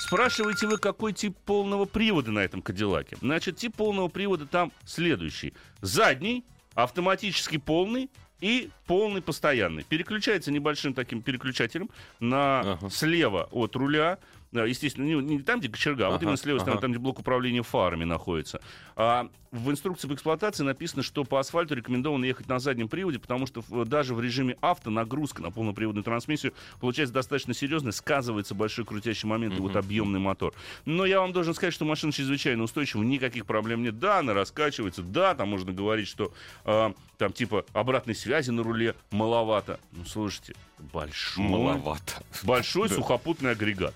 Спрашиваете 0.07 0.67
вы, 0.67 0.77
какой 0.77 1.13
тип 1.13 1.35
полного 1.45 1.85
привода 1.85 2.31
на 2.31 2.39
этом 2.39 2.61
Кадиллаке? 2.61 3.17
Значит, 3.21 3.57
тип 3.57 3.75
полного 3.75 4.07
привода 4.07 4.45
там 4.45 4.71
следующий. 4.85 5.53
Задний, 5.81 6.43
автоматически 6.75 7.57
полный 7.57 8.09
и 8.41 8.69
полный 8.85 9.21
постоянный. 9.21 9.83
Переключается 9.83 10.51
небольшим 10.51 10.93
таким 10.93 11.21
переключателем 11.21 11.89
на 12.19 12.59
Ага. 12.59 12.89
слева 12.89 13.47
от 13.51 13.75
руля. 13.75 14.17
Естественно, 14.63 15.05
не, 15.05 15.15
не 15.15 15.39
там, 15.39 15.59
где 15.59 15.69
кочерга, 15.69 16.07
а 16.07 16.09
вот 16.09 16.15
Ага, 16.15 16.23
именно 16.25 16.37
с 16.37 16.45
левой 16.45 16.59
стороны, 16.59 16.77
ага. 16.77 16.81
там, 16.81 16.91
где 16.91 16.99
блок 16.99 17.19
управления 17.19 17.63
фарами 17.63 18.05
находится. 18.05 18.61
А 18.95 19.29
в 19.51 19.71
инструкции 19.71 20.07
по 20.07 20.13
эксплуатации 20.13 20.63
написано, 20.63 21.01
что 21.01 21.23
по 21.23 21.39
асфальту 21.39 21.75
рекомендовано 21.75 22.25
ехать 22.25 22.47
на 22.47 22.59
заднем 22.59 22.89
приводе, 22.89 23.19
потому 23.19 23.47
что 23.47 23.63
даже 23.85 24.13
в 24.13 24.21
режиме 24.21 24.57
авто 24.61 24.89
нагрузка 24.89 25.41
на 25.41 25.51
полноприводную 25.51 26.03
трансмиссию 26.03 26.53
получается 26.79 27.13
достаточно 27.13 27.53
серьезная, 27.53 27.91
сказывается 27.91 28.53
большой 28.53 28.85
крутящий 28.85 29.27
момент 29.27 29.57
и 29.57 29.61
вот 29.61 29.75
объемный 29.75 30.19
мотор. 30.19 30.53
Но 30.85 31.05
я 31.05 31.21
вам 31.21 31.31
должен 31.31 31.53
сказать, 31.53 31.73
что 31.73 31.85
машина 31.85 32.11
чрезвычайно 32.11 32.63
устойчива, 32.63 33.03
никаких 33.03 33.45
проблем 33.45 33.83
нет. 33.83 33.99
Да, 33.99 34.19
она 34.19 34.33
раскачивается, 34.33 35.01
да, 35.01 35.35
там 35.35 35.49
можно 35.49 35.71
говорить, 35.71 36.07
что 36.07 36.33
а, 36.65 36.93
там 37.17 37.31
типа 37.31 37.65
обратной 37.73 38.15
связи 38.15 38.51
на 38.51 38.61
руле 38.63 38.95
маловато. 39.11 39.79
Ну, 39.91 40.03
слушайте, 40.05 40.53
большой, 40.93 41.45
Маловато. 41.45 42.23
большой 42.43 42.89
сухопутный 42.89 43.51
агрегат. 43.51 43.93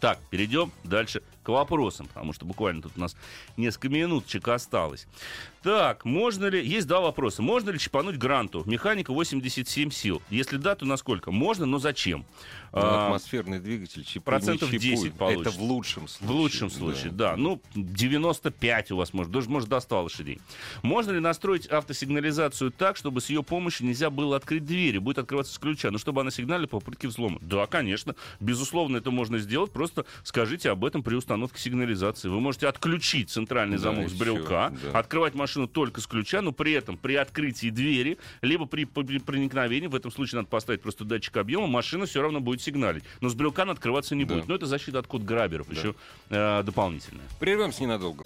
Так, 0.00 0.18
перейдем 0.30 0.72
дальше 0.84 1.22
к 1.46 1.48
вопросам, 1.48 2.08
потому 2.08 2.32
что 2.32 2.44
буквально 2.44 2.82
тут 2.82 2.92
у 2.96 3.00
нас 3.00 3.14
несколько 3.56 3.88
минуточек 3.88 4.48
осталось. 4.48 5.06
Так, 5.62 6.04
можно 6.04 6.46
ли... 6.46 6.64
Есть 6.64 6.88
два 6.88 7.00
вопроса. 7.00 7.42
Можно 7.42 7.70
ли 7.70 7.78
чипануть 7.78 8.18
гранту? 8.18 8.62
Механика 8.66 9.12
87 9.12 9.90
сил. 9.90 10.22
Если 10.28 10.56
да, 10.56 10.74
то 10.74 10.84
насколько? 10.86 11.30
Можно, 11.30 11.66
но 11.66 11.78
зачем? 11.78 12.24
Ну, 12.72 12.80
А, 12.82 13.06
атмосферный 13.06 13.58
двигатель 13.58 14.04
чипуй, 14.04 14.22
процентов 14.22 14.70
чипуй. 14.70 14.90
10 14.90 15.14
получится. 15.14 15.50
Это 15.50 15.58
в 15.58 15.62
лучшем 15.62 16.08
случае. 16.08 16.28
В 16.28 16.30
лучшем 16.32 16.70
случае, 16.70 17.12
да. 17.12 17.36
Ну, 17.36 17.60
95 17.74 18.90
у 18.90 18.96
вас 18.96 19.12
может, 19.12 19.32
даже 19.32 19.48
может 19.48 19.68
до 19.68 19.80
100 19.80 20.02
лошадей. 20.02 20.40
Можно 20.82 21.12
ли 21.12 21.20
настроить 21.20 21.66
автосигнализацию 21.66 22.70
так, 22.70 22.96
чтобы 22.96 23.20
с 23.20 23.30
ее 23.30 23.42
помощью 23.42 23.86
нельзя 23.86 24.10
было 24.10 24.36
открыть 24.36 24.64
двери, 24.64 24.98
будет 24.98 25.18
открываться 25.18 25.54
с 25.54 25.58
ключа, 25.58 25.90
но 25.90 25.98
чтобы 25.98 26.20
она 26.20 26.30
сигналила 26.30 26.66
по 26.66 26.80
попытке 26.80 27.08
взлома? 27.08 27.38
Да, 27.40 27.66
конечно. 27.66 28.14
Безусловно, 28.40 28.98
это 28.98 29.10
можно 29.10 29.38
сделать. 29.38 29.72
Просто 29.72 30.04
скажите 30.22 30.70
об 30.70 30.84
этом 30.84 31.02
при 31.02 31.14
установке 31.14 31.35
сигнализации. 31.56 32.28
Вы 32.28 32.40
можете 32.40 32.66
отключить 32.68 33.30
центральный 33.30 33.76
Да, 33.76 33.82
замок 33.84 34.08
с 34.08 34.12
брелка, 34.12 34.72
всё, 34.76 34.92
да. 34.92 34.98
открывать 34.98 35.34
машину 35.34 35.66
только 35.68 36.00
с 36.00 36.06
ключа, 36.06 36.42
но 36.42 36.52
при 36.52 36.72
этом 36.72 36.96
при 36.96 37.14
открытии 37.14 37.70
двери, 37.70 38.18
либо 38.42 38.66
при, 38.66 38.84
при 38.84 39.18
проникновении, 39.18 39.86
в 39.86 39.94
этом 39.94 40.10
случае 40.10 40.38
надо 40.38 40.48
поставить 40.48 40.82
просто 40.82 41.04
датчик 41.04 41.36
объема, 41.36 41.66
машина 41.66 42.06
все 42.06 42.22
равно 42.22 42.40
будет 42.40 42.62
сигналить. 42.62 43.04
Но 43.20 43.28
с 43.28 43.34
брелка 43.34 43.62
она 43.62 43.72
открываться 43.72 44.14
не 44.14 44.24
Да. 44.24 44.34
будет. 44.34 44.48
Но 44.48 44.54
это 44.54 44.66
защита 44.66 44.98
от 44.98 45.06
код 45.06 45.22
граберов 45.22 45.70
еще 45.70 45.94
э, 46.30 46.62
дополнительная. 46.64 47.24
Прервемся 47.38 47.82
ненадолго. 47.82 48.24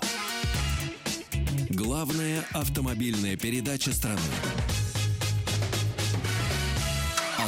Главная 1.71 2.45
автомобильная 2.53 3.37
передача 3.37 3.93
страны. 3.93 4.21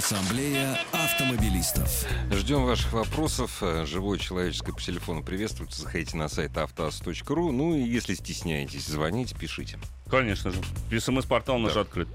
Ассамблея 0.03 0.80
автомобилистов. 0.90 2.05
Ждем 2.32 2.64
ваших 2.64 2.92
вопросов. 2.92 3.59
Э, 3.62 3.86
Живое 3.86 4.18
человеческое 4.18 4.72
по 4.72 4.80
телефону 4.80 5.22
приветствуется. 5.22 5.80
Заходите 5.82 6.16
на 6.16 6.26
сайт 6.26 6.59
автоаз.ру. 6.59 7.53
Ну 7.53 7.76
и 7.76 7.82
если 7.82 8.14
стесняетесь, 8.14 8.84
звоните, 8.86 9.36
пишите. 9.36 9.78
Конечно 10.12 10.50
же. 10.50 10.60
СМС-портал 11.00 11.58
наш 11.58 11.72
Да. 11.72 11.80
открыт. 11.80 12.06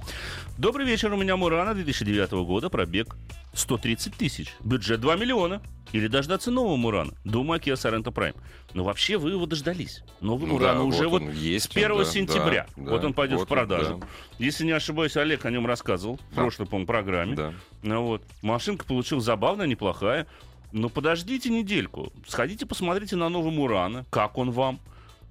Добрый 0.59 0.85
вечер. 0.85 1.11
У 1.11 1.17
меня 1.17 1.35
Мурана 1.35 1.73
2009 1.73 2.43
года. 2.45 2.69
Пробег 2.69 3.15
130 3.55 4.13
тысяч. 4.13 4.53
Бюджет 4.63 5.01
2 5.01 5.15
миллиона. 5.15 5.63
Или 5.93 6.07
дождаться 6.07 6.51
нового 6.51 6.75
Мурана. 6.75 7.13
Думаю, 7.23 7.59
Kia 7.59 7.73
Sorento 7.73 8.13
Prime. 8.13 8.35
Но 8.75 8.83
вообще 8.83 9.17
вы 9.17 9.31
его 9.31 9.47
дождались. 9.47 10.03
Новый 10.21 10.45
Ну 10.47 10.53
Мурана 10.53 10.75
да, 10.79 10.83
уже 10.83 11.07
вот 11.07 11.23
вот 11.23 11.29
он 11.29 11.31
есть, 11.31 11.65
с 11.73 11.75
1 11.75 11.97
да, 11.97 12.05
сентября. 12.05 12.67
да, 12.75 12.91
вот 12.91 13.03
он 13.03 13.13
пойдет 13.15 13.39
вот 13.39 13.47
в 13.49 13.51
он, 13.51 13.57
продажу. 13.57 13.97
да. 13.97 14.07
Если 14.37 14.63
не 14.63 14.73
ошибаюсь, 14.73 15.17
Олег 15.17 15.43
о 15.45 15.49
нем 15.49 15.65
рассказывал 15.65 16.17
в 16.17 16.35
Да. 16.35 16.41
прошлой, 16.41 16.67
по 16.67 16.85
программе. 16.85 17.35
Да. 17.35 17.53
Ну 17.81 18.03
вот. 18.03 18.21
Машинка 18.43 18.85
получилась 18.85 19.23
забавная, 19.23 19.65
неплохая. 19.65 20.27
Но 20.71 20.89
подождите 20.89 21.49
недельку. 21.49 22.13
Сходите, 22.27 22.67
посмотрите 22.67 23.15
на 23.15 23.27
новый 23.29 23.51
Мурана. 23.51 24.05
Как 24.11 24.37
он 24.37 24.51
вам? 24.51 24.79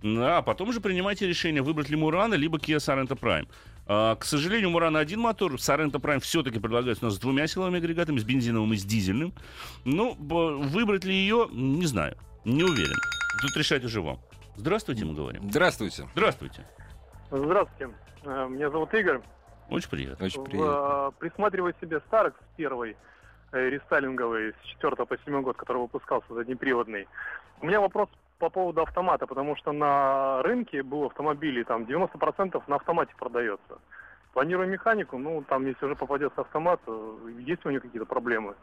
Да, 0.03 0.38
а 0.38 0.42
потом 0.42 0.68
уже 0.68 0.80
принимайте 0.80 1.26
решение, 1.26 1.62
выбрать 1.62 1.88
ли 1.88 1.97
Мурана, 1.97 2.34
либо 2.34 2.59
Kia 2.59 2.76
Sorento 2.76 3.18
Prime. 3.18 3.49
А, 3.88 4.14
к 4.16 4.24
сожалению, 4.24 4.70
Мурана 4.70 4.99
один 4.99 5.20
мотор. 5.20 5.55
Sorento 5.55 6.01
Prime 6.01 6.20
все-таки 6.20 6.59
предлагается 6.59 7.05
у 7.05 7.09
нас 7.09 7.16
с 7.16 7.18
двумя 7.18 7.47
силовыми 7.47 7.78
агрегатами, 7.78 8.18
с 8.18 8.24
бензиновым 8.24 8.72
и 8.72 8.76
с 8.76 8.84
дизельным. 8.84 9.32
Ну, 9.84 10.14
выбрать 10.18 11.05
ли 11.05 11.14
ее, 11.14 11.49
не 11.51 11.86
знаю. 11.86 12.16
Не 12.44 12.62
уверен. 12.62 12.97
Тут 13.42 13.57
решать 13.57 13.84
уже 13.84 14.01
вам. 14.01 14.18
Здравствуйте, 14.57 15.05
мы 15.05 15.14
говорим. 15.14 15.51
Здравствуйте. 15.51 16.09
Здравствуйте. 16.14 16.66
Здравствуйте. 17.30 17.92
Э, 18.24 18.47
Меня 18.49 18.70
зовут 18.70 18.92
Игорь. 18.94 19.20
Очень 19.68 19.88
приятно. 19.90 20.26
Очень 20.26 20.44
приятно. 20.44 21.09
э, 21.09 21.11
Присматриваю 21.18 21.74
себе 21.80 22.01
Старекс 22.07 22.36
первый, 22.57 22.97
э, 23.53 23.68
рестайлинговый, 23.70 24.53
с 24.62 24.66
4 24.68 24.94
по 25.07 25.18
7 25.24 25.42
год, 25.42 25.57
который 25.57 25.78
выпускался 25.82 26.32
заднеприводный. 26.34 27.09
У 27.61 27.66
меня 27.66 27.80
вопрос 27.80 28.09
по 28.39 28.51
поводу 28.51 28.82
автомата, 28.82 29.26
потому 29.26 29.57
что 29.57 29.72
на 29.72 30.43
рынке 30.43 30.82
был 30.82 31.05
автомобилей, 31.05 31.64
там 31.64 31.84
90% 31.84 32.62
на 32.66 32.76
автомате 32.76 33.12
продается. 33.18 33.78
Планирую 34.34 34.68
механику, 34.68 35.16
ну, 35.18 35.43
там, 35.49 35.66
если 35.66 35.87
уже 35.87 35.97
попадется 35.97 36.43
автомат, 36.43 36.80
э, 36.87 37.16
есть 37.47 37.64
у 37.64 37.70
него 37.70 37.80
какие-то 37.80 38.05
проблемы? 38.07 38.55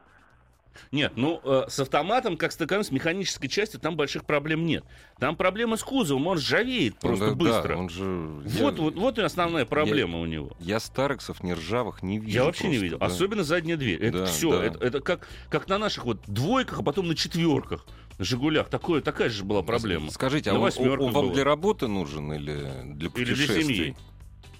Нет, 0.92 1.14
ну, 1.16 1.40
э, 1.44 1.66
с 1.68 1.80
автоматом, 1.80 2.36
как 2.38 2.52
с 2.52 2.56
таковым, 2.58 2.84
с 2.84 2.92
механической 2.92 3.48
частью, 3.48 3.80
там 3.80 3.96
больших 3.96 4.26
проблем 4.26 4.66
нет. 4.66 4.84
Там 5.20 5.36
проблема 5.36 5.78
с 5.78 5.84
кузовом, 5.84 6.28
он 6.28 6.38
ржавеет 6.38 6.98
просто 7.00 7.26
Ну 7.26 7.32
да, 7.32 7.36
быстро. 7.38 7.68
Да, 7.70 7.78
он 7.78 7.90
же... 7.90 8.04
Вот, 8.04 8.76
я, 8.76 8.82
вот, 8.82 8.96
вот 8.96 9.20
и 9.20 9.22
основная 9.22 9.66
проблема 9.66 10.20
у 10.20 10.26
него. 10.26 10.52
Я 10.60 10.80
старексов 10.80 11.44
ни 11.44 11.52
ржавых 11.52 12.02
не 12.02 12.18
видел. 12.20 12.34
Я 12.34 12.44
вообще 12.46 12.64
не 12.64 12.70
просто, 12.72 12.84
видел. 12.86 12.98
да. 13.00 13.06
Особенно 13.06 13.44
задняя 13.44 13.78
дверь. 13.78 14.04
Это 14.04 14.20
Да, 14.20 14.26
все. 14.26 14.52
да. 14.52 14.66
Это, 14.66 14.80
это 14.84 15.02
как, 15.02 15.28
как 15.50 15.68
на 15.68 15.78
наших 15.78 16.06
вот 16.06 16.20
двойках, 16.28 16.80
а 16.80 16.84
потом 16.84 17.08
на 17.08 17.16
четверках. 17.16 17.86
На 18.20 18.26
Жигулях. 18.26 18.70
Такое, 18.70 19.01
такая 19.01 19.30
же 19.30 19.43
была 19.43 19.64
проблема. 19.64 20.09
Скажите, 20.11 20.51
а 20.51 20.53
он, 20.55 20.61
он 20.61 21.11
вам 21.11 21.26
было. 21.26 21.34
для 21.34 21.43
работы 21.43 21.88
нужен 21.88 22.32
или 22.34 22.53
для 22.53 22.64
Или 22.64 22.95
для 22.97 23.09
путешествий? 23.09 23.64
семьи. 23.64 23.95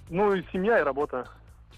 Ну, 0.10 0.34
и 0.34 0.44
семья, 0.52 0.80
и 0.80 0.84
работа. 0.84 1.28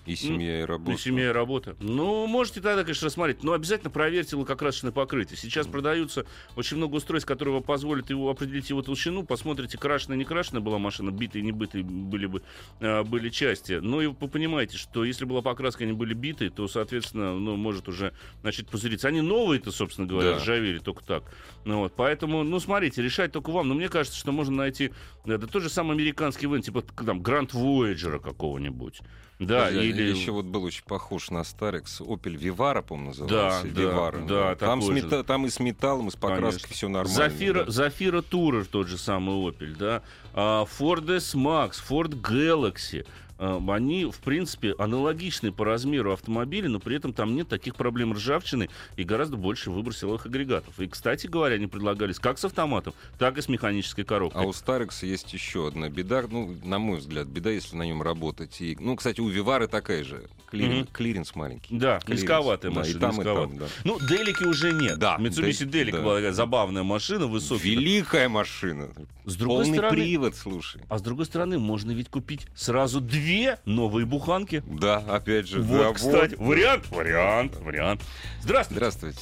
И 0.05 0.15
семья, 0.15 0.61
и 0.61 0.63
работа. 0.63 0.91
Ну, 0.91 0.97
семья 0.97 1.25
и 1.29 1.31
работа. 1.31 1.75
Ну, 1.79 2.27
можете 2.27 2.61
тогда, 2.61 2.83
конечно, 2.83 3.05
рассмотреть. 3.05 3.43
Но 3.43 3.53
обязательно 3.53 3.89
проверьте 3.89 4.35
лакокрасочное 4.35 4.91
покрытие. 4.91 5.37
Сейчас 5.37 5.65
продаются 5.67 6.25
очень 6.55 6.77
много 6.77 6.95
устройств, 6.95 7.27
которые 7.27 7.55
вам 7.55 7.63
позволят 7.63 8.09
его 8.09 8.29
определить 8.29 8.69
его 8.69 8.81
толщину. 8.81 9.23
Посмотрите, 9.23 9.77
крашеная, 9.77 10.17
не 10.17 10.25
крашеная 10.25 10.61
была 10.61 10.77
машина, 10.77 11.09
битые, 11.09 11.41
не 11.41 11.51
битые 11.51 11.83
были 11.83 12.27
бы 12.27 12.43
э, 12.79 13.03
были 13.03 13.29
части. 13.29 13.73
Ну, 13.81 14.01
и 14.01 14.07
вы 14.07 14.27
понимаете, 14.27 14.77
что 14.77 15.03
если 15.03 15.25
была 15.25 15.41
покраска, 15.41 15.83
они 15.83 15.93
были 15.93 16.13
битые, 16.13 16.51
то, 16.51 16.67
соответственно, 16.67 17.33
ну, 17.39 17.55
может 17.55 17.87
уже 17.87 18.13
начать 18.43 18.67
пузыриться. 18.67 19.07
Они 19.07 19.21
новые-то, 19.21 19.71
собственно 19.71 20.07
говоря, 20.07 20.31
Да. 20.31 20.37
ржавели 20.37 20.77
только 20.79 21.03
так. 21.03 21.23
Ну, 21.65 21.79
вот, 21.79 21.93
поэтому, 21.95 22.43
ну, 22.43 22.59
смотрите, 22.59 23.01
решать 23.01 23.31
только 23.31 23.49
вам. 23.49 23.67
Но 23.69 23.73
мне 23.73 23.89
кажется, 23.89 24.19
что 24.19 24.31
можно 24.31 24.55
найти 24.55 24.91
э, 25.25 25.37
да, 25.37 25.47
тот 25.47 25.63
же 25.63 25.69
самый 25.69 25.93
американский 25.93 26.45
вен, 26.47 26.61
типа 26.61 26.83
там 26.83 27.21
Гранд 27.21 27.53
Voyager 27.53 28.19
какого-нибудь. 28.19 29.01
Да, 29.37 29.65
Подожди, 29.65 29.91
или... 30.01 30.15
Еще 30.15 30.31
вот 30.31 30.45
был 30.45 30.63
очень 30.63 30.83
похож 30.83 31.29
на 31.31 31.43
Старекс. 31.43 32.01
Opel 32.01 32.35
Vivara, 32.37 32.81
по-моему, 32.81 33.13
Да, 33.13 33.25
назывался. 33.25 33.67
да, 33.67 33.81
Vivara, 33.81 34.25
да, 34.27 34.55
Там, 34.55 34.81
с 34.81 34.85
такой 34.85 35.01
же. 35.01 35.07
мета- 35.07 35.23
там 35.23 35.45
и 35.45 35.49
с 35.49 35.59
металлом, 35.59 36.07
и 36.07 36.11
с 36.11 36.15
покраской 36.15 36.69
все 36.73 36.87
нормально. 36.87 37.15
Зафира, 37.15 37.63
да. 37.65 37.71
Зафира 37.71 38.21
Tourer 38.21 38.65
тот 38.65 38.87
же 38.87 38.97
самый 38.97 39.35
Opel, 39.35 39.75
да. 39.77 40.01
А, 40.33 40.65
Ford 40.65 41.09
S-Max, 41.17 41.73
Ford 41.89 42.19
Galaxy. 42.21 43.05
А, 43.37 43.61
Они, 43.73 44.05
в 44.05 44.17
принципе, 44.19 44.73
аналогичны 44.77 45.51
по 45.51 45.65
размеру 45.65 46.13
автомобиля, 46.13 46.69
но 46.69 46.79
при 46.79 46.95
этом 46.95 47.13
там 47.13 47.35
нет 47.35 47.47
таких 47.49 47.75
проблем 47.75 48.13
ржавчины 48.13 48.69
и 48.95 49.03
гораздо 49.03 49.37
больше 49.37 49.71
выбор 49.71 49.93
силовых 49.95 50.25
агрегатов. 50.25 50.79
И, 50.79 50.87
кстати 50.87 51.27
говоря, 51.27 51.55
они 51.55 51.67
предлагались 51.67 52.19
как 52.19 52.37
с 52.39 52.45
автоматом, 52.45 52.93
так 53.19 53.37
и 53.37 53.41
с 53.41 53.49
механической 53.49 54.03
коробкой. 54.03 54.41
А 54.41 54.45
у 54.45 54.53
Старекса 54.53 55.05
есть 55.05 55.33
еще 55.33 55.67
одна 55.67 55.89
беда, 55.89 56.23
ну, 56.29 56.55
на 56.63 56.79
мой 56.79 56.99
взгляд, 56.99 57.27
беда, 57.27 57.49
если 57.51 57.75
на 57.75 57.83
нем 57.83 58.01
работать. 58.01 58.61
И, 58.61 58.77
ну, 58.79 58.95
кстати, 58.95 59.19
у 59.21 59.27
Вивары 59.27 59.67
такая 59.67 60.03
же. 60.03 60.23
Клирен- 60.51 60.81
Мгм. 60.83 60.87
Клиренс 60.93 61.35
маленький. 61.35 61.75
Да, 61.77 61.99
Клиренс. 61.99 62.21
низковатая 62.21 62.71
Да, 62.71 62.79
машина. 62.79 62.97
и 62.97 63.01
там, 63.01 63.21
и 63.21 63.23
там, 63.23 63.57
да. 63.57 63.65
Ну, 63.83 63.99
Делики 64.07 64.43
уже 64.43 64.71
нет. 64.71 64.97
Да, 64.99 65.17
Mitsubishi 65.19 65.65
Де- 65.65 65.83
Delica 65.83 65.91
да. 65.97 66.01
была 66.01 66.15
такая 66.17 66.31
забавная 66.33 66.83
машина, 66.83 67.25
высокая. 67.27 67.65
Великая 67.65 68.29
машина. 68.29 68.89
С 69.25 69.35
другой 69.35 69.63
Полный 69.63 69.77
стороны, 69.79 69.95
привод, 69.97 70.35
слушай. 70.35 70.81
а 70.87 70.99
с 70.99 71.01
другой 71.01 71.25
стороны, 71.25 71.57
можно 71.57 71.91
ведь 71.91 72.09
купить 72.09 72.45
сразу 72.55 73.01
две 73.01 73.24
новые 73.65 74.05
буханки. 74.05 74.63
Да, 74.65 75.03
опять 75.09 75.47
же. 75.47 75.61
Вот, 75.61 75.79
да, 75.79 75.93
кстати, 75.93 76.35
вариант, 76.35 76.89
вариант, 76.89 77.55
вариант. 77.57 78.01
Здравствуйте. 78.41 78.79
Здравствуйте. 78.79 79.21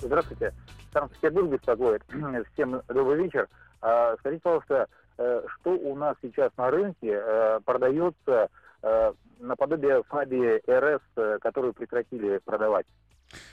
Здравствуйте. 0.00 0.52
Санкт-Петербург 0.92 1.50
беспокоит. 1.50 2.02
Всем 2.54 2.82
добрый 2.88 3.24
вечер. 3.24 3.48
А, 3.82 4.16
Скажите, 4.18 4.42
пожалуйста, 4.42 4.88
э, 5.18 5.42
что 5.60 5.70
у 5.70 5.94
нас 5.94 6.16
сейчас 6.22 6.50
на 6.56 6.70
рынке 6.70 7.12
э, 7.12 7.60
продается 7.64 8.48
э, 8.82 9.12
наподобие 9.40 10.02
Фаби 10.08 10.62
РС, 10.68 11.02
которую 11.40 11.74
прекратили 11.74 12.38
продавать? 12.38 12.86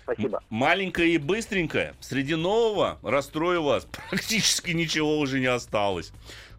Спасибо. 0.04 0.42
Маленькая 0.50 1.08
и 1.08 1.18
быстренькая. 1.18 1.96
Среди 2.00 2.36
нового, 2.36 3.00
расстрою 3.04 3.64
вас, 3.64 3.86
практически 4.10 4.72
ничего 4.72 5.20
уже 5.20 5.40
не 5.40 5.48
осталось. 5.48 6.14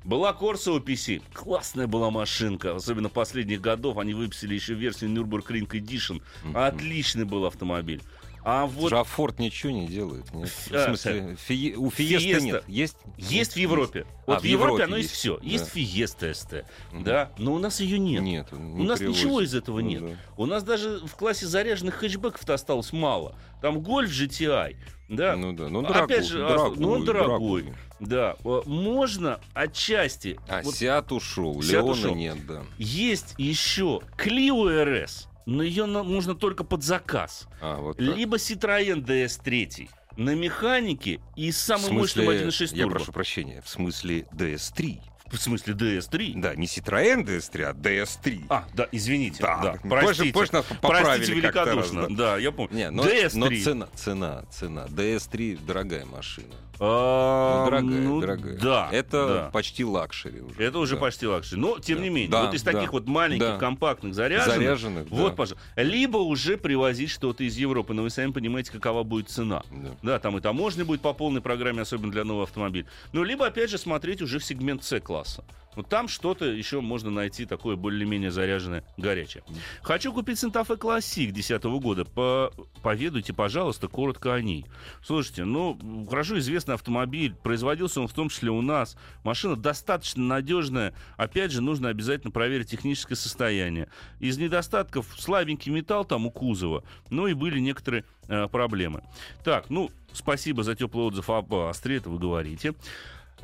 Была 0.05 0.32
Corsa 0.38 0.78
OPC. 0.78 1.22
Классная 1.32 1.86
была 1.86 2.11
машинка. 2.11 2.76
Особенно 2.76 3.09
последних 3.09 3.61
годов. 3.61 3.96
Они 3.98 4.12
выпустили 4.14 4.55
еще 4.55 4.74
версию 4.74 5.11
Nürburgring 5.11 5.66
Edition. 5.68 6.22
Мгм. 6.44 6.57
Отличный 6.57 7.24
был 7.24 7.46
автомобиль. 7.46 8.02
А 8.46 8.66
вот 8.66 8.90
Же, 8.90 8.98
а 8.98 9.05
Форд 9.05 9.38
ничего 9.38 9.72
не 9.72 9.86
делает. 9.88 10.30
Нет? 10.34 10.52
А, 10.70 10.76
В 10.76 10.84
смысле, 10.88 11.34
фи- 11.40 11.74
у 11.78 11.88
Фиеста 11.90 12.26
Фиеста. 12.28 12.44
нет. 12.44 12.64
Есть? 12.68 12.96
есть 13.16 13.55
в 13.55 13.57
Европе. 13.57 14.05
А, 14.26 14.32
Вот 14.32 14.40
в 14.40 14.42
в 14.42 14.44
Европе 14.44 14.64
Европе 14.74 14.84
оно 14.84 14.96
есть 14.98 15.09
есть, 15.09 15.18
все. 15.20 15.38
да. 15.38 15.46
Есть 15.46 15.68
Фиеста 15.70 16.34
СТ, 16.34 16.52
Мгм. 16.92 17.05
да, 17.05 17.32
но 17.38 17.55
у 17.55 17.59
нас 17.59 17.80
ее 17.80 17.98
нет. 17.98 18.22
Нет. 18.22 18.48
У 18.52 18.57
не 18.57 18.84
нас 18.84 18.98
привозят. 18.98 19.22
ничего 19.24 19.40
из 19.40 19.55
этого 19.55 19.80
Ну 19.80 19.88
нет. 19.88 20.02
да. 20.02 20.16
У 20.36 20.44
нас 20.44 20.62
даже 20.62 20.98
в 21.07 21.14
классе 21.16 21.46
заряженных 21.46 21.94
хэтчбеков-то 21.94 22.52
осталось 22.52 22.92
мало. 22.92 23.34
Там 23.62 23.80
Гольф 23.80 24.11
GTI, 24.11 24.76
да, 25.09 25.36
Ну 25.36 25.55
да, 25.55 25.68
ну 25.70 25.78
он 25.78 25.86
А 25.86 25.88
дорогой. 25.94 26.16
опять 26.16 26.26
же, 26.28 26.44
а, 26.46 26.70
ну, 26.76 26.90
он 26.90 27.05
дорогой. 27.07 27.62
дорогой. 27.62 27.74
Да, 28.05 28.36
э, 28.44 28.62
можно 28.66 29.40
отчасти. 29.55 30.38
А, 30.48 30.62
вот 30.62 30.74
Сиат 30.76 31.11
ушел, 31.12 31.61
Сиат 31.62 31.72
Леона 31.84 31.90
ушел. 31.92 32.14
нет, 32.14 32.46
да. 32.46 32.62
есть 32.78 33.34
еще 33.38 34.00
Clio 34.16 34.66
RS, 34.84 35.26
но 35.46 35.62
ее 35.62 35.86
на- 35.86 36.02
можно 36.02 36.34
только 36.34 36.64
под 36.64 36.82
заказ. 36.82 37.48
А, 37.61 37.76
вот 37.80 37.96
так. 37.96 38.07
Либо 38.16 38.36
Citroёn 38.36 39.05
DS3 39.05 39.88
на 40.16 40.34
механике 40.34 41.20
и 41.36 41.50
с 41.50 41.57
В 41.57 41.61
самым 41.64 41.94
мощным 41.94 42.24
смысле, 42.26 42.46
1.6 42.48 42.76
я 42.76 42.82
турбо. 42.84 42.96
прошу 42.98 43.12
прощения, 43.12 43.61
в 43.62 43.68
смысле 43.68 44.26
DS3. 44.32 45.00
В 45.30 45.36
смысле 45.38 45.74
DS3? 45.74 46.32
Да, 46.40 46.54
не 46.54 46.66
Citroën 46.66 47.24
DS3, 47.24 47.62
а 47.64 47.72
DS3. 47.72 48.44
А, 48.50 48.64
да, 48.74 48.86
извините. 48.92 49.42
Да, 49.42 49.78
Да, 49.82 49.88
простите. 49.88 50.32
позже 50.32 50.52
нас 50.52 50.64
поправили 50.66 51.04
Простите 51.16 51.40
как-то 51.42 51.64
раз, 51.64 51.90
великодушно. 51.90 52.16
да. 52.16 52.36
я 52.38 52.52
помню. 52.52 52.74
Не, 52.76 52.90
но, 52.90 53.04
DS3. 53.04 53.30
но 53.38 53.48
цена, 53.62 53.88
цена, 53.96 54.44
цена. 54.50 54.86
DS3 54.86 55.64
дорогая 55.66 56.04
машина. 56.04 56.54
А, 56.80 57.60
Ну, 57.60 57.70
дорогая, 57.70 58.00
ну, 58.00 58.20
дорогая. 58.20 58.58
Да. 58.58 58.88
Это 58.92 59.28
да. 59.28 59.50
почти 59.52 59.84
luxury 59.84 60.40
уже. 60.40 60.60
Это 60.60 60.78
уже 60.80 60.96
Да. 60.96 61.00
почти 61.02 61.26
luxury. 61.26 61.61
Но, 61.60 61.78
тем 61.78 61.98
Да. 61.98 62.02
не 62.04 62.10
менее, 62.10 62.30
Да, 62.30 62.44
вот 62.46 62.54
из 62.54 62.62
да, 62.64 62.72
таких 62.72 62.92
вот 62.92 63.06
маленьких, 63.06 63.46
да. 63.46 63.58
компактных, 63.58 64.12
заряженных, 64.12 64.56
Заряженных, 64.56 65.06
вот, 65.08 65.30
да. 65.30 65.36
пожалуйста. 65.36 65.64
Либо 65.76 66.16
уже 66.18 66.56
привозить 66.56 67.10
что-то 67.10 67.44
из 67.44 67.56
Европы, 67.56 67.94
но 67.94 68.02
вы 68.02 68.10
сами 68.10 68.32
понимаете, 68.32 68.72
какова 68.72 69.04
будет 69.04 69.28
цена. 69.30 69.62
Да. 69.70 69.90
Да, 70.02 70.18
там 70.18 70.36
и 70.36 70.40
таможня 70.40 70.84
будет 70.84 71.00
по 71.00 71.12
полной 71.12 71.40
программе, 71.40 71.80
особенно 71.82 72.10
для 72.10 72.24
нового 72.24 72.42
автомобиля. 72.44 72.86
Ну, 73.12 73.22
либо, 73.22 73.46
опять 73.46 73.70
же, 73.70 73.78
смотреть 73.78 74.20
уже 74.20 74.40
в 74.40 74.44
сегмент 74.44 74.82
С-класса. 75.14 75.44
Вот 75.76 75.88
там 75.88 76.06
что-то 76.06 76.44
еще 76.44 76.80
можно 76.80 77.10
найти 77.10 77.46
такое 77.46 77.74
более-менее 77.74 78.30
заряженное, 78.30 78.84
горячее. 78.96 79.42
Хочу 79.82 80.12
купить 80.12 80.38
Fe 80.42 80.52
Classic 80.78 81.32
2010 81.32 81.64
года. 81.80 82.04
По- 82.04 82.52
Поведайте, 82.80 83.32
пожалуйста, 83.32 83.88
коротко 83.88 84.34
о 84.34 84.40
ней. 84.40 84.66
Слушайте, 85.02 85.44
ну, 85.44 86.06
хорошо 86.08 86.38
известный 86.38 86.74
автомобиль. 86.74 87.34
Производился 87.34 88.00
он 88.00 88.06
в 88.06 88.12
том 88.12 88.28
числе 88.28 88.50
у 88.50 88.62
нас. 88.62 88.96
Машина 89.24 89.56
достаточно 89.56 90.22
надежная. 90.22 90.94
Опять 91.16 91.50
же, 91.50 91.60
нужно 91.60 91.88
обязательно 91.88 92.30
проверить 92.30 92.70
техническое 92.70 93.16
состояние. 93.16 93.88
Из 94.20 94.38
недостатков 94.38 95.06
слабенький 95.18 95.72
металл 95.72 96.04
там 96.04 96.26
у 96.26 96.30
кузова. 96.30 96.84
Ну 97.10 97.26
и 97.26 97.32
были 97.34 97.58
некоторые 97.58 98.04
э, 98.28 98.46
проблемы. 98.46 99.02
Так, 99.42 99.70
ну, 99.70 99.90
спасибо 100.12 100.62
за 100.62 100.76
теплый 100.76 101.04
отзыв 101.06 101.30
об 101.30 101.52
Астре, 101.52 101.96
это 101.96 102.10
вы 102.10 102.18
говорите. 102.20 102.74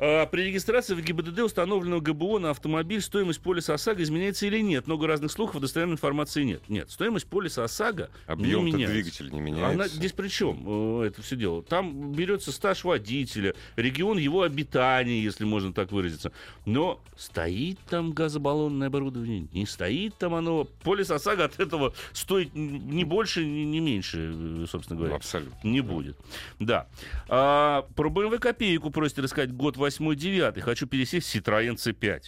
А, 0.03 0.25
При 0.25 0.41
регистрации 0.45 0.95
в 0.95 1.01
ГИБДД 1.01 1.39
установленного 1.41 1.99
ГБО 1.99 2.39
на 2.39 2.49
автомобиль 2.49 3.01
стоимость 3.01 3.39
полиса 3.39 3.75
ОСАГО 3.75 4.01
изменяется 4.01 4.47
или 4.47 4.59
нет? 4.59 4.87
Много 4.87 5.05
разных 5.05 5.31
слухов, 5.31 5.61
достоверной 5.61 5.93
информации 5.93 6.41
нет. 6.43 6.63
Нет, 6.69 6.89
стоимость 6.89 7.27
полиса 7.27 7.63
ОСАГО 7.63 8.09
не 8.27 8.33
Объем 8.33 8.65
меняется. 8.65 8.93
двигателя 8.95 9.29
не 9.29 9.39
меняется. 9.41 9.69
Она 9.69 9.87
здесь 9.87 10.11
при 10.13 10.27
чем, 10.27 11.01
э, 11.03 11.05
это 11.05 11.21
все 11.21 11.35
дело? 11.35 11.61
Там 11.61 12.13
берется 12.13 12.51
стаж 12.51 12.83
водителя, 12.83 13.53
регион 13.75 14.17
его 14.17 14.41
обитания, 14.41 15.21
если 15.21 15.45
можно 15.45 15.71
так 15.71 15.91
выразиться. 15.91 16.31
Но 16.65 16.99
стоит 17.15 17.77
там 17.87 18.11
газобаллонное 18.11 18.87
оборудование, 18.87 19.47
не 19.53 19.67
стоит 19.67 20.15
там 20.17 20.33
оно. 20.33 20.63
Полис 20.81 21.11
ОСАГО 21.11 21.45
от 21.45 21.59
этого 21.59 21.93
стоит 22.13 22.55
не 22.55 23.03
больше, 23.03 23.45
не 23.45 23.65
не 23.65 23.79
меньше, 23.79 24.33
э, 24.33 24.65
собственно 24.67 24.97
говоря. 24.97 25.15
Абсолютно. 25.17 25.55
Не 25.63 25.81
будет. 25.81 26.17
Да. 26.59 26.87
А, 27.29 27.83
про 27.95 28.09
BMW 28.09 28.39
копейку 28.39 28.89
просите 28.89 29.21
рассказать 29.21 29.53
год 29.53 29.77
8-9. 29.99 30.61
Хочу 30.61 30.87
пересесть 30.87 31.27
в 31.27 31.35
Citroёn 31.35 31.75
C5. 31.75 32.21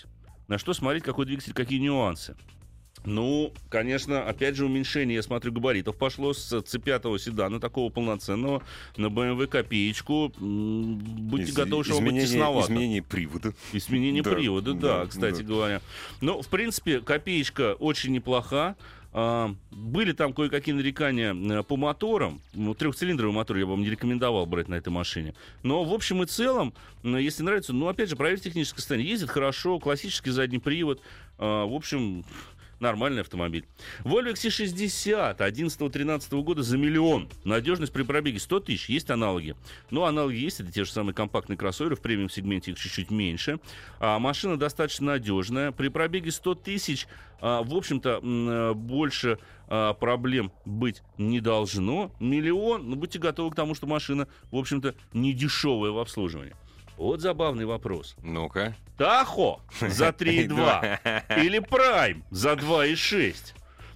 На 0.47 0.57
что 0.57 0.73
смотреть, 0.73 1.03
какой 1.03 1.25
двигатель, 1.25 1.53
какие 1.53 1.79
нюансы. 1.79 2.35
Ну, 3.05 3.51
конечно, 3.69 4.23
опять 4.23 4.55
же, 4.55 4.65
уменьшение, 4.65 5.15
я 5.15 5.23
смотрю, 5.23 5.51
габаритов 5.51 5.97
пошло 5.97 6.33
с 6.33 6.53
C5 6.53 7.19
седана, 7.19 7.59
такого 7.59 7.89
полноценного, 7.91 8.61
на 8.95 9.07
BMW 9.07 9.47
копеечку. 9.47 10.31
М, 10.39 10.99
Будьте 10.99 11.49
Из- 11.49 11.53
готовы, 11.53 11.83
что 11.83 11.97
он 11.97 12.03
будет 12.05 12.13
изменение, 12.23 12.27
тесновато. 12.27 12.67
изменение 12.71 13.01
привода. 13.01 13.53
Изменение 13.73 14.23
Да, 14.23 14.31
привода, 14.31 14.73
да, 14.73 14.99
да, 15.01 15.05
кстати 15.07 15.41
да. 15.41 15.43
говоря. 15.43 15.81
Ну, 16.21 16.41
в 16.41 16.47
принципе, 16.47 17.01
копеечка 17.01 17.73
очень 17.73 18.13
неплоха. 18.13 18.75
А, 19.15 19.53
были 19.69 20.11
там 20.11 20.33
кое-какие 20.33 20.73
нарекания 20.73 21.35
э, 21.35 21.63
по 21.63 21.77
моторам. 21.77 22.41
Ну, 22.53 22.73
трехцилиндровый 22.73 23.33
мотор 23.33 23.57
я 23.57 23.65
бы 23.65 23.71
вам 23.71 23.81
не 23.81 23.89
рекомендовал 23.89 24.47
брать 24.47 24.67
на 24.67 24.75
этой 24.75 24.89
машине. 24.89 25.35
Но 25.61 25.83
в 25.83 25.93
общем 25.93 26.23
и 26.23 26.25
целом, 26.25 26.73
м, 27.03 27.17
если 27.17 27.43
нравится, 27.43 27.73
ну, 27.73 27.87
опять 27.87 28.09
же, 28.09 28.15
проверьте 28.15 28.45
техническое 28.45 28.79
состояние. 28.79 29.11
Ездит 29.11 29.29
хорошо, 29.29 29.77
классический 29.79 30.31
задний 30.31 30.57
привод. 30.57 30.99
А, 31.37 31.65
в 31.65 31.73
общем, 31.73 32.25
нормальный 32.83 33.21
автомобиль. 33.21 33.65
Volvo 34.03 34.33
XC60 34.33 35.37
11-13 35.37 36.41
года 36.43 36.61
за 36.61 36.77
миллион. 36.77 37.29
Надежность 37.43 37.91
при 37.91 38.03
пробеге 38.03 38.39
100 38.39 38.59
тысяч. 38.59 38.89
Есть 38.89 39.09
аналоги. 39.09 39.55
Ну, 39.89 40.03
аналоги 40.03 40.35
есть. 40.35 40.59
Это 40.59 40.71
те 40.71 40.83
же 40.83 40.91
самые 40.91 41.15
компактные 41.15 41.57
кроссоверы. 41.57 41.95
В 41.95 42.01
премиум-сегменте 42.01 42.71
их 42.71 42.79
чуть-чуть 42.79 43.09
меньше. 43.09 43.59
А 43.99 44.19
машина 44.19 44.57
достаточно 44.57 45.07
надежная. 45.13 45.71
При 45.71 45.87
пробеге 45.87 46.31
100 46.31 46.55
тысяч, 46.55 47.07
а, 47.41 47.63
в 47.63 47.73
общем-то, 47.73 48.19
э, 48.21 48.73
больше 48.73 49.39
а, 49.67 49.93
проблем 49.93 50.51
быть 50.65 51.01
не 51.17 51.39
должно. 51.39 52.11
Миллион. 52.19 52.89
Ну, 52.89 52.95
будьте 52.95 53.17
готовы 53.17 53.51
к 53.51 53.55
тому, 53.55 53.73
что 53.73 53.87
машина, 53.87 54.27
в 54.51 54.57
общем-то, 54.57 54.93
не 55.13 55.33
дешевая 55.33 55.91
в 55.91 55.97
обслуживании. 55.97 56.53
Вот 56.97 57.21
забавный 57.21 57.65
вопрос. 57.65 58.15
Ну-ка. 58.21 58.75
Тахо 58.97 59.61
за 59.79 60.09
3,2 60.09 61.43
или 61.43 61.59
Прайм 61.59 62.23
за 62.31 62.53
2,6. 62.53 63.35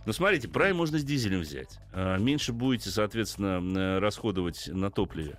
Ну, 0.08 0.14
смотрите, 0.14 0.48
Prime 0.48 0.74
можно 0.74 0.98
с 1.00 1.04
дизелем 1.04 1.42
взять. 1.42 1.80
А, 1.92 2.18
Меньше 2.18 2.54
будете, 2.54 2.90
соответственно, 2.90 3.62
э, 3.78 4.00
расходовать 4.00 4.68
на 4.68 4.90
топливе. 4.90 5.38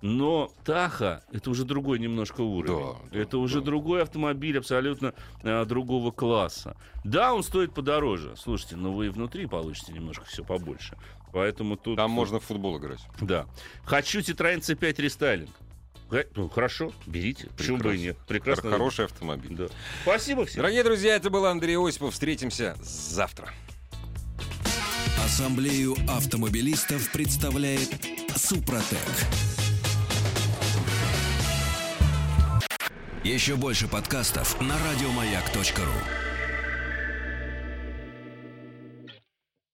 Но 0.00 0.50
Таха 0.64 1.22
это 1.32 1.50
уже 1.50 1.64
другой 1.64 1.98
немножко 1.98 2.40
уровень. 2.40 2.94
Да, 2.94 2.98
да, 3.10 3.18
это 3.18 3.38
уже 3.38 3.60
да. 3.60 3.66
другой 3.66 4.02
автомобиль 4.02 4.56
абсолютно 4.58 5.12
э, 5.42 5.64
другого 5.66 6.12
класса. 6.12 6.76
Да, 7.04 7.34
он 7.34 7.42
стоит 7.42 7.74
подороже. 7.74 8.34
Слушайте, 8.36 8.76
но 8.76 8.92
вы 8.92 9.06
и 9.06 9.08
внутри 9.10 9.46
получите 9.46 9.92
немножко 9.92 10.24
все 10.24 10.42
побольше. 10.44 10.96
Поэтому 11.32 11.76
тут... 11.76 11.96
Там 11.96 12.10
можно 12.10 12.40
в 12.40 12.44
футбол 12.44 12.78
играть. 12.78 13.00
Да. 13.20 13.46
Хочу 13.84 14.20
Citroёn 14.20 14.60
C5 14.60 15.02
рестайлинг. 15.02 15.50
Ха- 16.10 16.24
Ну, 16.34 16.48
хорошо, 16.48 16.92
берите. 17.06 17.48
Почему 17.56 17.78
бы 17.78 17.96
и 17.96 17.98
нет? 17.98 18.16
Прекрасно. 18.28 18.62
Хор- 18.62 18.72
Хороший 18.72 19.04
автомобиль. 19.06 19.54
Да. 19.56 19.66
Спасибо 20.02 20.46
всем. 20.46 20.58
Дорогие 20.62 20.84
друзья, 20.84 21.16
это 21.16 21.30
был 21.30 21.46
Андрей 21.46 21.76
Осипов. 21.76 22.12
Встретимся 22.14 22.76
завтра. 22.80 23.50
Ассамблею 25.24 25.96
автомобилистов 26.08 27.10
представляет 27.10 27.90
Супротек. 28.36 28.98
Еще 33.24 33.56
больше 33.56 33.88
подкастов 33.88 34.60
на 34.60 34.76
радиомаяк.ру. 34.78 36.25